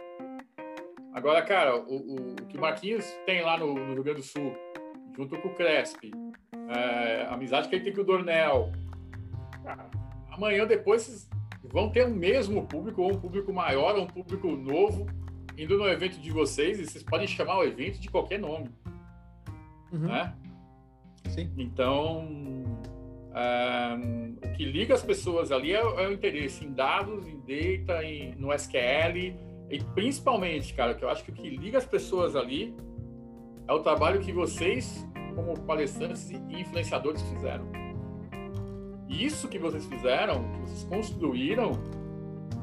Agora, 1.13 1.43
cara, 1.43 1.77
o, 1.77 1.97
o, 1.97 2.33
o, 2.33 2.47
que 2.47 2.57
o 2.57 2.61
Marquinhos 2.61 3.05
tem 3.27 3.43
lá 3.43 3.59
no, 3.59 3.75
no, 3.75 3.95
Rio 3.95 4.03
Grande 4.03 4.21
do 4.21 4.27
Sul, 4.27 4.57
junto 5.17 5.37
com 5.39 5.49
o 5.49 5.55
Cresp, 5.55 6.11
é, 6.68 7.27
a 7.29 7.35
amizade 7.35 7.68
que 7.68 7.75
ele 7.75 7.85
tem 7.85 7.93
com 7.93 8.03
o 8.03 8.05
Dornel, 8.05 8.71
cara, 9.64 9.91
amanhã 10.31 10.66
depois 10.66 11.29
vão 11.64 11.91
ter 11.91 12.07
o 12.07 12.11
mesmo 12.11 12.64
público, 12.66 13.03
ou 13.03 13.12
um 13.12 13.21
público 13.21 13.53
maior, 13.53 13.97
ou 13.97 14.05
um 14.05 14.07
público 14.07 14.49
novo, 14.53 15.07
indo 15.59 15.77
no 15.77 15.89
evento 15.89 16.21
de 16.21 16.31
vocês, 16.31 16.79
e 16.79 16.87
vocês 16.87 17.03
podem 17.03 17.27
chamar 17.27 17.59
o 17.59 17.64
evento 17.64 17.99
de 17.99 18.09
qualquer 18.09 18.39
nome. 18.39 18.71
Uhum. 19.93 20.07
Né? 20.07 20.33
Sim. 21.29 21.53
Então, 21.59 22.60
um, 23.41 24.36
o 24.45 24.53
que 24.53 24.64
liga 24.64 24.95
as 24.95 25.03
pessoas 25.03 25.51
ali 25.51 25.72
é, 25.72 25.78
é, 25.78 26.09
o 26.09 26.12
interesse 26.12 26.64
em 26.64 26.72
dados, 26.72 27.26
em 27.26 27.38
data, 27.38 28.05
em, 28.05 28.34
no 28.36 28.53
SQL 28.53 29.34
e 29.70 29.82
principalmente, 29.95 30.74
cara, 30.74 30.95
que 30.95 31.05
eu 31.05 31.09
acho 31.09 31.24
que 31.24 31.30
o 31.30 31.34
que 31.34 31.49
liga 31.49 31.78
as 31.78 31.86
pessoas 31.86 32.34
ali 32.34 32.74
é 33.68 33.72
o 33.72 33.78
trabalho 33.80 34.20
que 34.20 34.32
vocês, 34.32 35.07
como 35.34 35.59
palestrantes 35.61 36.28
e 36.30 36.36
influenciadores, 36.61 37.22
fizeram. 37.22 37.66
E 39.09 39.24
isso 39.24 39.49
que 39.49 39.59
vocês 39.59 39.86
fizeram, 39.86 40.43
que 40.53 40.61
vocês 40.61 40.84
construíram, 40.84 41.70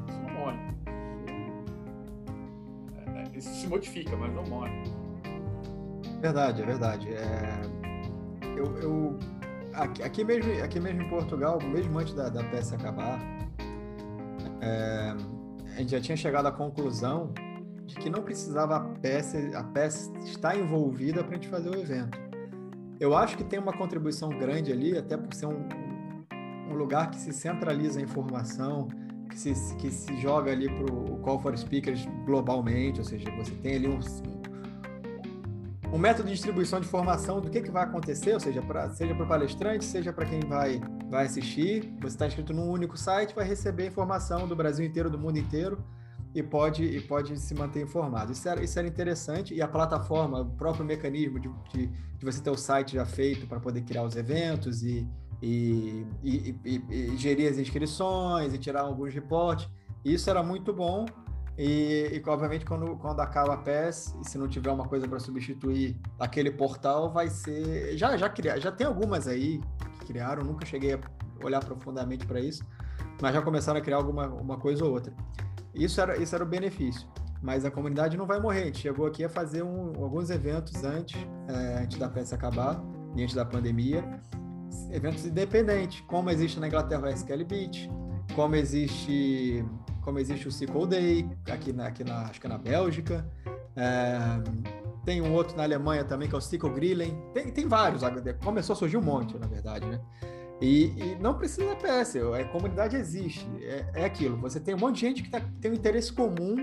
isso 0.06 0.20
não 0.20 0.30
morre. 0.34 0.58
É, 2.96 3.20
é, 3.20 3.38
isso 3.38 3.54
se 3.54 3.66
modifica, 3.66 4.14
mas 4.16 4.32
não 4.34 4.44
morre. 4.44 4.82
Verdade, 6.20 6.62
é 6.62 6.66
verdade. 6.66 7.08
É... 7.08 7.60
Eu, 8.56 8.76
eu 8.78 9.18
aqui, 9.78 10.02
aqui, 10.02 10.24
mesmo, 10.24 10.62
aqui 10.62 10.80
mesmo 10.80 11.02
em 11.02 11.08
Portugal, 11.08 11.58
mesmo 11.62 11.98
antes 11.98 12.14
da, 12.14 12.28
da 12.28 12.42
peça 12.44 12.74
acabar, 12.74 13.18
é, 14.60 15.14
a 15.74 15.78
gente 15.78 15.90
já 15.90 16.00
tinha 16.00 16.16
chegado 16.16 16.46
à 16.46 16.52
conclusão 16.52 17.32
de 17.86 17.94
que 17.94 18.10
não 18.10 18.22
precisava 18.22 18.76
a 18.76 18.80
peça, 18.80 19.38
a 19.56 19.62
peça 19.64 20.12
estar 20.24 20.56
envolvida 20.56 21.22
para 21.22 21.32
a 21.32 21.34
gente 21.34 21.48
fazer 21.48 21.70
o 21.70 21.78
evento. 21.78 22.18
Eu 23.00 23.16
acho 23.16 23.36
que 23.36 23.44
tem 23.44 23.58
uma 23.58 23.72
contribuição 23.72 24.28
grande 24.28 24.72
ali, 24.72 24.98
até 24.98 25.16
por 25.16 25.32
ser 25.32 25.46
um, 25.46 25.68
um 26.68 26.74
lugar 26.74 27.10
que 27.10 27.16
se 27.16 27.32
centraliza 27.32 28.00
a 28.00 28.02
informação, 28.02 28.88
que 29.30 29.38
se, 29.38 29.76
que 29.76 29.90
se 29.90 30.16
joga 30.16 30.50
ali 30.50 30.68
para 30.68 30.92
o 30.92 31.18
Call 31.20 31.38
for 31.38 31.56
Speakers 31.56 32.06
globalmente, 32.26 32.98
ou 32.98 33.04
seja, 33.04 33.30
você 33.36 33.52
tem 33.54 33.76
ali 33.76 33.88
um, 33.88 34.00
um 35.92 35.98
método 35.98 36.28
de 36.28 36.34
distribuição 36.34 36.80
de 36.80 36.86
informação 36.86 37.40
do 37.40 37.48
que, 37.48 37.62
que 37.62 37.70
vai 37.70 37.84
acontecer, 37.84 38.34
ou 38.34 38.40
seja, 38.40 38.60
pra, 38.60 38.90
seja 38.90 39.14
para 39.14 39.24
o 39.24 39.28
palestrante, 39.28 39.84
seja 39.84 40.12
para 40.12 40.26
quem 40.26 40.40
vai, 40.40 40.80
vai 41.08 41.24
assistir. 41.24 41.94
Você 42.00 42.08
está 42.08 42.26
inscrito 42.26 42.52
num 42.52 42.68
único 42.68 42.96
site, 42.96 43.34
vai 43.34 43.46
receber 43.46 43.86
informação 43.86 44.46
do 44.46 44.54
Brasil 44.54 44.84
inteiro, 44.84 45.08
do 45.08 45.18
mundo 45.18 45.38
inteiro, 45.38 45.82
e 46.34 46.42
pode, 46.42 46.84
e 46.84 47.00
pode 47.00 47.38
se 47.40 47.54
manter 47.54 47.82
informado. 47.82 48.32
Isso 48.32 48.46
era, 48.46 48.62
isso 48.62 48.78
era 48.78 48.86
interessante, 48.86 49.54
e 49.54 49.62
a 49.62 49.68
plataforma, 49.68 50.42
o 50.42 50.50
próprio 50.50 50.84
mecanismo 50.84 51.40
de, 51.40 51.50
de, 51.72 51.86
de 51.86 52.24
você 52.24 52.42
ter 52.42 52.50
o 52.50 52.56
site 52.56 52.94
já 52.94 53.06
feito 53.06 53.46
para 53.46 53.58
poder 53.58 53.80
criar 53.80 54.02
os 54.02 54.14
eventos 54.14 54.82
e, 54.82 55.08
e, 55.40 56.06
e, 56.22 56.82
e 56.90 57.16
gerir 57.16 57.50
as 57.50 57.56
inscrições 57.56 58.52
e 58.52 58.58
tirar 58.58 58.82
alguns 58.82 59.14
reportes, 59.14 59.66
isso 60.04 60.28
era 60.28 60.42
muito 60.42 60.70
bom 60.70 61.06
e, 61.58 62.10
e, 62.12 62.22
obviamente, 62.30 62.64
quando, 62.64 62.96
quando 62.98 63.18
acaba 63.18 63.54
a 63.54 63.56
PES, 63.56 64.16
se 64.22 64.38
não 64.38 64.46
tiver 64.46 64.70
uma 64.70 64.86
coisa 64.86 65.08
para 65.08 65.18
substituir 65.18 66.00
aquele 66.16 66.52
portal, 66.52 67.10
vai 67.10 67.28
ser. 67.28 67.98
Já, 67.98 68.16
já, 68.16 68.28
cria... 68.28 68.60
já 68.60 68.70
tem 68.70 68.86
algumas 68.86 69.26
aí 69.26 69.60
que 69.98 70.06
criaram, 70.06 70.44
nunca 70.44 70.64
cheguei 70.64 70.94
a 70.94 71.00
olhar 71.44 71.58
profundamente 71.58 72.24
para 72.24 72.38
isso, 72.38 72.64
mas 73.20 73.34
já 73.34 73.42
começaram 73.42 73.80
a 73.80 73.82
criar 73.82 73.96
alguma 73.96 74.28
uma 74.28 74.56
coisa 74.56 74.84
ou 74.84 74.92
outra. 74.92 75.12
Isso 75.74 76.00
era, 76.00 76.16
isso 76.16 76.32
era 76.32 76.44
o 76.44 76.46
benefício. 76.46 77.08
Mas 77.42 77.64
a 77.64 77.70
comunidade 77.72 78.16
não 78.16 78.26
vai 78.26 78.40
morrer. 78.40 78.62
A 78.62 78.66
gente 78.66 78.78
chegou 78.78 79.06
aqui 79.06 79.24
a 79.24 79.28
fazer 79.28 79.64
um, 79.64 79.92
alguns 80.00 80.30
eventos 80.30 80.84
antes, 80.84 81.20
é, 81.48 81.82
antes 81.82 81.98
da 81.98 82.08
PES 82.08 82.32
acabar, 82.32 82.80
e 83.16 83.22
antes 83.22 83.34
da 83.34 83.44
pandemia. 83.44 84.04
Eventos 84.92 85.26
independentes, 85.26 86.02
como 86.02 86.30
existe 86.30 86.60
na 86.60 86.68
Inglaterra 86.68 87.02
o 87.02 87.08
SQL 87.08 87.44
Beach, 87.44 87.90
como 88.34 88.54
existe 88.54 89.64
como 90.08 90.18
existe 90.18 90.48
o 90.48 90.50
Sickle 90.50 90.86
Day, 90.86 91.28
aqui 91.52 91.70
na, 91.70 91.88
aqui 91.88 92.02
na, 92.02 92.22
acho 92.22 92.40
que 92.40 92.46
é 92.46 92.48
na 92.48 92.56
Bélgica. 92.56 93.30
É, 93.76 94.18
tem 95.04 95.20
um 95.20 95.34
outro 95.34 95.54
na 95.54 95.64
Alemanha 95.64 96.02
também, 96.02 96.26
que 96.26 96.34
é 96.34 96.38
o 96.38 96.40
Sickle 96.40 96.70
Grillen. 96.70 97.14
Tem, 97.34 97.50
tem 97.50 97.68
vários, 97.68 98.00
começou 98.42 98.72
a 98.72 98.76
surgir 98.76 98.96
um 98.96 99.02
monte, 99.02 99.36
na 99.36 99.46
verdade, 99.46 99.84
né? 99.84 100.00
E, 100.62 100.86
e 100.96 101.18
não 101.20 101.34
precisa 101.34 101.76
PS, 101.76 102.16
a 102.40 102.42
comunidade 102.46 102.96
existe, 102.96 103.46
é, 103.60 103.84
é, 103.96 104.04
aquilo. 104.06 104.38
Você 104.38 104.58
tem 104.58 104.74
um 104.74 104.78
monte 104.78 104.94
de 104.94 105.00
gente 105.02 105.22
que 105.22 105.28
tá, 105.28 105.42
tem 105.60 105.70
um 105.70 105.74
interesse 105.74 106.10
comum 106.10 106.56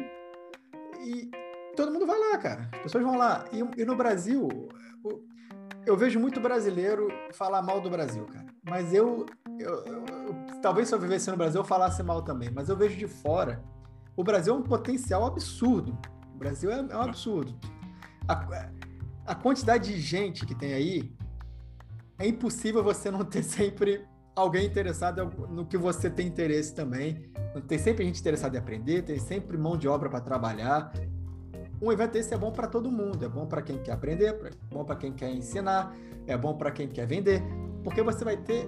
e 1.05 1.29
todo 1.75 1.91
mundo 1.91 2.07
vai 2.07 2.17
lá, 2.17 2.39
cara. 2.39 2.67
As 2.73 2.79
pessoas 2.79 3.03
vão 3.03 3.15
lá. 3.15 3.45
E, 3.53 3.59
e 3.79 3.85
no 3.85 3.95
Brasil, 3.95 4.49
eu 5.85 5.95
vejo 5.95 6.19
muito 6.19 6.41
brasileiro 6.41 7.09
falar 7.31 7.61
mal 7.61 7.79
do 7.79 7.91
Brasil, 7.91 8.25
cara. 8.25 8.47
Mas 8.67 8.91
eu, 8.91 9.27
eu, 9.59 9.85
eu, 9.85 10.44
talvez 10.65 10.87
se 10.87 10.95
eu 10.95 10.99
vivesse 10.99 11.29
no 11.29 11.37
Brasil 11.37 11.61
eu 11.61 11.63
falasse 11.63 12.01
mal 12.01 12.23
também, 12.23 12.49
mas 12.49 12.69
eu 12.69 12.75
vejo 12.75 12.97
de 12.97 13.07
fora. 13.07 13.63
O 14.17 14.23
Brasil 14.23 14.51
é 14.51 14.57
um 14.57 14.63
potencial 14.63 15.23
absurdo. 15.23 15.95
O 16.33 16.37
Brasil 16.39 16.71
é, 16.71 16.79
é 16.79 16.97
um 16.97 17.01
absurdo. 17.01 17.55
A, 18.27 18.67
a 19.27 19.35
quantidade 19.35 19.93
de 19.93 19.99
gente 20.01 20.43
que 20.43 20.55
tem 20.55 20.73
aí 20.73 21.13
é 22.17 22.27
impossível 22.27 22.83
você 22.83 23.11
não 23.11 23.23
ter 23.23 23.43
sempre 23.45 24.07
alguém 24.35 24.65
interessado 24.65 25.23
no 25.47 25.67
que 25.67 25.77
você 25.77 26.09
tem 26.09 26.25
interesse 26.25 26.73
também. 26.73 27.31
Tem 27.67 27.77
sempre 27.77 28.03
gente 28.03 28.19
interessada 28.19 28.57
em 28.57 28.59
aprender, 28.59 29.03
tem 29.03 29.19
sempre 29.19 29.59
mão 29.59 29.77
de 29.77 29.87
obra 29.87 30.09
para 30.09 30.19
trabalhar 30.19 30.91
um 31.79 31.91
evento 31.91 32.13
desse 32.13 32.33
é 32.33 32.37
bom 32.37 32.51
para 32.51 32.67
todo 32.67 32.91
mundo. 32.91 33.23
É 33.23 33.29
bom 33.29 33.45
para 33.45 33.61
quem 33.61 33.77
quer 33.83 33.91
aprender, 33.91 34.33
é 34.33 34.49
bom 34.73 34.83
para 34.83 34.95
quem 34.95 35.13
quer 35.13 35.29
ensinar, 35.29 35.95
é 36.25 36.35
bom 36.35 36.57
para 36.57 36.71
quem 36.71 36.87
quer 36.87 37.05
vender, 37.05 37.43
porque 37.83 38.01
você 38.01 38.25
vai 38.25 38.37
ter 38.37 38.67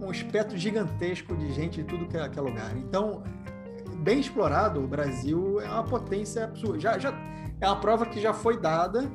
um 0.00 0.10
espectro 0.10 0.56
gigantesco 0.56 1.34
de 1.36 1.52
gente 1.52 1.82
de 1.82 1.84
tudo 1.84 2.06
que 2.06 2.16
é, 2.16 2.28
que 2.28 2.38
é 2.38 2.42
lugar. 2.42 2.76
Então, 2.76 3.22
bem 3.98 4.20
explorado, 4.20 4.82
o 4.82 4.86
Brasil 4.86 5.60
é 5.60 5.68
uma 5.68 5.84
potência 5.84 6.44
absurda. 6.44 6.78
Já, 6.78 6.98
já, 6.98 7.12
é 7.60 7.66
uma 7.66 7.80
prova 7.80 8.06
que 8.06 8.20
já 8.20 8.32
foi 8.32 8.60
dada, 8.60 9.10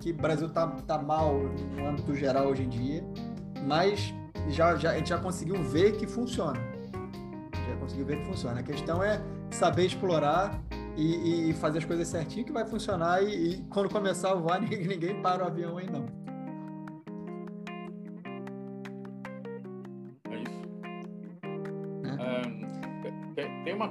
que 0.00 0.10
o 0.10 0.14
Brasil 0.14 0.48
tá, 0.48 0.66
tá 0.66 0.98
mal 0.98 1.34
no 1.76 1.86
âmbito 1.86 2.14
geral 2.14 2.48
hoje 2.48 2.64
em 2.64 2.68
dia, 2.68 3.04
mas 3.66 4.12
já, 4.48 4.74
já, 4.76 4.90
a 4.90 4.96
gente 4.96 5.10
já 5.10 5.18
conseguiu 5.18 5.62
ver 5.62 5.92
que 5.92 6.06
funciona. 6.06 6.58
Já 7.68 7.76
conseguiu 7.76 8.06
ver 8.06 8.18
que 8.18 8.26
funciona. 8.26 8.60
A 8.60 8.62
questão 8.62 9.02
é 9.02 9.20
saber 9.50 9.86
explorar 9.86 10.60
e, 10.96 11.50
e, 11.50 11.52
fazer 11.54 11.78
as 11.78 11.84
coisas 11.84 12.06
certinho 12.08 12.44
que 12.44 12.52
vai 12.52 12.66
funcionar 12.66 13.22
e, 13.22 13.54
e 13.54 13.62
quando 13.70 13.88
começar 13.88 14.34
voar 14.34 14.60
ninguém, 14.60 14.86
ninguém 14.86 15.22
para 15.22 15.44
o 15.44 15.46
avião 15.46 15.78
aí 15.78 15.88
não. 15.90 16.04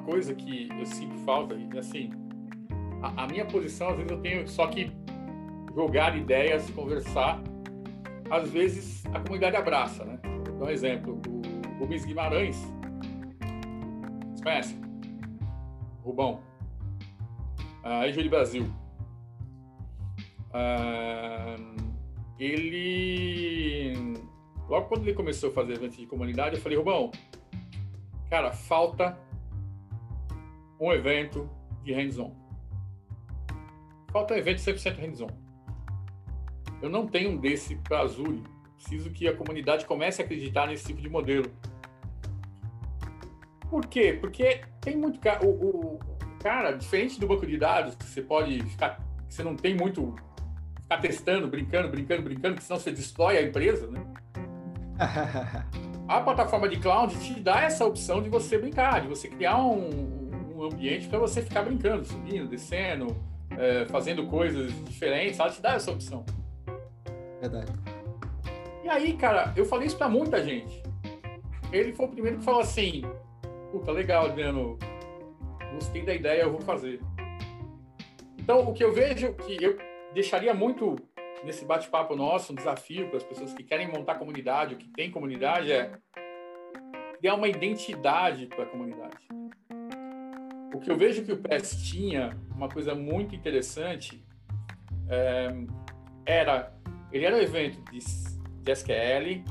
Coisa 0.03 0.33
que 0.33 0.69
eu 0.77 0.85
sinto 0.85 1.15
falta, 1.19 1.55
assim, 1.77 2.09
a, 3.01 3.23
a, 3.23 3.27
minha 3.27 3.45
posição 3.45 3.89
às 3.89 3.97
vezes 3.97 4.11
eu 4.11 4.19
tenho 4.19 4.47
só 4.47 4.67
que 4.67 4.91
jogar 5.75 6.17
ideias, 6.17 6.69
conversar. 6.71 7.41
Às 8.29 8.49
vezes 8.49 9.05
a 9.07 9.19
comunidade 9.19 9.55
abraça, 9.55 10.05
né? 10.05 10.19
Vou 10.45 10.59
dar 10.59 10.65
um 10.65 10.69
exemplo, 10.69 11.21
o 11.27 11.79
Rubens 11.79 12.05
Guimarães, 12.05 12.57
vocês 14.29 14.41
conhecem? 14.41 14.81
Rubão 16.03 16.51
a 17.83 18.07
Índia 18.07 18.29
Brasil. 18.29 18.71
Uh, 20.53 21.75
ele, 22.39 23.93
logo 24.67 24.87
quando 24.87 25.03
ele 25.03 25.13
começou 25.13 25.49
a 25.49 25.53
fazer 25.53 25.73
eventos 25.73 25.97
de 25.97 26.05
comunidade, 26.05 26.55
eu 26.55 26.61
falei, 26.61 26.77
Rubão, 26.77 27.11
cara, 28.29 28.51
falta 28.51 29.17
um 30.82 30.91
evento 30.91 31.47
de 31.84 31.93
hands-on. 31.93 32.36
Falta 34.11 34.34
um 34.34 34.38
evento 34.38 34.57
100% 34.57 34.97
hands-on. 34.97 35.29
Eu 36.82 36.89
não 36.89 37.07
tenho 37.07 37.29
um 37.29 37.38
desse 37.38 37.75
para 37.75 38.01
Azul. 38.01 38.41
Preciso 38.75 39.11
que 39.11 39.27
a 39.27 39.38
comunidade 39.38 39.86
comece 39.86 40.21
a 40.21 40.25
acreditar 40.25 40.67
nesse 40.67 40.88
tipo 40.88 40.99
de 40.99 41.07
modelo. 41.07 41.45
Por 43.69 43.86
quê? 43.86 44.17
Porque 44.19 44.61
tem 44.82 44.97
muito. 44.97 45.19
O, 45.45 45.49
o, 45.49 45.99
Cara, 46.39 46.71
diferente 46.71 47.19
do 47.19 47.27
banco 47.27 47.45
de 47.45 47.55
dados, 47.55 47.93
que 47.93 48.03
você 48.03 48.19
pode 48.19 48.63
ficar, 48.63 48.99
que 49.27 49.34
você 49.36 49.43
não 49.43 49.55
tem 49.55 49.75
muito 49.75 50.15
ficar 50.82 50.97
testando, 50.97 51.47
brincando, 51.47 51.88
brincando, 51.88 52.23
brincando, 52.23 52.55
que 52.55 52.63
senão 52.63 52.79
você 52.79 52.91
destrói 52.91 53.38
a 53.38 53.43
empresa, 53.43 53.86
né? 53.86 54.03
a 56.07 56.19
plataforma 56.21 56.67
de 56.67 56.79
cloud 56.79 57.15
te 57.19 57.39
dá 57.39 57.61
essa 57.61 57.86
opção 57.86 58.23
de 58.23 58.29
você 58.29 58.57
brincar, 58.57 59.01
de 59.01 59.07
você 59.07 59.27
criar 59.27 59.57
um, 59.63 60.20
um 60.62 60.66
ambiente 60.66 61.07
para 61.07 61.20
você 61.20 61.41
ficar 61.41 61.64
brincando, 61.64 62.05
subindo, 62.05 62.47
descendo, 62.47 63.07
é, 63.57 63.86
fazendo 63.86 64.28
coisas 64.28 64.72
diferentes. 64.86 65.39
Ela 65.39 65.49
te 65.49 65.62
dá 65.62 65.74
essa 65.74 65.91
opção. 65.91 66.26
Verdade. 67.39 67.72
E 68.84 68.89
aí, 68.89 69.14
cara, 69.18 69.53
eu 69.55 69.66
falei 69.66 69.88
isso 69.88 69.97
para 69.97 70.07
muita 70.07 70.43
gente. 70.43 70.82
Ele 71.72 71.93
foi 71.93 72.05
o 72.05 72.09
primeiro 72.09 72.38
que 72.38 72.43
falou 72.43 72.62
assim: 72.62 73.01
Puta, 73.72 73.91
legal, 73.91 74.26
Adriano, 74.26 74.78
gostei 75.74 76.03
da 76.03 76.14
ideia, 76.14 76.43
eu 76.43 76.51
vou 76.51 76.62
fazer. 76.62 76.99
Então, 78.38 78.68
o 78.70 78.74
que 78.74 78.84
eu 78.84 78.91
vejo 78.91 79.34
que 79.34 79.64
eu 79.64 79.78
deixaria 80.14 80.53
muito 80.53 80.95
nesse 81.43 81.66
bate-papo 81.66 82.16
nosso, 82.16 82.51
um 82.51 82.55
desafio 82.55 83.07
para 83.07 83.18
as 83.18 83.24
pessoas 83.24 83.53
que 83.53 83.64
querem 83.64 83.88
montar 83.88 84.16
comunidade, 84.16 84.76
ou 84.76 84.80
que 84.80 84.89
tem 84.89 85.09
comunidade, 85.09 85.72
é 85.72 85.91
criar 87.20 87.36
uma 87.36 87.47
identidade 87.47 88.47
para 88.47 88.64
a 88.64 88.68
comunidade. 88.68 89.40
O 90.74 90.80
que 90.80 90.89
eu 90.89 90.97
vejo 90.97 91.24
que 91.24 91.32
o 91.32 91.38
PES 91.38 91.84
tinha, 91.84 92.38
uma 92.55 92.69
coisa 92.69 92.95
muito 92.95 93.36
interessante, 93.36 94.24
é, 95.09 95.53
era, 96.26 96.74
ele 97.11 97.26
era 97.26 97.36
um 97.36 97.39
evento 97.39 97.82
de, 97.91 97.99
de 97.99 98.72
SQL, 98.72 99.43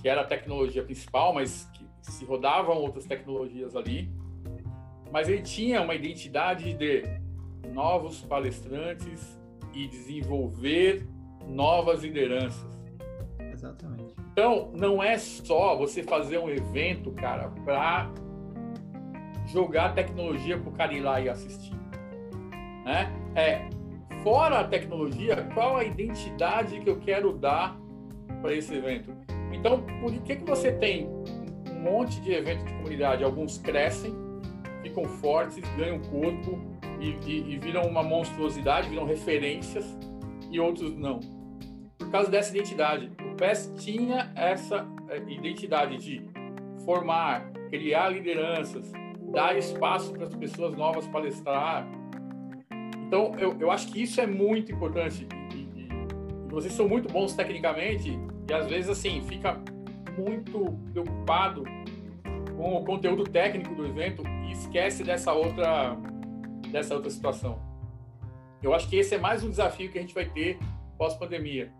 que 0.00 0.08
era 0.08 0.20
a 0.20 0.24
tecnologia 0.24 0.82
principal, 0.82 1.34
mas 1.34 1.68
que 1.74 1.84
se 2.02 2.24
rodavam 2.24 2.76
outras 2.76 3.06
tecnologias 3.06 3.74
ali 3.74 4.12
mas 5.14 5.28
ele 5.28 5.42
tinha 5.42 5.80
uma 5.80 5.94
identidade 5.94 6.74
de 6.74 7.04
novos 7.72 8.22
palestrantes 8.22 9.40
e 9.72 9.86
desenvolver 9.86 11.06
novas 11.46 12.02
lideranças. 12.02 12.66
Exatamente. 13.38 14.12
Então, 14.32 14.72
não 14.74 15.00
é 15.00 15.16
só 15.16 15.76
você 15.76 16.02
fazer 16.02 16.38
um 16.38 16.50
evento, 16.50 17.12
cara, 17.12 17.48
para 17.64 18.10
jogar 19.54 19.94
tecnologia 19.94 20.58
para 20.58 20.68
o 20.68 20.72
cara 20.72 20.92
ir 20.92 21.00
lá 21.00 21.20
e 21.20 21.28
assistir. 21.28 21.72
Né? 22.84 23.10
É, 23.36 23.68
fora 24.24 24.60
a 24.60 24.64
tecnologia, 24.64 25.48
qual 25.54 25.76
a 25.76 25.84
identidade 25.84 26.80
que 26.80 26.90
eu 26.90 26.98
quero 26.98 27.32
dar 27.32 27.78
para 28.42 28.52
esse 28.52 28.74
evento? 28.74 29.14
Então, 29.52 29.80
por 30.00 30.12
que, 30.22 30.36
que 30.36 30.44
você 30.44 30.72
tem 30.72 31.08
um 31.70 31.80
monte 31.80 32.20
de 32.20 32.32
eventos 32.32 32.64
de 32.64 32.74
comunidade? 32.74 33.22
Alguns 33.22 33.58
crescem, 33.58 34.12
ficam 34.82 35.04
fortes, 35.04 35.64
ganham 35.76 36.00
corpo 36.00 36.60
e, 37.00 37.16
e, 37.24 37.54
e 37.54 37.58
viram 37.58 37.82
uma 37.82 38.02
monstruosidade, 38.02 38.88
viram 38.88 39.06
referências, 39.06 39.96
e 40.50 40.58
outros 40.58 40.96
não. 40.96 41.20
Por 41.96 42.10
causa 42.10 42.30
dessa 42.30 42.50
identidade. 42.50 43.10
O 43.32 43.36
PES 43.36 43.72
tinha 43.76 44.32
essa 44.34 44.86
eh, 45.08 45.22
identidade 45.28 45.96
de 45.98 46.22
formar, 46.84 47.50
criar 47.70 48.08
lideranças, 48.10 48.92
dar 49.34 49.58
espaço 49.58 50.12
para 50.12 50.24
as 50.24 50.34
pessoas 50.34 50.76
novas 50.76 51.06
palestrar. 51.08 51.86
Então, 53.06 53.32
eu, 53.38 53.56
eu 53.60 53.70
acho 53.70 53.92
que 53.92 54.00
isso 54.00 54.20
é 54.20 54.26
muito 54.26 54.72
importante. 54.72 55.26
E, 55.54 55.64
vocês 56.48 56.72
são 56.72 56.88
muito 56.88 57.12
bons 57.12 57.34
tecnicamente 57.34 58.16
e 58.48 58.54
às 58.54 58.68
vezes 58.68 58.88
assim 58.88 59.20
fica 59.22 59.60
muito 60.16 60.78
preocupado 60.92 61.64
com 62.56 62.76
o 62.76 62.84
conteúdo 62.84 63.24
técnico 63.24 63.74
do 63.74 63.84
evento 63.84 64.22
e 64.46 64.52
esquece 64.52 65.02
dessa 65.02 65.32
outra 65.32 65.96
dessa 66.70 66.94
outra 66.94 67.10
situação. 67.10 67.60
Eu 68.62 68.72
acho 68.72 68.88
que 68.88 68.96
esse 68.96 69.16
é 69.16 69.18
mais 69.18 69.42
um 69.42 69.50
desafio 69.50 69.90
que 69.90 69.98
a 69.98 70.00
gente 70.00 70.14
vai 70.14 70.26
ter 70.26 70.58
pós 70.96 71.14
pandemia 71.14 71.72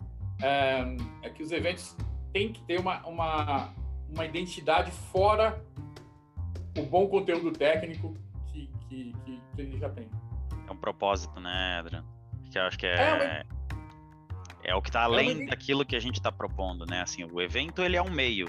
é, 0.42 0.96
é 1.22 1.30
que 1.30 1.42
os 1.42 1.52
eventos 1.52 1.96
têm 2.32 2.52
que 2.52 2.60
ter 2.62 2.80
uma, 2.80 3.06
uma 3.06 3.72
uma 4.12 4.24
identidade 4.24 4.90
fora 4.90 5.62
o 6.76 6.82
bom 6.82 7.08
conteúdo 7.08 7.52
técnico 7.52 8.16
que, 8.52 8.70
que, 8.88 9.12
que, 9.24 9.40
ele 9.56 9.78
já 9.78 9.88
tem. 9.90 10.08
É 10.66 10.72
um 10.72 10.76
propósito, 10.76 11.38
né, 11.40 11.78
Adriano? 11.78 12.06
Que 12.50 12.58
eu 12.58 12.62
acho 12.62 12.78
que 12.78 12.86
é, 12.86 12.94
é, 12.94 13.46
é 14.64 14.74
o 14.74 14.82
que 14.82 14.88
está 14.88 15.02
além 15.02 15.42
é 15.42 15.46
daquilo 15.46 15.84
que 15.84 15.96
a 15.96 16.00
gente 16.00 16.16
está 16.16 16.30
propondo, 16.30 16.86
né? 16.86 17.02
Assim, 17.02 17.24
o 17.24 17.40
evento 17.40 17.82
ele 17.82 17.96
é 17.96 18.02
um 18.02 18.10
meio, 18.10 18.48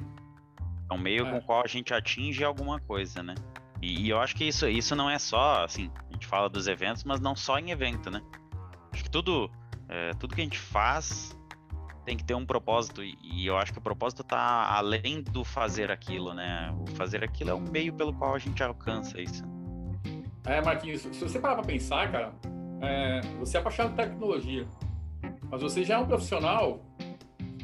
é 0.90 0.94
um 0.94 0.98
meio 0.98 1.28
é. 1.28 1.32
com 1.32 1.38
o 1.38 1.42
qual 1.42 1.64
a 1.64 1.68
gente 1.68 1.94
atinge 1.94 2.44
alguma 2.44 2.80
coisa, 2.80 3.22
né? 3.22 3.36
E, 3.82 4.06
e, 4.06 4.10
eu 4.10 4.20
acho 4.20 4.36
que 4.36 4.46
isso, 4.46 4.68
isso 4.68 4.96
não 4.96 5.10
é 5.10 5.20
só, 5.20 5.64
assim, 5.64 5.92
a 6.10 6.14
gente 6.14 6.26
fala 6.26 6.50
dos 6.50 6.68
eventos, 6.68 7.04
mas 7.04 7.20
não 7.20 7.36
só 7.36 7.60
em 7.60 7.72
evento, 7.72 8.10
né? 8.10 8.22
Acho 8.92 9.04
que 9.04 9.10
tudo, 9.10 9.52
é, 9.90 10.12
tudo 10.14 10.36
que 10.36 10.42
a 10.42 10.44
gente 10.44 10.58
faz 10.58 11.35
tem 12.06 12.16
que 12.16 12.24
ter 12.24 12.36
um 12.36 12.46
propósito 12.46 13.04
e 13.04 13.46
eu 13.46 13.58
acho 13.58 13.74
que 13.74 13.80
o 13.80 13.82
propósito 13.82 14.22
está 14.22 14.72
além 14.78 15.24
do 15.24 15.44
fazer 15.44 15.90
aquilo, 15.92 16.34
né? 16.34 16.74
O 16.80 16.88
fazer 16.92 17.24
aquilo 17.24 17.50
é 17.50 17.54
o 17.54 17.60
meio 17.60 17.92
pelo 17.92 18.14
qual 18.14 18.36
a 18.36 18.40
gente 18.40 18.62
alcança 18.64 19.20
isso. 19.20 19.44
É, 20.46 20.62
Marquinhos, 20.62 21.02
se 21.02 21.20
você 21.20 21.40
parar 21.40 21.56
para 21.56 21.66
pensar, 21.66 22.12
cara, 22.12 22.32
é, 22.80 23.22
você 23.40 23.58
é 23.58 23.60
apaixonado 23.60 23.96
por 23.96 24.04
tecnologia, 24.04 24.68
mas 25.50 25.62
você 25.62 25.84
já 25.84 25.96
é 25.96 25.98
um 25.98 26.06
profissional, 26.06 26.86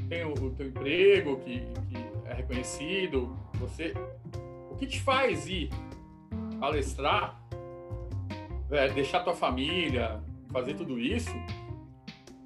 tem 0.09 0.25
o, 0.25 0.33
o 0.33 0.51
teu 0.51 0.67
emprego 0.67 1.37
que, 1.37 1.59
que 1.59 1.97
é 2.25 2.33
reconhecido, 2.33 3.37
você, 3.53 3.93
o 4.71 4.75
que 4.75 4.87
te 4.87 4.99
faz 4.99 5.47
ir 5.47 5.69
palestrar, 6.59 7.39
é, 8.71 8.89
deixar 8.89 9.19
tua 9.19 9.35
família, 9.35 10.19
fazer 10.51 10.73
tudo 10.73 10.99
isso, 10.99 11.31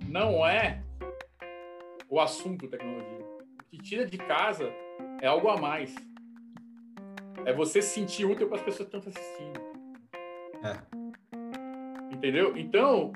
não 0.06 0.46
é 0.46 0.85
o 2.10 2.20
assunto 2.20 2.68
tecnologia. 2.68 3.26
O 3.60 3.64
que 3.70 3.78
tira 3.78 4.06
de 4.06 4.18
casa 4.18 4.72
é 5.22 5.28
algo 5.28 5.48
a 5.50 5.58
mais. 5.58 5.94
É 7.46 7.54
você 7.54 7.82
se 7.82 7.90
sentir 7.90 8.26
útil 8.26 8.48
para 8.48 8.58
as 8.58 8.64
pessoas 8.64 8.90
que 8.90 8.98
estão 8.98 9.12
assistindo. 9.12 9.62
É. 10.64 12.14
Entendeu? 12.16 12.56
Então, 12.58 13.12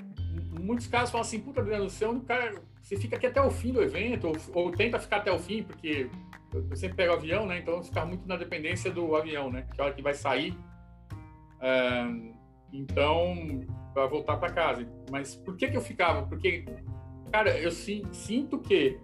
muitos 0.60 0.88
casos 0.88 1.12
falam 1.12 1.26
assim, 1.26 1.40
puta, 1.40 1.62
Adriano, 1.62 1.90
você 1.90 2.06
é 2.06 2.10
um 2.10 2.20
cara. 2.20 2.62
Você 2.82 2.98
fica 2.98 3.16
aqui 3.16 3.28
até 3.28 3.42
o 3.42 3.50
fim 3.50 3.72
do 3.72 3.82
evento, 3.82 4.28
ou, 4.28 4.36
ou 4.54 4.72
tenta 4.72 5.00
ficar 5.00 5.18
até 5.18 5.32
o 5.32 5.40
fim, 5.40 5.64
porque 5.64 6.10
eu, 6.54 6.68
eu 6.70 6.76
sempre 6.76 6.98
pego 6.98 7.14
o 7.14 7.16
avião, 7.16 7.46
né? 7.46 7.60
Então 7.60 7.82
ficar 7.84 8.06
muito 8.06 8.28
na 8.28 8.36
dependência 8.36 8.92
do 8.92 9.16
avião, 9.16 9.52
né? 9.52 9.68
Que 9.74 9.80
é 9.80 9.84
a 9.84 9.88
hora 9.88 9.96
que 9.96 10.02
vai 10.02 10.14
sair. 10.14 10.58
É, 11.62 12.06
então, 12.72 13.66
para 13.94 14.06
voltar 14.08 14.38
para 14.38 14.52
casa. 14.52 14.88
Mas 15.12 15.36
por 15.36 15.56
que, 15.56 15.68
que 15.68 15.78
eu 15.78 15.82
ficava? 15.82 16.26
Porque 16.28 16.66
Cara, 17.32 17.58
eu 17.58 17.72
sinto 17.72 18.60
que 18.60 18.98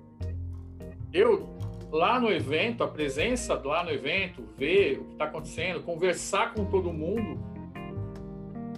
eu 1.14 1.56
lá 1.92 2.20
no 2.20 2.32
evento, 2.32 2.84
a 2.84 2.88
presença 2.88 3.54
lá 3.64 3.84
no 3.84 3.92
evento, 3.92 4.44
ver 4.58 5.00
o 5.00 5.06
que 5.06 5.12
está 5.14 5.26
acontecendo, 5.26 5.82
conversar 5.82 6.54
com 6.54 6.66
todo 6.66 6.92
mundo, 6.92 7.40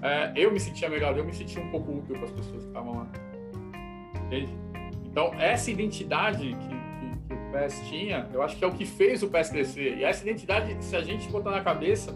é, 0.01 0.31
eu 0.35 0.51
me 0.51 0.59
sentia 0.59 0.89
melhor, 0.89 1.17
eu 1.17 1.25
me 1.25 1.33
sentia 1.33 1.61
um 1.61 1.71
pouco 1.71 1.91
útil 1.91 2.15
para 2.15 2.25
as 2.25 2.31
pessoas 2.31 2.61
que 2.61 2.67
estavam 2.67 2.97
lá. 2.97 3.07
Entende? 4.25 4.53
Então, 5.05 5.33
essa 5.39 5.71
identidade 5.71 6.55
que, 6.55 6.55
que, 6.55 7.27
que, 7.27 7.33
o 7.33 7.51
PES 7.51 7.89
tinha, 7.89 8.29
eu 8.31 8.43
acho 8.43 8.55
que 8.55 8.63
é 8.63 8.67
o 8.67 8.71
que 8.71 8.85
fez 8.85 9.23
o 9.23 9.29
PES 9.29 9.49
crescer. 9.49 9.97
E 9.97 10.03
essa 10.03 10.23
identidade, 10.23 10.77
se 10.83 10.95
a 10.95 11.01
gente 11.01 11.27
botar 11.29 11.51
na 11.51 11.61
cabeça, 11.61 12.11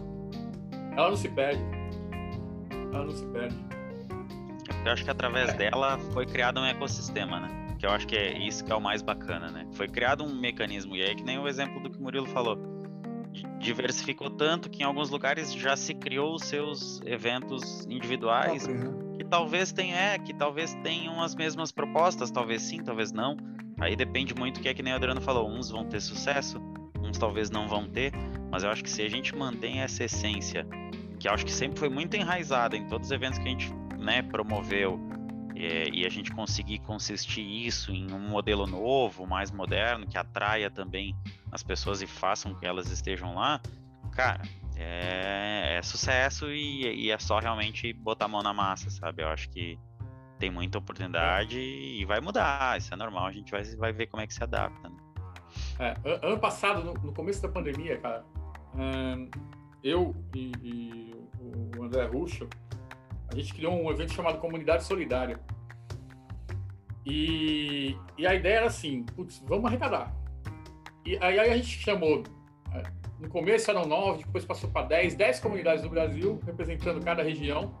ela 0.96 1.08
não 1.08 1.16
se 1.16 1.28
perde. 1.28 1.62
Ela 2.92 3.04
não 3.04 3.10
se 3.10 3.26
perde. 3.26 3.71
Eu 4.84 4.92
acho 4.92 5.04
que 5.04 5.10
através 5.10 5.52
dela 5.54 5.98
foi 6.12 6.26
criado 6.26 6.60
um 6.60 6.64
ecossistema, 6.64 7.38
né? 7.40 7.48
Que 7.78 7.86
eu 7.86 7.90
acho 7.90 8.06
que 8.06 8.16
é 8.16 8.36
isso 8.38 8.64
que 8.64 8.72
é 8.72 8.74
o 8.74 8.80
mais 8.80 9.00
bacana, 9.00 9.48
né? 9.48 9.66
Foi 9.72 9.88
criado 9.88 10.24
um 10.24 10.34
mecanismo, 10.34 10.96
e 10.96 11.02
aí 11.02 11.14
que 11.14 11.22
nem 11.22 11.38
o 11.38 11.46
exemplo 11.46 11.80
do 11.80 11.90
que 11.90 11.98
o 11.98 12.02
Murilo 12.02 12.26
falou. 12.26 12.58
Diversificou 13.58 14.28
tanto 14.28 14.68
que 14.68 14.82
em 14.82 14.86
alguns 14.86 15.08
lugares 15.08 15.54
já 15.54 15.76
se 15.76 15.94
criou 15.94 16.34
os 16.34 16.42
seus 16.42 17.00
eventos 17.04 17.86
individuais, 17.86 18.66
né? 18.66 18.92
que 19.16 19.24
talvez 19.24 19.72
tenham, 19.72 19.96
é, 19.96 20.18
que 20.18 20.34
talvez 20.34 20.74
tenham 20.82 21.22
as 21.22 21.34
mesmas 21.34 21.70
propostas, 21.70 22.30
talvez 22.30 22.62
sim, 22.62 22.82
talvez 22.82 23.12
não. 23.12 23.36
Aí 23.80 23.96
depende 23.96 24.34
muito 24.34 24.60
que 24.60 24.68
é 24.68 24.74
que 24.74 24.82
nem 24.82 24.92
o 24.92 24.96
Adriano 24.96 25.20
falou. 25.20 25.48
Uns 25.48 25.70
vão 25.70 25.84
ter 25.84 26.00
sucesso, 26.00 26.60
uns 27.00 27.18
talvez 27.18 27.50
não 27.50 27.68
vão 27.68 27.88
ter, 27.88 28.12
mas 28.50 28.64
eu 28.64 28.70
acho 28.70 28.82
que 28.82 28.90
se 28.90 29.02
a 29.02 29.08
gente 29.08 29.34
mantém 29.34 29.80
essa 29.80 30.04
essência, 30.04 30.66
que 31.18 31.28
eu 31.28 31.32
acho 31.32 31.44
que 31.44 31.52
sempre 31.52 31.78
foi 31.78 31.88
muito 31.88 32.16
enraizada 32.16 32.76
em 32.76 32.86
todos 32.86 33.06
os 33.06 33.12
eventos 33.12 33.38
que 33.38 33.46
a 33.46 33.50
gente 33.50 33.72
né, 34.02 34.22
promoveu 34.22 35.00
é, 35.54 35.88
e 35.92 36.04
a 36.04 36.08
gente 36.08 36.30
conseguir 36.32 36.78
consistir 36.80 37.42
isso 37.42 37.92
em 37.92 38.12
um 38.12 38.18
modelo 38.18 38.66
novo, 38.66 39.26
mais 39.26 39.50
moderno, 39.50 40.06
que 40.06 40.18
atraia 40.18 40.70
também 40.70 41.16
as 41.50 41.62
pessoas 41.62 42.02
e 42.02 42.06
façam 42.06 42.54
que 42.54 42.66
elas 42.66 42.90
estejam 42.90 43.34
lá, 43.34 43.60
cara, 44.12 44.42
é, 44.76 45.76
é 45.78 45.82
sucesso 45.82 46.50
e, 46.50 47.06
e, 47.06 47.10
é 47.10 47.18
só 47.18 47.38
realmente 47.38 47.92
botar 47.92 48.24
a 48.24 48.28
mão 48.28 48.42
na 48.42 48.52
massa, 48.52 48.90
sabe? 48.90 49.22
Eu 49.22 49.28
acho 49.28 49.48
que 49.50 49.78
tem 50.38 50.50
muita 50.50 50.78
oportunidade 50.78 51.58
e 51.58 52.04
vai 52.04 52.20
mudar, 52.20 52.76
isso 52.78 52.92
é 52.92 52.96
normal, 52.96 53.26
a 53.26 53.32
gente 53.32 53.52
vai, 53.52 53.62
vai 53.76 53.92
ver 53.92 54.06
como 54.06 54.22
é 54.22 54.26
que 54.26 54.34
se 54.34 54.42
adapta. 54.42 54.88
Né? 54.88 54.96
É, 55.78 56.26
ano 56.26 56.38
passado, 56.38 56.82
no, 56.82 56.94
no, 56.94 57.12
começo 57.12 57.40
da 57.42 57.48
pandemia, 57.48 57.98
cara, 57.98 58.24
eu 59.84 60.16
e, 60.34 60.52
e 60.62 61.14
o 61.78 61.84
André 61.84 62.06
Russo, 62.06 62.48
a 63.32 63.34
gente 63.34 63.54
criou 63.54 63.72
um 63.72 63.90
evento 63.90 64.12
chamado 64.12 64.38
Comunidade 64.38 64.84
Solidária. 64.84 65.40
E, 67.04 67.96
e 68.16 68.26
a 68.26 68.34
ideia 68.34 68.58
era 68.58 68.66
assim, 68.66 69.02
putz, 69.02 69.42
vamos 69.46 69.64
arrecadar. 69.64 70.14
E 71.04 71.16
aí 71.20 71.38
a 71.38 71.56
gente 71.56 71.80
chamou, 71.80 72.22
no 73.18 73.28
começo 73.28 73.70
eram 73.70 73.86
nove, 73.86 74.24
depois 74.24 74.44
passou 74.44 74.70
para 74.70 74.86
dez, 74.86 75.14
dez 75.14 75.40
comunidades 75.40 75.82
do 75.82 75.88
Brasil, 75.88 76.38
representando 76.44 77.02
cada 77.02 77.22
região. 77.22 77.74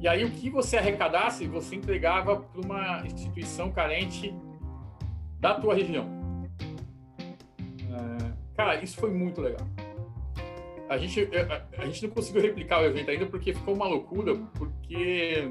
E 0.00 0.08
aí 0.08 0.24
o 0.24 0.30
que 0.30 0.50
você 0.50 0.78
arrecadasse, 0.78 1.46
você 1.46 1.76
entregava 1.76 2.40
para 2.40 2.60
uma 2.60 3.06
instituição 3.06 3.70
carente 3.70 4.34
da 5.38 5.54
tua 5.54 5.74
região. 5.74 6.08
É, 7.90 8.32
cara, 8.56 8.82
isso 8.82 8.96
foi 8.96 9.10
muito 9.10 9.40
legal 9.40 9.66
a 10.88 10.96
gente, 10.96 11.28
a, 11.36 11.82
a, 11.82 11.86
gente 11.86 12.06
não 12.06 12.10
conseguiu 12.10 12.42
replicar 12.42 12.80
o 12.80 12.84
evento 12.84 13.10
ainda 13.10 13.26
porque 13.26 13.52
ficou 13.52 13.74
uma 13.74 13.88
loucura, 13.88 14.36
porque 14.54 15.48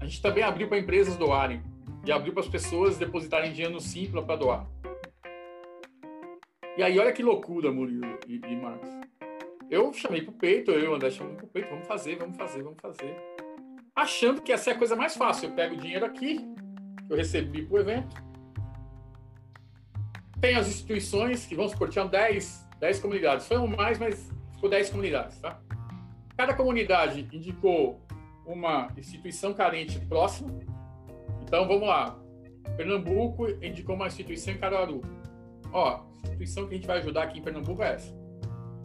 a 0.00 0.06
gente 0.06 0.22
também 0.22 0.42
abriu 0.42 0.68
para 0.68 0.78
empresas 0.78 1.16
doarem 1.16 1.62
e 2.06 2.10
abriu 2.10 2.32
para 2.32 2.42
as 2.42 2.48
pessoas 2.48 2.96
depositarem 2.96 3.52
dinheiro 3.52 3.74
no 3.74 3.80
Simpla 3.80 4.22
para 4.22 4.36
doar. 4.36 4.66
E 6.76 6.82
aí, 6.82 6.98
olha 6.98 7.12
que 7.12 7.22
loucura, 7.22 7.70
Murilo 7.70 8.18
e, 8.26 8.36
e 8.36 8.56
Marcos. 8.56 8.88
Eu 9.70 9.92
chamei 9.92 10.22
pro 10.22 10.32
peito, 10.32 10.70
eu 10.70 10.80
e 10.80 10.88
o 10.88 10.94
André 10.94 11.10
chamamos 11.10 11.36
pro 11.36 11.46
peito, 11.46 11.68
vamos 11.68 11.86
fazer, 11.86 12.16
vamos 12.16 12.36
fazer, 12.36 12.62
vamos 12.62 12.80
fazer. 12.80 13.16
Achando 13.94 14.40
que 14.40 14.52
essa 14.52 14.70
é 14.70 14.72
a 14.72 14.78
coisa 14.78 14.96
mais 14.96 15.14
fácil. 15.14 15.50
Eu 15.50 15.54
pego 15.54 15.74
o 15.74 15.78
dinheiro 15.78 16.06
aqui, 16.06 16.38
que 17.06 17.12
eu 17.12 17.16
recebi 17.16 17.66
pro 17.66 17.78
evento. 17.78 18.16
Tem 20.40 20.56
as 20.56 20.68
instituições 20.68 21.44
que, 21.44 21.54
vamos 21.54 21.72
supor, 21.72 21.90
tinham 21.90 22.08
10 22.08 22.69
10 22.80 23.00
comunidades. 23.00 23.46
Foi 23.46 23.58
um 23.58 23.66
mais, 23.66 23.98
mas 23.98 24.30
ficou 24.54 24.68
10 24.68 24.90
comunidades, 24.90 25.38
tá? 25.38 25.60
Cada 26.36 26.54
comunidade 26.54 27.28
indicou 27.32 28.00
uma 28.46 28.88
instituição 28.96 29.52
carente 29.52 30.00
próxima. 30.00 30.50
Então, 31.42 31.68
vamos 31.68 31.86
lá. 31.86 32.18
Pernambuco 32.76 33.48
indicou 33.62 33.94
uma 33.94 34.06
instituição 34.06 34.54
em 34.54 34.58
Caruaru. 34.58 35.02
Ó, 35.72 36.00
instituição 36.24 36.66
que 36.66 36.74
a 36.74 36.76
gente 36.76 36.86
vai 36.86 36.98
ajudar 36.98 37.24
aqui 37.24 37.38
em 37.38 37.42
Pernambuco 37.42 37.82
é 37.82 37.94
essa. 37.94 38.18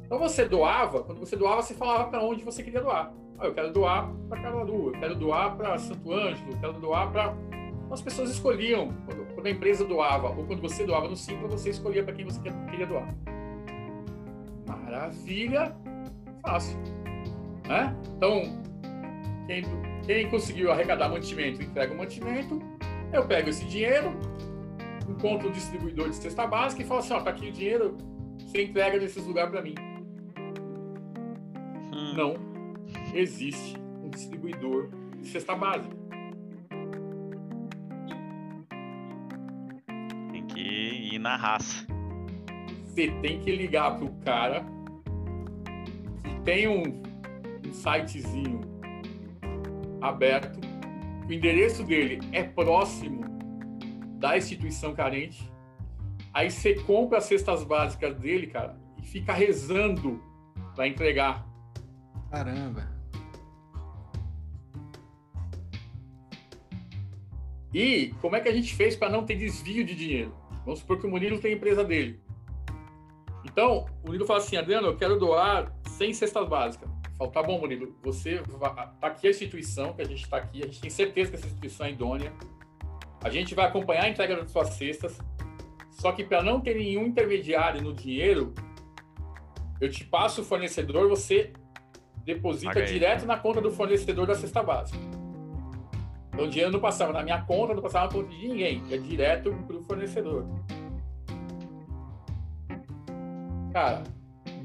Então, 0.04 0.20
você 0.20 0.46
doava, 0.46 1.04
quando 1.04 1.20
você 1.20 1.36
doava, 1.36 1.62
você 1.62 1.74
falava 1.74 2.10
para 2.10 2.22
onde 2.22 2.44
você 2.44 2.62
queria 2.62 2.82
doar. 2.82 3.14
Ah, 3.40 3.46
eu 3.46 3.54
quero 3.54 3.72
doar 3.74 4.10
para 4.30 4.42
Caruaru, 4.42 4.94
eu 4.94 5.00
quero 5.00 5.16
doar 5.16 5.56
para 5.58 5.78
Santo 5.78 6.12
Ângelo, 6.12 6.52
eu 6.52 6.60
quero 6.60 6.74
doar 6.74 7.12
para... 7.12 7.36
As 7.92 8.02
pessoas 8.02 8.30
escolhiam, 8.30 8.94
quando 9.34 9.48
a 9.48 9.50
empresa 9.50 9.86
doava 9.86 10.30
ou 10.30 10.46
quando 10.46 10.62
você 10.62 10.86
doava 10.86 11.08
no 11.08 11.16
Simpla, 11.16 11.48
você 11.48 11.70
escolhia 11.70 12.04
para 12.04 12.14
quem 12.14 12.26
você 12.26 12.40
queria 12.70 12.88
doar. 12.88 13.14
Maravilha, 14.96 15.76
fácil. 16.42 16.80
Né? 17.68 17.94
Então, 18.16 18.64
quem, 19.46 19.64
quem 20.06 20.30
conseguiu 20.30 20.72
arrecadar 20.72 21.10
mantimento, 21.10 21.62
entrega 21.62 21.94
o 21.94 21.98
mantimento, 21.98 22.62
eu 23.12 23.28
pego 23.28 23.50
esse 23.50 23.66
dinheiro, 23.66 24.18
encontro 25.10 25.50
o 25.50 25.52
distribuidor 25.52 26.10
de 26.10 26.16
cesta 26.16 26.48
básica 26.48 26.82
e 26.82 26.86
falo 26.86 27.02
assim, 27.02 27.14
ó, 27.14 27.20
tá 27.20 27.32
aqui 27.32 27.50
o 27.50 27.52
dinheiro, 27.52 27.98
você 28.40 28.64
entrega 28.64 28.98
nesses 28.98 29.26
lugares 29.28 29.52
para 29.52 29.62
mim. 29.62 29.76
Hum. 31.94 32.14
Não 32.16 32.36
existe 33.14 33.78
um 34.02 34.10
distribuidor 34.10 34.90
de 35.20 35.28
cesta 35.28 35.56
básica. 35.56 35.94
Tem 40.32 40.48
que 40.48 40.62
ir 40.62 41.20
na 41.20 41.36
raça. 41.36 41.86
Você 42.86 43.12
tem 43.22 43.42
que 43.42 43.52
ligar 43.52 43.98
pro 43.98 44.10
cara 44.24 44.75
tem 46.46 46.68
um, 46.68 47.02
um 47.68 47.74
sitezinho 47.74 48.62
aberto, 50.00 50.60
o 51.28 51.34
endereço 51.34 51.84
dele 51.84 52.20
é 52.32 52.44
próximo 52.44 53.26
da 54.20 54.38
instituição 54.38 54.94
carente. 54.94 55.52
Aí 56.32 56.52
você 56.52 56.76
compra 56.76 57.18
as 57.18 57.24
cestas 57.26 57.64
básicas 57.64 58.16
dele, 58.18 58.48
cara, 58.48 58.78
e 59.02 59.08
fica 59.08 59.34
rezando 59.34 60.22
para 60.76 60.88
entregar. 60.88 61.48
Caramba. 62.30 62.94
E 67.74 68.14
como 68.22 68.36
é 68.36 68.40
que 68.40 68.48
a 68.48 68.54
gente 68.54 68.74
fez 68.76 68.96
para 68.96 69.10
não 69.10 69.26
ter 69.26 69.36
desvio 69.36 69.84
de 69.84 69.96
dinheiro? 69.96 70.34
Vamos 70.64 70.80
supor 70.80 71.00
que 71.00 71.08
o 71.08 71.10
Murilo 71.10 71.40
tem 71.40 71.54
a 71.54 71.56
empresa 71.56 71.84
dele. 71.84 72.20
Então, 73.44 73.86
o 74.04 74.08
Murilo 74.08 74.26
fala 74.26 74.40
assim, 74.40 74.58
Adriano, 74.58 74.88
eu 74.88 74.98
quero 74.98 75.18
doar 75.18 75.75
100 75.98 76.14
cestas 76.14 76.48
básicas. 76.48 76.90
Tá 77.32 77.42
bom, 77.42 77.60
Murilo, 77.60 77.96
você 78.04 78.42
tá 79.00 79.08
aqui 79.08 79.28
a 79.28 79.30
instituição, 79.30 79.94
que 79.94 80.02
a 80.02 80.06
gente 80.06 80.24
está 80.24 80.38
aqui, 80.38 80.62
a 80.62 80.66
gente 80.66 80.82
tem 80.82 80.90
certeza 80.90 81.32
que 81.32 81.38
essa 81.38 81.48
instituição 81.48 81.86
é 81.86 81.92
idônea. 81.92 82.34
A 83.24 83.30
gente 83.30 83.56
vai 83.56 83.66
acompanhar 83.66 84.04
a 84.04 84.10
entrega 84.10 84.36
das 84.36 84.52
suas 84.52 84.70
cestas. 84.70 85.18
Só 85.92 86.12
que 86.12 86.24
para 86.24 86.44
não 86.44 86.60
ter 86.60 86.76
nenhum 86.76 87.06
intermediário 87.06 87.82
no 87.82 87.94
dinheiro, 87.94 88.54
eu 89.80 89.90
te 89.90 90.04
passo 90.04 90.42
o 90.42 90.44
fornecedor, 90.44 91.08
você 91.08 91.54
deposita 92.26 92.82
direto 92.84 93.26
na 93.26 93.38
conta 93.38 93.62
do 93.62 93.72
fornecedor 93.72 94.28
da 94.28 94.36
cesta 94.36 94.62
básica. 94.62 95.00
Então 96.34 96.46
o 96.46 96.50
dinheiro 96.50 96.72
não 96.74 96.82
passava 96.82 97.14
na 97.14 97.24
minha 97.24 97.42
conta, 97.44 97.74
não 97.74 97.82
passava 97.82 98.08
na 98.08 98.12
conta 98.12 98.30
de 98.30 98.48
ninguém, 98.48 98.84
é 98.92 98.98
direto 98.98 99.54
para 99.66 99.78
o 99.78 99.82
fornecedor. 99.84 100.46
Cara, 103.72 104.04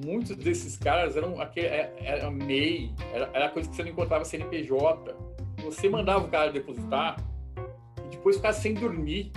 muitos 0.04 0.36
desses 0.36 0.76
caras 0.76 1.16
eram 1.16 1.40
aquele, 1.40 1.66
é, 1.66 1.94
era 2.00 2.30
MEI, 2.30 2.94
era, 3.12 3.30
era 3.32 3.48
coisa 3.48 3.68
que 3.68 3.76
você 3.76 3.82
não 3.82 3.90
encontrava 3.90 4.24
CNPJ. 4.24 5.16
Você 5.64 5.88
mandava 5.88 6.24
o 6.24 6.28
cara 6.28 6.50
depositar 6.50 7.16
e 8.06 8.16
depois 8.16 8.36
ficava 8.36 8.54
sem 8.54 8.74
dormir. 8.74 9.32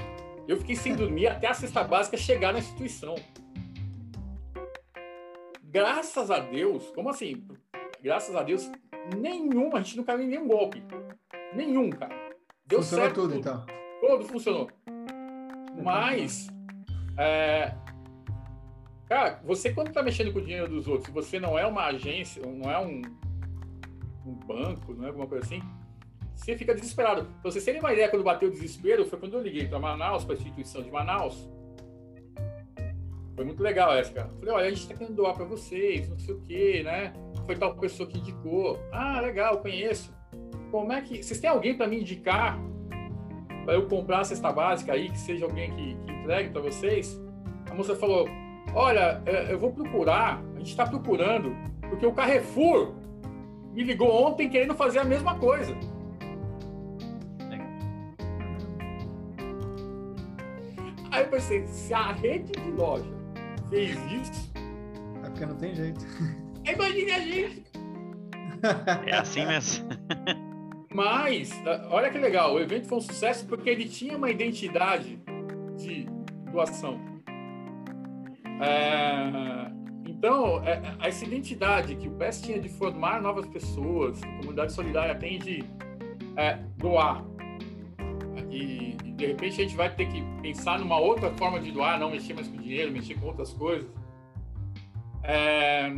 Eu 0.47 0.57
fiquei 0.57 0.75
sem 0.75 0.95
dormir 0.95 1.27
até 1.27 1.47
a 1.47 1.53
cesta 1.53 1.83
básica 1.83 2.17
chegar 2.17 2.53
na 2.53 2.59
instituição. 2.59 3.15
Graças 5.63 6.29
a 6.29 6.39
Deus, 6.39 6.91
como 6.91 7.09
assim? 7.09 7.47
Graças 8.01 8.35
a 8.35 8.43
Deus, 8.43 8.69
nenhum, 9.17 9.75
a 9.75 9.81
gente 9.81 9.97
não 9.97 10.03
caiu 10.03 10.21
em 10.21 10.27
nenhum 10.27 10.47
golpe. 10.47 10.83
Nenhum, 11.55 11.89
cara. 11.89 12.13
Deu 12.65 12.79
funcionou 12.79 13.05
certo. 13.05 13.21
tudo, 13.21 13.35
então. 13.35 13.65
Tudo 13.99 14.25
funcionou. 14.25 14.69
Mas, 15.81 16.47
é, 17.17 17.73
cara, 19.13 19.39
você 19.43 19.71
quando 19.71 19.89
está 19.89 20.01
mexendo 20.01 20.33
com 20.33 20.39
o 20.39 20.41
dinheiro 20.41 20.67
dos 20.67 20.87
outros, 20.87 21.13
você 21.13 21.39
não 21.39 21.57
é 21.57 21.67
uma 21.67 21.85
agência, 21.85 22.41
não 22.43 22.69
é 22.69 22.79
um, 22.79 23.01
um 24.25 24.33
banco, 24.33 24.91
não 24.93 25.03
é 25.03 25.07
alguma 25.07 25.27
coisa 25.27 25.45
assim, 25.45 25.61
você 26.35 26.57
fica 26.57 26.73
desesperado. 26.73 27.25
Pra 27.41 27.51
vocês 27.51 27.63
terem 27.63 27.79
uma 27.79 27.93
ideia, 27.93 28.09
quando 28.09 28.23
bateu 28.23 28.49
o 28.49 28.51
desespero, 28.51 29.05
foi 29.05 29.19
quando 29.19 29.35
eu 29.35 29.43
liguei 29.43 29.67
para 29.67 29.77
Manaus, 29.77 30.25
para 30.25 30.33
a 30.33 30.37
instituição 30.37 30.81
de 30.81 30.89
Manaus. 30.89 31.47
Foi 33.35 33.45
muito 33.45 33.61
legal 33.61 33.93
essa, 33.93 34.11
cara. 34.11 34.29
Falei, 34.39 34.53
olha, 34.53 34.65
a 34.65 34.69
gente 34.69 34.81
está 34.81 34.95
querendo 34.95 35.15
doar 35.15 35.35
para 35.35 35.45
vocês, 35.45 36.09
não 36.09 36.17
sei 36.17 36.33
o 36.33 36.41
quê, 36.41 36.81
né? 36.83 37.13
Foi 37.45 37.55
tal 37.55 37.75
pessoa 37.75 38.09
que 38.09 38.17
indicou. 38.17 38.79
Ah, 38.91 39.21
legal, 39.21 39.59
conheço 39.59 40.11
como 40.71 40.91
é 40.91 41.01
que. 41.01 41.21
Vocês 41.21 41.39
têm 41.39 41.51
alguém 41.51 41.77
para 41.77 41.85
me 41.85 42.01
indicar 42.01 42.59
para 43.63 43.75
eu 43.75 43.87
comprar 43.87 44.21
a 44.21 44.23
cesta 44.23 44.51
básica 44.51 44.93
aí, 44.93 45.09
que 45.09 45.19
seja 45.19 45.45
alguém 45.45 45.71
que, 45.71 45.95
que 46.03 46.11
entregue 46.11 46.49
para 46.49 46.61
vocês? 46.61 47.19
A 47.69 47.75
moça 47.75 47.95
falou: 47.95 48.27
Olha, 48.73 49.21
é, 49.25 49.51
eu 49.51 49.59
vou 49.59 49.71
procurar, 49.71 50.41
a 50.55 50.59
gente 50.59 50.69
está 50.69 50.85
procurando, 50.85 51.55
porque 51.89 52.05
o 52.05 52.11
Carrefour 52.11 52.93
me 53.73 53.83
ligou 53.83 54.09
ontem 54.09 54.49
querendo 54.49 54.75
fazer 54.75 54.99
a 54.99 55.03
mesma 55.03 55.37
coisa. 55.37 55.75
Aí 61.11 61.23
eu 61.23 61.29
pensei, 61.29 61.65
se 61.67 61.93
a 61.93 62.11
rede 62.11 62.51
de 62.53 62.71
loja 62.71 63.05
fez 63.69 63.95
isso. 64.11 64.51
É 65.23 65.29
porque 65.29 65.45
não 65.45 65.55
tem 65.55 65.75
jeito. 65.75 66.03
Imagine 66.65 67.11
a 67.11 67.19
gente. 67.19 67.63
É 69.05 69.15
assim 69.15 69.45
mesmo. 69.45 69.89
Mas, 70.91 71.51
olha 71.89 72.09
que 72.09 72.17
legal, 72.17 72.55
o 72.55 72.59
evento 72.59 72.87
foi 72.87 72.97
um 72.97 73.01
sucesso 73.01 73.45
porque 73.45 73.69
ele 73.69 73.87
tinha 73.89 74.15
uma 74.17 74.31
identidade 74.31 75.19
de 75.77 76.07
doação. 76.51 77.12
É, 78.61 79.71
então, 80.05 80.63
é, 80.63 80.81
essa 81.01 81.25
identidade 81.25 81.95
que 81.95 82.07
o 82.07 82.11
PES 82.11 82.41
tinha 82.41 82.59
de 82.59 82.69
formar 82.69 83.21
novas 83.21 83.45
pessoas, 83.47 84.21
a 84.23 84.27
comunidade 84.37 84.73
solidária 84.73 85.15
tem 85.15 85.39
de 85.39 85.63
é, 86.37 86.55
doar. 86.77 87.23
E, 88.49 88.95
de 89.15 89.27
repente 89.27 89.61
a 89.61 89.63
gente 89.63 89.75
vai 89.75 89.93
ter 89.93 90.07
que 90.07 90.21
pensar 90.41 90.79
numa 90.79 90.99
outra 90.99 91.31
forma 91.33 91.59
de 91.59 91.71
doar, 91.71 91.99
não 91.99 92.11
mexer 92.11 92.33
mais 92.33 92.47
com 92.47 92.57
dinheiro, 92.57 92.91
mexer 92.91 93.19
com 93.19 93.27
outras 93.27 93.53
coisas. 93.53 93.89
É, 95.23 95.89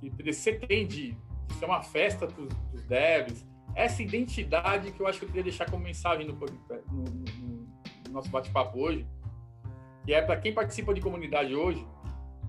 que 0.00 0.08
o 0.08 0.12
PDC 0.12 0.52
tem 0.66 0.86
de, 0.86 1.16
ser 1.58 1.64
uma 1.66 1.82
festa 1.82 2.26
para 2.26 2.42
os 2.42 2.82
devs, 2.84 3.46
essa 3.74 4.02
identidade 4.02 4.92
que 4.92 5.00
eu 5.00 5.06
acho 5.06 5.18
que 5.18 5.24
eu 5.24 5.28
queria 5.28 5.44
deixar 5.44 5.70
como 5.70 5.84
mensagem 5.84 6.26
no, 6.26 6.34
no, 6.34 7.04
no 7.04 8.12
nosso 8.12 8.28
bate-papo 8.30 8.78
hoje, 8.78 9.06
que 10.10 10.14
é 10.14 10.20
para 10.20 10.36
quem 10.36 10.52
participa 10.52 10.92
de 10.92 11.00
comunidade 11.00 11.54
hoje, 11.54 11.86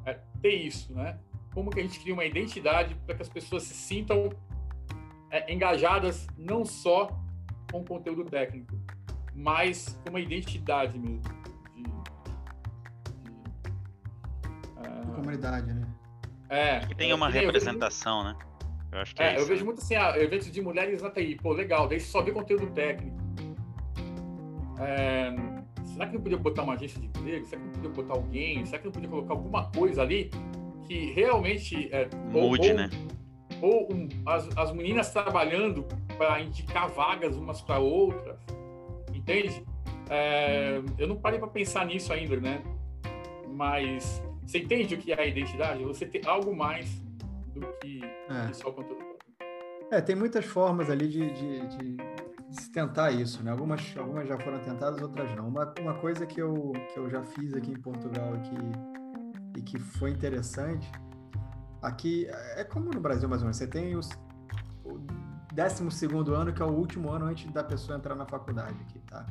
é 0.04 0.18
ter 0.42 0.56
isso, 0.56 0.92
né? 0.96 1.20
Como 1.54 1.70
que 1.70 1.80
a 1.80 1.84
gente 1.84 2.00
cria 2.00 2.12
uma 2.12 2.26
identidade 2.26 2.96
para 3.06 3.14
que 3.14 3.22
as 3.22 3.30
pessoas 3.30 3.62
se 3.62 3.76
sintam 3.76 4.32
é, 5.30 5.54
engajadas 5.54 6.26
não 6.36 6.66
só 6.66 7.16
com 7.72 7.82
o 7.82 7.86
conteúdo 7.86 8.26
técnico, 8.26 8.74
mas 9.36 9.96
com 10.04 10.10
uma 10.10 10.20
identidade 10.20 10.98
mesmo. 10.98 11.22
De, 11.76 11.84
de, 11.84 11.90
uh, 14.80 15.14
comunidade, 15.14 15.72
né? 15.72 15.88
É. 16.50 16.80
Que 16.80 16.96
tem 16.96 17.14
uma 17.14 17.30
representação, 17.30 18.24
né? 18.24 18.36
Eu 18.92 19.02
acho 19.02 19.16
que 19.16 19.22
é, 19.22 19.28
é 19.28 19.34
isso, 19.36 19.44
eu 19.44 19.48
vejo 19.48 19.62
né? 19.62 19.66
muito 19.66 19.82
assim, 19.84 19.94
ah, 19.94 20.18
eventos 20.18 20.52
de 20.52 20.62
mulheres 20.64 21.00
na 21.00 21.12
TI, 21.12 21.36
pô, 21.36 21.54
legal, 21.54 21.88
daí 21.88 22.00
só 22.00 22.24
vê 22.24 22.32
conteúdo 22.32 22.72
técnico. 22.72 23.22
É, 24.80 25.32
será 26.02 26.08
que 26.08 26.14
não 26.16 26.22
podia 26.22 26.38
botar 26.38 26.64
uma 26.64 26.74
agência 26.74 27.00
de 27.00 27.08
emprego? 27.08 27.46
Será 27.46 27.62
que 27.62 27.68
não 27.68 27.74
podia 27.74 27.90
botar 27.90 28.14
alguém? 28.14 28.66
Será 28.66 28.80
que 28.80 28.86
não 28.86 28.92
podia 28.92 29.10
colocar 29.10 29.34
alguma 29.34 29.72
coisa 29.72 30.02
ali 30.02 30.32
que 30.88 31.12
realmente. 31.14 31.90
É, 31.94 32.10
Mude, 32.32 32.70
ou, 32.70 32.76
né? 32.76 32.90
Ou 33.62 33.94
um, 33.94 34.10
as, 34.26 34.58
as 34.58 34.72
meninas 34.74 35.12
trabalhando 35.12 35.86
para 36.18 36.42
indicar 36.42 36.90
vagas 36.90 37.36
umas 37.38 37.62
para 37.62 37.80
outras, 37.80 38.40
entende? 39.14 39.64
É, 40.10 40.82
eu 40.98 41.08
não 41.08 41.16
parei 41.16 41.40
para 41.40 41.48
pensar 41.48 41.86
nisso 41.86 42.12
ainda, 42.12 42.38
né? 42.38 42.64
Mas 43.48 44.24
você 44.46 44.60
entende 44.60 44.96
o 44.96 44.98
que 44.98 45.12
é 45.12 45.20
a 45.20 45.26
identidade? 45.26 45.84
Você 45.84 46.06
ter 46.06 46.28
algo 46.28 46.56
mais 46.56 47.00
do 47.54 47.62
que, 47.80 48.02
é. 48.04 48.48
que 48.48 48.58
só 48.58 48.70
o 48.70 48.74
conteúdo 48.74 49.04
É, 49.92 50.02
tem 50.02 50.16
muitas 50.16 50.46
formas 50.46 50.90
ali 50.90 51.08
de, 51.08 51.32
de, 51.32 51.68
de, 51.68 51.98
tentar 52.74 53.12
isso, 53.12 53.44
né? 53.44 53.52
Algumas, 53.52 53.82
algumas 53.98 54.28
já 54.28 54.38
foram 54.40 54.60
tentadas, 54.60 55.02
outras 55.02 55.34
não. 55.36 55.48
Uma, 55.48 55.74
uma 55.80 55.94
coisa 55.96 56.26
que 56.26 56.42
eu, 56.42 56.72
que 56.94 57.00
eu 57.00 57.10
já 57.10 57.24
fiz 57.24 57.54
aqui 57.54 57.72
em 57.72 57.80
Portugal 57.80 58.36
e 58.36 58.40
que, 58.42 59.60
e 59.60 59.62
que 59.62 59.80
foi 59.80 60.12
interessante, 60.12 60.92
aqui, 61.82 62.28
é 62.56 62.64
como 62.64 62.92
no 62.92 63.00
Brasil 63.00 63.28
mais 63.28 63.42
ou 63.42 63.46
menos, 63.46 63.58
você 63.58 63.68
tem 63.68 63.96
os, 63.96 64.10
o 64.84 65.00
12 65.54 66.34
ano, 66.34 66.54
que 66.54 66.62
é 66.62 66.66
o 66.66 66.72
último 66.72 67.12
ano 67.12 67.26
antes 67.26 67.52
da 67.52 67.64
pessoa 67.64 67.98
entrar 67.98 68.16
na 68.16 68.26
faculdade 68.26 68.76
aqui, 68.82 69.00
tá? 69.00 69.26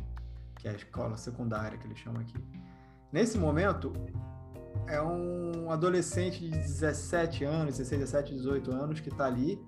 Que 0.56 0.68
é 0.68 0.72
a 0.72 0.74
escola 0.74 1.16
secundária, 1.16 1.78
que 1.78 1.86
eles 1.86 1.98
chamam 1.98 2.20
aqui. 2.20 2.36
Nesse 3.12 3.38
momento, 3.38 3.92
é 4.86 5.00
um 5.02 5.70
adolescente 5.70 6.40
de 6.40 6.50
17 6.50 7.44
anos, 7.44 7.78
16, 7.78 8.00
17, 8.00 8.34
18 8.34 8.70
anos 8.70 9.00
que 9.00 9.08
está 9.08 9.26
ali 9.26 9.58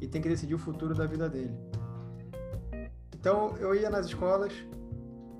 e 0.00 0.06
tem 0.06 0.20
que 0.20 0.28
decidir 0.28 0.54
o 0.54 0.58
futuro 0.58 0.94
da 0.94 1.06
vida 1.06 1.28
dele. 1.28 1.54
Então 3.24 3.56
eu 3.56 3.74
ia 3.74 3.88
nas 3.88 4.04
escolas, 4.04 4.52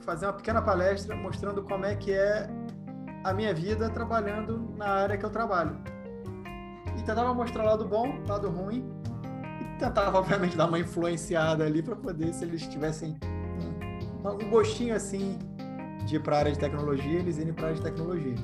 fazer 0.01 0.24
uma 0.24 0.32
pequena 0.32 0.62
palestra 0.62 1.14
mostrando 1.14 1.62
como 1.62 1.85
é 1.85 1.95
que 1.95 2.12
é 2.12 2.49
a 3.22 3.35
minha 3.35 3.53
vida 3.53 3.91
trabalhando 3.91 4.72
na 4.74 4.87
área 4.87 5.18
que 5.18 5.24
eu 5.24 5.28
trabalho. 5.28 5.76
E 6.99 7.03
tentava 7.03 7.35
mostrar 7.35 7.62
lado 7.62 7.85
bom, 7.85 8.22
lado 8.26 8.49
ruim, 8.49 8.91
e 9.61 9.78
tentava, 9.78 10.16
obviamente, 10.16 10.57
dar 10.57 10.64
uma 10.64 10.78
influenciada 10.78 11.62
ali 11.62 11.82
para 11.82 11.95
poder, 11.95 12.32
se 12.32 12.47
eles 12.47 12.66
tivessem 12.66 13.18
um, 14.24 14.30
um 14.30 14.49
gostinho 14.49 14.97
assim 14.97 15.39
de 16.07 16.16
ir 16.16 16.22
para 16.22 16.37
a 16.37 16.39
área 16.39 16.53
de 16.53 16.59
tecnologia, 16.59 17.18
eles 17.18 17.37
irem 17.37 17.53
para 17.53 17.64
a 17.64 17.68
área 17.68 17.76
de 17.76 17.82
tecnologia. 17.82 18.35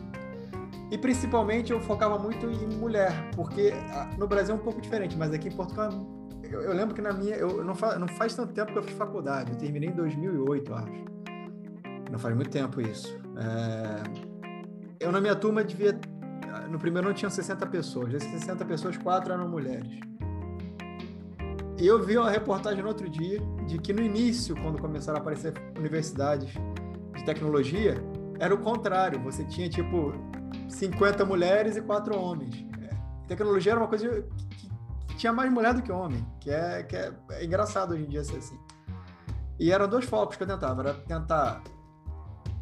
E 0.90 0.98
principalmente 0.98 1.72
eu 1.72 1.80
focava 1.80 2.18
muito 2.18 2.44
em 2.44 2.76
mulher, 2.76 3.30
porque 3.34 3.72
ah, 3.94 4.10
no 4.18 4.26
Brasil 4.26 4.54
é 4.54 4.58
um 4.58 4.60
pouco 4.60 4.82
diferente, 4.82 5.16
mas 5.16 5.32
aqui 5.32 5.48
em 5.48 5.52
Portugal 5.52 6.19
eu, 6.50 6.60
eu 6.62 6.72
lembro 6.74 6.94
que 6.94 7.00
na 7.00 7.12
minha 7.12 7.36
eu 7.36 7.64
não 7.64 7.74
faz, 7.74 7.98
não 7.98 8.08
faz 8.08 8.34
tanto 8.34 8.52
tempo 8.52 8.72
que 8.72 8.78
eu 8.78 8.82
fiz 8.82 8.96
faculdade, 8.96 9.52
eu 9.52 9.58
terminei 9.58 9.88
em 9.88 9.94
2008, 9.94 10.70
eu 10.70 10.76
acho. 10.76 11.04
Não 12.10 12.18
faz 12.18 12.34
muito 12.34 12.50
tempo 12.50 12.80
isso. 12.80 13.18
É... 13.36 14.02
Eu 14.98 15.12
na 15.12 15.20
minha 15.20 15.34
turma 15.34 15.64
devia 15.64 15.98
no 16.70 16.78
primeiro 16.78 17.08
ano 17.08 17.16
tinham 17.16 17.30
60 17.30 17.66
pessoas, 17.66 18.12
dessas 18.12 18.30
60 18.30 18.64
pessoas, 18.64 18.96
quatro 18.96 19.32
eram 19.32 19.48
mulheres. 19.48 20.00
E 21.78 21.86
eu 21.86 22.02
vi 22.02 22.16
uma 22.16 22.30
reportagem 22.30 22.82
no 22.82 22.88
outro 22.88 23.08
dia 23.08 23.40
de 23.66 23.78
que 23.78 23.92
no 23.92 24.02
início, 24.02 24.54
quando 24.54 24.80
começaram 24.80 25.18
a 25.18 25.20
aparecer 25.22 25.54
universidades 25.78 26.52
de 27.16 27.24
tecnologia, 27.24 27.94
era 28.38 28.54
o 28.54 28.58
contrário. 28.58 29.20
Você 29.22 29.44
tinha 29.44 29.68
tipo 29.68 30.12
50 30.68 31.24
mulheres 31.24 31.76
e 31.76 31.82
quatro 31.82 32.18
homens. 32.18 32.64
É, 32.82 33.26
tecnologia 33.26 33.72
era 33.72 33.80
uma 33.80 33.88
coisa 33.88 34.24
tinha 35.20 35.32
mais 35.32 35.52
mulher 35.52 35.74
do 35.74 35.82
que 35.82 35.92
homem, 35.92 36.26
que 36.40 36.50
é, 36.50 36.82
que 36.82 36.96
é, 36.96 37.12
é 37.32 37.44
engraçado 37.44 37.92
hoje 37.92 38.04
em 38.04 38.08
dia 38.08 38.24
ser 38.24 38.38
assim. 38.38 38.58
E 39.58 39.70
eram 39.70 39.86
dois 39.86 40.06
focos 40.06 40.36
que 40.36 40.42
eu 40.42 40.46
tentava, 40.46 40.80
era 40.80 40.94
tentar 40.94 41.62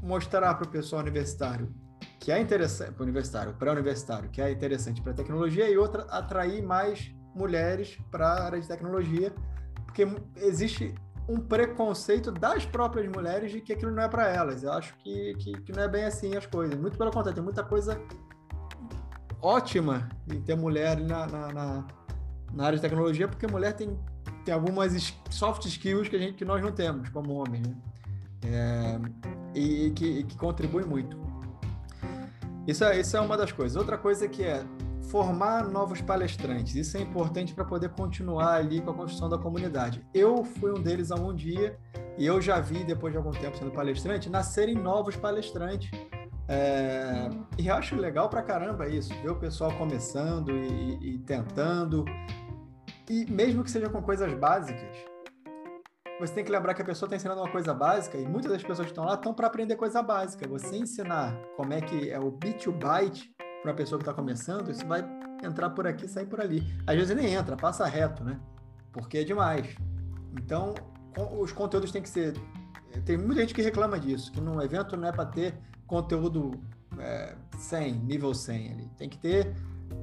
mostrar 0.03 0.53
para 0.55 0.67
o 0.67 0.69
pessoal 0.69 1.03
universitário 1.03 1.73
que 2.19 2.33
é 2.33 2.41
interessante, 2.41 2.93
para 2.93 3.03
o 3.03 3.05
universitário, 3.05 3.55
pré-universitário, 3.55 4.29
que 4.29 4.43
é 4.43 4.51
interessante 4.51 5.01
para 5.01 5.15
tecnologia, 5.15 5.71
e 5.71 5.79
outra, 5.79 6.03
atrair 6.11 6.61
mais 6.63 7.15
mulheres 7.35 7.97
para 8.11 8.27
a 8.27 8.45
área 8.45 8.61
de 8.61 8.67
tecnologia, 8.67 9.33
porque 9.87 10.07
existe 10.37 10.95
um 11.29 11.39
preconceito 11.39 12.33
das 12.33 12.67
próprias 12.67 13.07
mulheres 13.09 13.53
de 13.53 13.61
que 13.61 13.73
aquilo 13.73 13.93
não 13.93 14.03
é 14.03 14.09
para 14.09 14.29
elas. 14.29 14.63
Eu 14.63 14.73
acho 14.73 14.97
que, 14.99 15.35
que, 15.37 15.53
que, 15.63 15.73
não 15.73 15.85
é 15.85 15.89
bem 15.89 16.05
assim 16.05 16.37
as 16.37 16.45
coisas. 16.45 16.77
Muito 16.79 16.99
pelo 16.99 17.11
contrário, 17.11 17.35
tem 17.35 17.45
muita 17.45 17.63
coisa 17.63 18.01
ótima 19.41 20.09
em 20.31 20.41
ter 20.43 20.57
mulher 20.57 20.99
na, 20.99 21.27
na, 21.27 21.53
na, 21.53 21.87
na 22.53 22.65
área 22.65 22.77
de 22.77 22.83
tecnologia, 22.83 23.29
porque 23.29 23.47
mulher 23.47 23.75
tem, 23.75 23.99
tem 24.45 24.55
algumas 24.55 25.15
soft 25.31 25.65
skills 25.67 26.09
que, 26.09 26.17
a 26.17 26.19
gente, 26.19 26.35
que 26.35 26.45
nós 26.45 26.63
não 26.63 26.73
temos 26.73 27.09
como 27.11 27.35
homem, 27.35 27.63
né? 27.63 27.75
É, 28.45 29.01
e 29.55 29.91
que, 29.91 30.25
que 30.25 30.37
contribui 30.37 30.85
muito. 30.85 31.17
Isso 32.67 32.85
é, 32.85 33.01
isso 33.01 33.17
é 33.17 33.21
uma 33.21 33.37
das 33.37 33.51
coisas. 33.51 33.77
Outra 33.77 33.99
coisa 33.99 34.29
que 34.29 34.45
é 34.45 34.65
formar 35.09 35.67
novos 35.67 36.01
palestrantes. 36.01 36.75
Isso 36.75 36.97
é 36.97 37.01
importante 37.01 37.55
para 37.55 37.65
poder 37.65 37.89
continuar 37.91 38.55
ali 38.55 38.81
com 38.81 38.91
a 38.91 38.95
construção 38.95 39.29
da 39.29 39.39
comunidade. 39.39 40.05
Eu 40.13 40.45
fui 40.45 40.71
um 40.71 40.81
deles 40.83 41.11
há 41.11 41.17
um 41.17 41.35
dia 41.35 41.79
e 42.17 42.27
eu 42.27 42.41
já 42.41 42.61
vi, 42.61 42.85
depois 42.85 43.13
de 43.13 43.17
algum 43.17 43.31
tempo 43.31 43.57
sendo 43.57 43.71
palestrante, 43.71 44.29
nascerem 44.29 44.75
novos 44.75 45.17
palestrantes. 45.17 45.91
É... 46.49 47.29
E 47.59 47.69
acho 47.71 47.95
legal 47.95 48.29
pra 48.29 48.43
caramba 48.43 48.89
isso, 48.89 49.13
ver 49.23 49.31
o 49.31 49.37
pessoal 49.37 49.71
começando 49.77 50.51
e, 50.51 51.15
e 51.15 51.19
tentando. 51.19 52.05
E 53.09 53.31
mesmo 53.31 53.63
que 53.63 53.71
seja 53.71 53.89
com 53.89 54.03
coisas 54.03 54.33
básicas, 54.35 54.97
você 56.19 56.35
tem 56.35 56.45
que 56.45 56.51
lembrar 56.51 56.75
que 56.75 56.83
a 56.83 56.85
pessoa 56.85 57.07
está 57.07 57.17
ensinando 57.17 57.41
uma 57.41 57.51
coisa 57.51 57.73
básica 57.73 58.19
e 58.19 58.27
muitas 58.27 58.51
das 58.51 58.63
pessoas 58.63 58.87
que 58.87 58.93
estão 58.93 59.05
lá 59.05 59.15
estão 59.15 59.33
para 59.33 59.47
aprender 59.47 59.77
coisa 59.77 60.03
básica. 60.03 60.49
Você 60.49 60.77
ensinar 60.77 61.37
como 61.57 61.73
é 61.73 61.81
que 61.81 62.11
é 62.11 62.19
o 62.19 62.31
bit 62.31 62.65
to 62.65 62.73
byte 62.73 63.33
para 63.63 63.71
uma 63.71 63.77
pessoa 63.77 63.99
que 63.99 64.03
está 64.03 64.13
começando, 64.13 64.71
isso 64.71 64.87
vai 64.87 65.05
entrar 65.45 65.71
por 65.71 65.87
aqui 65.87 66.09
sair 66.09 66.27
por 66.27 66.41
ali. 66.41 66.63
Às 66.87 66.97
vezes 66.97 67.15
nem 67.15 67.35
entra, 67.35 67.57
passa 67.57 67.87
reto, 67.87 68.25
né? 68.25 68.41
Porque 68.93 69.19
é 69.19 69.25
demais. 69.25 69.77
Então, 70.37 70.75
os 71.39 71.53
conteúdos 71.53 71.93
têm 71.93 72.03
que 72.03 72.09
ser. 72.09 72.35
Tem 73.05 73.17
muita 73.17 73.43
gente 73.43 73.55
que 73.55 73.63
reclama 73.63 73.99
disso, 73.99 74.33
que 74.33 74.41
no 74.41 74.61
evento 74.63 74.97
não 74.97 75.09
é 75.09 75.13
para 75.13 75.27
ter 75.27 75.55
conteúdo 75.89 76.53
é, 76.99 77.35
100, 77.59 77.95
nível 77.95 78.33
100 78.33 78.73
ali. 78.73 78.91
Tem 78.97 79.09
que 79.09 79.19
ter 79.19 79.53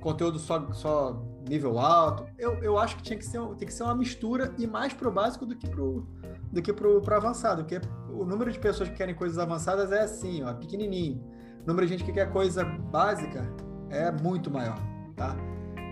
conteúdo 0.01 0.37
só, 0.37 0.73
só 0.73 1.23
nível 1.47 1.79
alto. 1.79 2.25
Eu, 2.37 2.55
eu 2.55 2.77
acho 2.77 2.97
que 2.97 3.03
tinha 3.03 3.17
que 3.17 3.25
ser, 3.25 3.39
tem 3.55 3.65
que 3.67 3.73
ser 3.73 3.83
uma 3.83 3.95
mistura 3.95 4.53
e 4.57 4.67
mais 4.67 4.93
pro 4.93 5.09
básico 5.09 5.45
do 5.45 5.55
que 5.55 5.69
pro, 5.69 6.05
do 6.51 6.61
que 6.61 6.73
pro, 6.73 6.99
pro 7.01 7.15
avançado, 7.15 7.63
porque 7.63 7.79
o 8.09 8.25
número 8.25 8.51
de 8.51 8.59
pessoas 8.59 8.89
que 8.89 8.95
querem 8.95 9.15
coisas 9.15 9.37
avançadas 9.37 9.93
é 9.93 10.01
assim, 10.01 10.43
ó, 10.43 10.53
pequenininho 10.53 11.33
o 11.65 11.67
número 11.67 11.87
de 11.87 11.93
gente 11.93 12.03
que 12.03 12.13
quer 12.13 12.31
coisa 12.31 12.63
básica 12.63 13.51
é 13.89 14.11
muito 14.11 14.51
maior, 14.51 14.77
tá? 15.15 15.35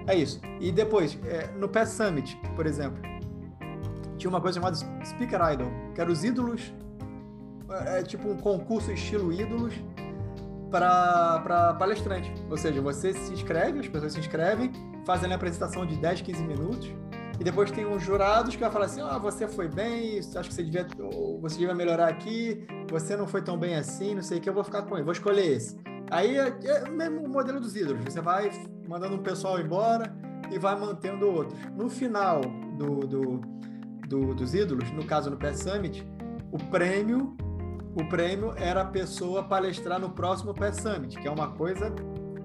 É 0.05 0.15
isso. 0.15 0.39
E 0.61 0.71
depois, 0.71 1.17
é, 1.25 1.47
no 1.57 1.67
PES 1.67 1.89
Summit, 1.89 2.39
por 2.55 2.67
exemplo, 2.67 3.01
tinha 4.17 4.29
uma 4.29 4.39
coisa 4.39 4.59
chamada 4.59 4.75
Speaker 5.03 5.41
Idol, 5.53 5.71
que 5.95 6.01
eram 6.01 6.11
os 6.11 6.23
ídolos, 6.23 6.71
é, 7.73 7.99
é 7.99 8.03
tipo 8.03 8.29
um 8.29 8.37
concurso 8.37 8.91
estilo 8.91 9.31
ídolos 9.31 9.73
para 10.69 11.75
palestrante. 11.77 12.33
Ou 12.49 12.57
seja, 12.57 12.81
você 12.81 13.13
se 13.13 13.33
inscreve, 13.33 13.79
as 13.79 13.87
pessoas 13.87 14.13
se 14.13 14.19
inscrevem, 14.19 14.71
fazem 15.05 15.31
a 15.31 15.35
apresentação 15.35 15.85
de 15.85 15.95
10, 15.97 16.21
15 16.21 16.43
minutos, 16.43 16.91
e 17.39 17.43
depois 17.43 17.71
tem 17.71 17.85
uns 17.85 18.03
jurados 18.03 18.55
que 18.55 18.61
vai 18.61 18.71
falar 18.71 18.85
assim: 18.85 19.01
ah, 19.01 19.17
você 19.17 19.47
foi 19.47 19.67
bem, 19.67 20.19
acho 20.19 20.49
que 20.49 20.53
você 20.53 20.63
devia, 20.63 20.87
você 21.41 21.57
devia 21.57 21.75
melhorar 21.75 22.07
aqui, 22.07 22.65
você 22.89 23.15
não 23.15 23.27
foi 23.27 23.41
tão 23.41 23.57
bem 23.57 23.75
assim, 23.75 24.15
não 24.15 24.21
sei 24.21 24.37
o 24.37 24.41
que, 24.41 24.49
eu 24.49 24.53
vou 24.53 24.63
ficar 24.63 24.83
com 24.83 24.95
ele, 24.95 25.03
vou 25.03 25.13
escolher 25.13 25.45
esse. 25.45 25.77
Aí 26.09 26.37
é, 26.37 26.53
é 26.63 26.83
o 26.89 26.91
mesmo 26.91 27.27
modelo 27.27 27.59
dos 27.59 27.75
ídolos, 27.75 28.03
você 28.03 28.21
vai 28.21 28.51
mandando 28.87 29.15
um 29.15 29.23
pessoal 29.23 29.59
embora 29.59 30.15
e 30.51 30.59
vai 30.59 30.79
mantendo 30.79 31.27
outros. 31.27 31.59
No 31.75 31.89
final 31.89 32.41
do, 32.77 32.99
do, 32.99 33.41
do, 34.07 34.35
dos 34.35 34.53
ídolos, 34.53 34.91
no 34.91 35.03
caso 35.05 35.29
no 35.29 35.37
PS 35.37 35.59
Summit, 35.59 36.07
o 36.51 36.57
prêmio 36.69 37.35
o 37.95 38.07
prêmio 38.09 38.53
era 38.57 38.81
a 38.81 38.85
pessoa 38.85 39.43
palestrar 39.43 39.99
no 39.99 40.09
próximo 40.09 40.53
PS 40.53 40.81
Summit, 40.81 41.19
que 41.19 41.27
é 41.27 41.31
uma 41.31 41.51
coisa 41.51 41.93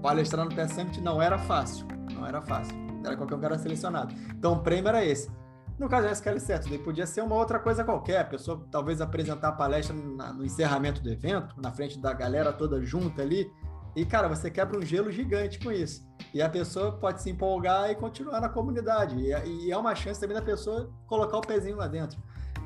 palestrar 0.02 0.44
no 0.44 0.54
PS 0.54 0.74
Summit 0.74 1.00
não 1.00 1.20
era 1.20 1.38
fácil, 1.38 1.86
não 2.12 2.26
era 2.26 2.40
fácil 2.40 2.88
era 3.08 3.16
qualquer 3.16 3.34
um 3.34 3.40
cara 3.40 3.58
selecionado. 3.58 4.14
Então 4.30 4.54
o 4.54 4.60
prêmio 4.60 4.88
era 4.88 5.04
esse. 5.04 5.30
No 5.78 5.88
caso 5.88 6.06
da 6.06 6.12
SQL 6.12 6.40
certo, 6.40 6.68
daí 6.68 6.78
podia 6.78 7.06
ser 7.06 7.20
uma 7.20 7.36
outra 7.36 7.60
coisa 7.60 7.84
qualquer, 7.84 8.20
a 8.20 8.24
pessoa 8.24 8.66
talvez 8.70 9.00
apresentar 9.00 9.48
a 9.48 9.52
palestra 9.52 9.94
na, 9.94 10.32
no 10.32 10.44
encerramento 10.44 11.00
do 11.00 11.08
evento, 11.08 11.54
na 11.60 11.70
frente 11.70 12.00
da 12.00 12.12
galera 12.12 12.52
toda 12.52 12.84
junta 12.84 13.22
ali, 13.22 13.48
e 13.94 14.04
cara, 14.04 14.28
você 14.28 14.50
quebra 14.50 14.76
um 14.76 14.82
gelo 14.82 15.10
gigante 15.10 15.58
com 15.60 15.70
isso. 15.70 16.06
E 16.34 16.42
a 16.42 16.48
pessoa 16.48 16.92
pode 16.92 17.22
se 17.22 17.30
empolgar 17.30 17.90
e 17.90 17.94
continuar 17.94 18.40
na 18.40 18.48
comunidade. 18.48 19.16
E, 19.16 19.66
e 19.66 19.72
é 19.72 19.76
uma 19.76 19.94
chance 19.94 20.20
também 20.20 20.36
da 20.36 20.42
pessoa 20.42 20.90
colocar 21.06 21.38
o 21.38 21.40
pezinho 21.40 21.76
lá 21.76 21.86
dentro. 21.86 22.20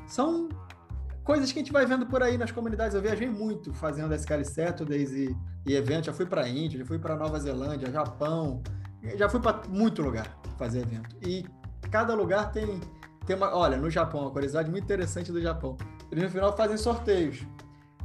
São 0.05 0.49
coisas 1.23 1.51
que 1.51 1.59
a 1.59 1.61
gente 1.61 1.71
vai 1.71 1.85
vendo 1.85 2.05
por 2.05 2.21
aí 2.21 2.37
nas 2.37 2.51
comunidades. 2.51 2.95
Eu 2.95 3.01
viajei 3.01 3.29
muito 3.29 3.73
fazendo 3.73 4.13
SQL 4.13 4.43
Saturdays 4.43 5.11
e, 5.11 5.35
e 5.65 5.75
eventos. 5.75 6.07
Já 6.07 6.13
fui 6.13 6.25
para 6.25 6.43
a 6.43 6.49
Índia, 6.49 6.79
já 6.79 6.85
fui 6.85 6.99
para 6.99 7.15
Nova 7.15 7.39
Zelândia, 7.39 7.91
Japão, 7.91 8.61
já 9.15 9.29
fui 9.29 9.39
para 9.39 9.61
muito 9.67 10.01
lugar 10.01 10.27
fazer 10.57 10.81
evento. 10.81 11.15
E 11.25 11.45
cada 11.89 12.13
lugar 12.13 12.51
tem, 12.51 12.79
tem 13.25 13.35
uma. 13.35 13.55
Olha, 13.55 13.77
no 13.77 13.89
Japão, 13.89 14.21
uma 14.21 14.31
curiosidade 14.31 14.69
muito 14.69 14.83
interessante 14.83 15.31
do 15.31 15.41
Japão. 15.41 15.77
Eles 16.11 16.23
no 16.23 16.29
final 16.29 16.55
fazem 16.55 16.77
sorteios. 16.77 17.43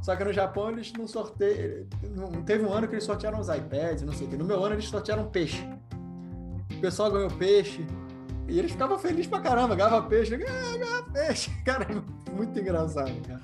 Só 0.01 0.15
que 0.15 0.23
no 0.23 0.31
Japão 0.31 0.69
eles 0.69 0.93
não 0.93 1.07
sorteiam. 1.07 1.85
Não, 2.15 2.41
teve 2.43 2.63
um 2.63 2.71
ano 2.71 2.87
que 2.87 2.95
eles 2.95 3.03
sortearam 3.03 3.39
os 3.39 3.49
iPads, 3.49 4.03
não 4.03 4.13
sei 4.13 4.27
o 4.27 4.29
quê. 4.29 4.37
No 4.37 4.45
meu 4.45 4.63
ano 4.63 4.75
eles 4.75 4.87
sortearam 4.87 5.29
peixe. 5.29 5.67
O 6.71 6.79
pessoal 6.79 7.11
ganhou 7.11 7.29
peixe. 7.29 7.85
E 8.49 8.57
eles 8.57 8.71
ficavam 8.71 8.97
felizes 8.97 9.27
pra 9.27 9.39
caramba, 9.39 9.75
ganhava 9.75 10.01
peixe, 10.01 10.35
ganhava 10.35 11.03
peixe. 11.11 11.51
Cara, 11.63 11.85
muito 12.31 12.59
engraçado, 12.59 13.13
cara. 13.27 13.41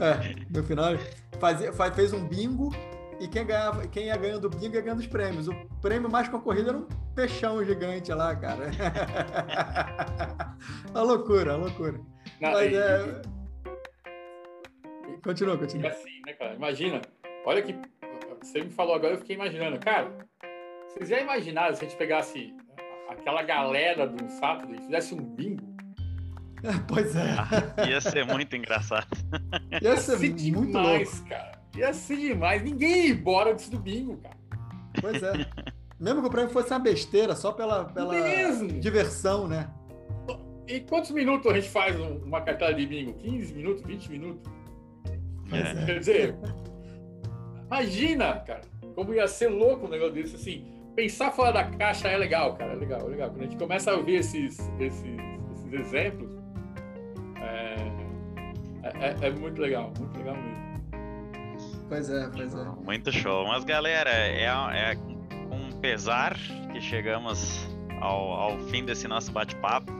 É, 0.00 0.34
no 0.48 0.62
final, 0.62 0.92
fazia, 1.40 1.72
fez 1.72 2.12
um 2.12 2.24
bingo 2.24 2.72
e 3.18 3.26
quem, 3.26 3.44
ganhava, 3.44 3.86
quem 3.88 4.06
ia 4.06 4.16
ganhando 4.16 4.44
o 4.44 4.50
bingo 4.50 4.76
ia 4.76 4.80
ganhando 4.80 5.00
os 5.00 5.08
prêmios. 5.08 5.48
O 5.48 5.54
prêmio 5.82 6.08
mais 6.08 6.28
concorrido 6.28 6.68
era 6.68 6.78
um 6.78 6.86
peixão 7.16 7.64
gigante 7.64 8.12
lá, 8.12 8.36
cara. 8.36 8.70
a 10.94 11.02
loucura, 11.02 11.54
a 11.54 11.56
loucura. 11.56 12.00
Não, 12.40 12.52
Mas, 12.52 12.72
e, 12.72 12.76
é... 12.76 13.22
Continua, 15.24 15.58
continua. 15.58 15.88
É 15.88 15.90
assim, 15.90 16.20
né, 16.24 16.32
cara? 16.34 16.54
Imagina, 16.54 17.02
olha 17.44 17.60
que 17.60 17.74
você 18.40 18.62
me 18.62 18.70
falou 18.70 18.94
agora, 18.94 19.14
eu 19.14 19.18
fiquei 19.18 19.34
imaginando. 19.34 19.80
Cara, 19.80 20.16
vocês 20.88 21.08
já 21.08 21.20
imaginaram 21.20 21.74
se 21.74 21.84
a 21.84 21.88
gente 21.88 21.98
pegasse 21.98 22.54
aquela 23.08 23.42
galera 23.42 24.06
do 24.06 24.28
Saturday 24.30 24.76
e 24.78 24.82
fizesse 24.82 25.14
um 25.14 25.18
bingo? 25.22 25.66
Pois 26.88 27.14
é. 27.14 27.36
Ah, 27.38 27.88
ia 27.88 28.00
ser 28.00 28.26
muito 28.26 28.56
engraçado. 28.56 29.06
Ia 29.80 29.96
ser, 29.96 30.12
ia 30.12 30.18
ser 30.18 30.52
muito 30.52 30.66
demais, 30.66 31.12
louco. 31.14 31.28
cara. 31.28 31.52
Ia 31.76 31.94
ser 31.94 32.16
demais. 32.16 32.62
Ninguém 32.62 33.06
ia 33.06 33.10
embora 33.10 33.52
antes 33.52 33.68
do 33.68 33.78
bingo, 33.78 34.16
cara. 34.16 34.36
Pois 35.00 35.22
é. 35.22 35.32
Mesmo 36.00 36.20
que 36.22 36.26
o 36.26 36.30
prêmio 36.30 36.50
fosse 36.50 36.70
uma 36.72 36.78
besteira, 36.80 37.36
só 37.36 37.52
pela, 37.52 37.84
pela 37.86 38.14
diversão, 38.80 39.46
né? 39.46 39.70
E 40.66 40.80
quantos 40.80 41.10
minutos 41.12 41.50
a 41.50 41.54
gente 41.54 41.68
faz 41.68 41.96
uma 41.98 42.40
cartada 42.40 42.74
de 42.74 42.86
bingo? 42.86 43.14
15 43.14 43.54
minutos, 43.54 43.82
20 43.84 44.10
minutos? 44.10 44.52
É. 45.52 45.86
Quer 45.86 45.98
dizer, 45.98 46.36
imagina, 47.66 48.40
cara, 48.40 48.60
como 48.94 49.14
ia 49.14 49.26
ser 49.28 49.48
louco 49.48 49.86
um 49.86 49.90
negócio 49.90 50.14
desse, 50.14 50.36
assim, 50.36 50.66
pensar 50.98 51.30
fora 51.30 51.52
da 51.52 51.64
caixa 51.64 52.08
é 52.08 52.18
legal, 52.18 52.56
cara, 52.56 52.72
é 52.72 52.74
legal, 52.74 53.00
é 53.02 53.10
legal. 53.10 53.30
Quando 53.30 53.42
a 53.42 53.44
gente 53.44 53.56
começa 53.56 53.92
a 53.92 53.94
ouvir 53.94 54.16
esses, 54.16 54.58
esses, 54.80 55.04
esses 55.52 55.72
exemplos, 55.72 56.28
é, 57.40 57.76
é, 58.82 59.06
é, 59.06 59.28
é 59.28 59.30
muito 59.30 59.62
legal, 59.62 59.92
muito 59.96 60.18
legal 60.18 60.34
mesmo. 60.34 60.58
Pois 61.88 62.10
é, 62.10 62.28
pois 62.34 62.52
é. 62.52 62.64
Muito 62.84 63.12
show. 63.12 63.46
Mas, 63.46 63.64
galera, 63.64 64.10
é, 64.10 64.42
é 64.42 64.94
com 64.96 65.70
pesar 65.80 66.36
que 66.72 66.80
chegamos 66.80 67.68
ao, 68.00 68.32
ao 68.32 68.58
fim 68.66 68.84
desse 68.84 69.06
nosso 69.06 69.30
bate-papo. 69.30 69.92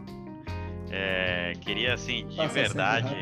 É, 0.90 1.53
queria, 1.61 1.94
assim, 1.94 2.26
de 2.26 2.36
Passa 2.36 2.55
verdade. 2.55 3.14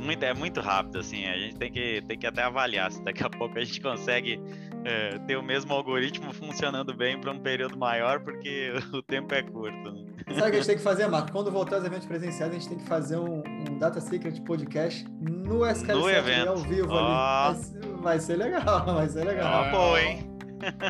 Muito, 0.00 0.22
é 0.22 0.32
muito 0.32 0.60
rápido, 0.60 1.00
assim. 1.00 1.26
A 1.26 1.36
gente 1.36 1.56
tem 1.56 1.70
que, 1.70 2.02
tem 2.08 2.18
que 2.18 2.26
até 2.26 2.42
avaliar 2.42 2.90
se 2.90 3.02
daqui 3.02 3.22
a 3.22 3.28
pouco 3.28 3.58
a 3.58 3.64
gente 3.64 3.80
consegue 3.80 4.40
é, 4.84 5.18
ter 5.20 5.36
o 5.36 5.42
mesmo 5.42 5.72
algoritmo 5.72 6.32
funcionando 6.32 6.94
bem 6.94 7.20
para 7.20 7.30
um 7.30 7.38
período 7.38 7.76
maior, 7.76 8.20
porque 8.20 8.72
o 8.92 9.02
tempo 9.02 9.34
é 9.34 9.42
curto. 9.42 9.92
Né? 9.92 10.04
Sabe 10.28 10.32
o 10.32 10.34
que 10.34 10.42
a 10.42 10.52
gente 10.52 10.66
tem 10.66 10.76
que 10.76 10.82
fazer, 10.82 11.06
Marco? 11.08 11.32
Quando 11.32 11.50
voltar 11.50 11.76
aos 11.76 11.84
eventos 11.84 12.06
presenciais, 12.06 12.50
a 12.50 12.54
gente 12.54 12.68
tem 12.68 12.78
que 12.78 12.86
fazer 12.86 13.16
um, 13.16 13.42
um 13.46 13.78
Data 13.78 14.00
Secret 14.00 14.40
podcast 14.42 15.06
no 15.20 15.66
SKL 15.66 15.94
no 15.94 16.10
evento. 16.10 16.48
ao 16.48 16.56
vivo 16.56 16.88
oh. 16.90 16.98
ali. 16.98 17.58
Vai, 18.00 18.20
ser 18.20 18.36
legal, 18.36 18.84
vai 18.84 19.08
ser 19.08 19.24
legal. 19.24 19.48
É 19.48 19.70
uma 19.70 19.70
boa, 19.70 20.00
hein? 20.00 20.30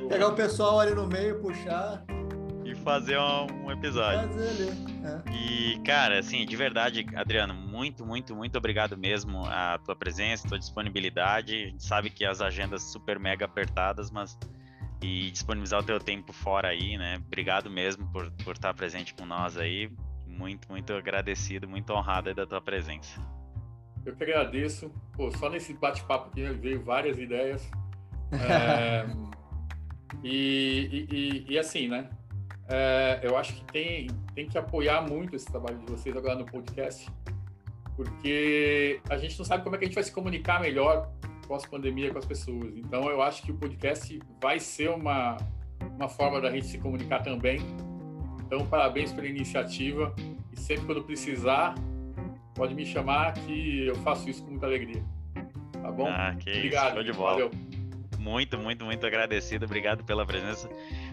Pegar 0.08 0.28
o 0.28 0.34
pessoal 0.34 0.80
ali 0.80 0.94
no 0.94 1.06
meio, 1.06 1.40
puxar 1.40 2.02
e 2.70 2.74
fazer 2.76 3.18
um, 3.18 3.46
um 3.64 3.70
episódio. 3.70 4.28
Fazer 4.28 4.48
ali. 4.48 4.97
E, 5.32 5.78
cara, 5.84 6.18
assim, 6.18 6.44
de 6.44 6.56
verdade, 6.56 7.06
Adriano, 7.14 7.54
muito, 7.54 8.04
muito, 8.04 8.34
muito 8.34 8.56
obrigado 8.58 8.96
mesmo 8.96 9.44
a 9.46 9.78
tua 9.78 9.96
presença, 9.96 10.46
a 10.46 10.48
tua 10.50 10.58
disponibilidade. 10.58 11.54
A 11.54 11.66
gente 11.66 11.84
sabe 11.84 12.10
que 12.10 12.24
as 12.24 12.40
agendas 12.40 12.82
super 12.82 13.18
mega 13.18 13.44
apertadas, 13.44 14.10
mas 14.10 14.38
e 15.02 15.30
disponibilizar 15.30 15.80
o 15.80 15.82
teu 15.82 16.00
tempo 16.00 16.32
fora 16.32 16.68
aí, 16.68 16.96
né? 16.96 17.16
Obrigado 17.26 17.70
mesmo 17.70 18.06
por, 18.12 18.30
por 18.44 18.54
estar 18.54 18.74
presente 18.74 19.14
com 19.14 19.24
nós 19.24 19.56
aí. 19.56 19.90
Muito, 20.26 20.68
muito 20.70 20.92
agradecido, 20.92 21.68
muito 21.68 21.92
honrado 21.92 22.28
aí 22.28 22.34
da 22.34 22.46
tua 22.46 22.60
presença. 22.60 23.20
Eu 24.04 24.14
que 24.16 24.24
agradeço. 24.24 24.90
Pô, 25.12 25.30
só 25.30 25.48
nesse 25.48 25.72
bate-papo 25.74 26.28
aqui 26.28 26.42
veio 26.54 26.82
várias 26.82 27.18
ideias. 27.18 27.68
É, 28.30 29.06
e, 30.22 31.06
e, 31.10 31.52
e, 31.54 31.58
assim, 31.58 31.88
né? 31.88 32.10
É, 32.68 33.20
eu 33.22 33.36
acho 33.36 33.54
que 33.54 33.64
tem, 33.64 34.08
tem 34.34 34.46
que 34.46 34.58
apoiar 34.58 35.02
muito 35.02 35.34
esse 35.34 35.46
trabalho 35.46 35.78
de 35.78 35.86
vocês 35.90 36.14
agora 36.16 36.34
no 36.34 36.44
podcast, 36.44 37.10
porque 37.96 39.00
a 39.08 39.16
gente 39.16 39.38
não 39.38 39.44
sabe 39.44 39.64
como 39.64 39.74
é 39.74 39.78
que 39.78 39.84
a 39.84 39.88
gente 39.88 39.94
vai 39.94 40.04
se 40.04 40.12
comunicar 40.12 40.60
melhor 40.60 41.10
pós-pandemia 41.46 42.12
com 42.12 42.18
as 42.18 42.26
pessoas. 42.26 42.76
Então, 42.76 43.08
eu 43.08 43.22
acho 43.22 43.42
que 43.42 43.50
o 43.50 43.54
podcast 43.54 44.20
vai 44.40 44.60
ser 44.60 44.90
uma, 44.90 45.38
uma 45.96 46.08
forma 46.08 46.40
da 46.40 46.50
gente 46.50 46.66
se 46.66 46.78
comunicar 46.78 47.22
também. 47.22 47.58
Então, 48.44 48.66
parabéns 48.66 49.12
pela 49.12 49.26
iniciativa 49.26 50.14
e 50.52 50.60
sempre 50.60 50.84
quando 50.84 51.02
precisar, 51.02 51.74
pode 52.54 52.74
me 52.74 52.84
chamar 52.84 53.32
que 53.32 53.86
eu 53.86 53.94
faço 53.96 54.28
isso 54.28 54.44
com 54.44 54.50
muita 54.50 54.66
alegria. 54.66 55.02
Tá 55.72 55.90
bom? 55.90 56.06
Ah, 56.06 56.36
Obrigado. 56.36 56.94
Show 56.94 57.02
de 57.02 57.12
bola. 57.12 57.32
Valeu. 57.32 57.50
Muito, 58.18 58.58
muito, 58.58 58.84
muito 58.84 59.06
agradecido. 59.06 59.64
Obrigado 59.64 60.04
pela 60.04 60.26
presença. 60.26 60.68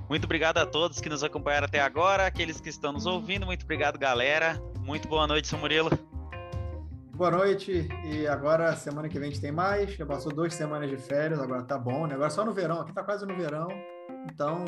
Muito 0.07 0.25
obrigado 0.25 0.59
a 0.59 0.65
todos 0.65 1.01
que 1.01 1.09
nos 1.09 1.23
acompanharam 1.23 1.65
até 1.65 1.81
agora, 1.81 2.27
aqueles 2.27 2.61
que 2.61 2.69
estão 2.69 2.91
nos 2.93 3.05
ouvindo. 3.05 3.45
Muito 3.45 3.63
obrigado, 3.63 3.97
galera. 3.97 4.61
Muito 4.79 5.07
boa 5.07 5.25
noite, 5.25 5.47
seu 5.47 5.57
Murilo. 5.57 5.89
Boa 7.15 7.31
noite. 7.31 7.87
E 8.03 8.27
agora, 8.27 8.75
semana 8.75 9.09
que 9.09 9.17
vem, 9.17 9.29
a 9.29 9.31
gente 9.31 9.41
tem 9.41 9.51
mais. 9.51 9.93
Já 9.93 10.05
passou 10.05 10.31
duas 10.31 10.53
semanas 10.53 10.89
de 10.89 10.97
férias, 10.97 11.39
agora 11.39 11.63
tá 11.63 11.77
bom, 11.77 12.05
né? 12.05 12.13
Agora 12.13 12.29
só 12.29 12.45
no 12.45 12.53
verão, 12.53 12.81
aqui 12.81 12.93
tá 12.93 13.03
quase 13.03 13.25
no 13.25 13.35
verão. 13.35 13.67
Então, 14.31 14.65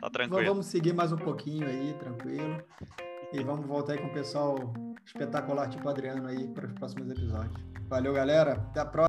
tá 0.00 0.10
tranquilo. 0.10 0.44
vamos 0.46 0.66
seguir 0.66 0.92
mais 0.92 1.12
um 1.12 1.16
pouquinho 1.16 1.66
aí, 1.66 1.94
tranquilo. 1.94 2.62
E 3.32 3.42
vamos 3.42 3.66
voltar 3.66 3.94
aí 3.94 3.98
com 3.98 4.06
o 4.06 4.12
pessoal 4.12 4.72
espetacular, 5.04 5.68
tipo 5.68 5.88
Adriano, 5.88 6.28
aí, 6.28 6.46
para 6.48 6.66
os 6.66 6.72
próximos 6.72 7.10
episódios. 7.10 7.64
Valeu, 7.88 8.12
galera. 8.12 8.52
Até 8.52 8.80
a 8.80 8.84
próxima. 8.84 9.07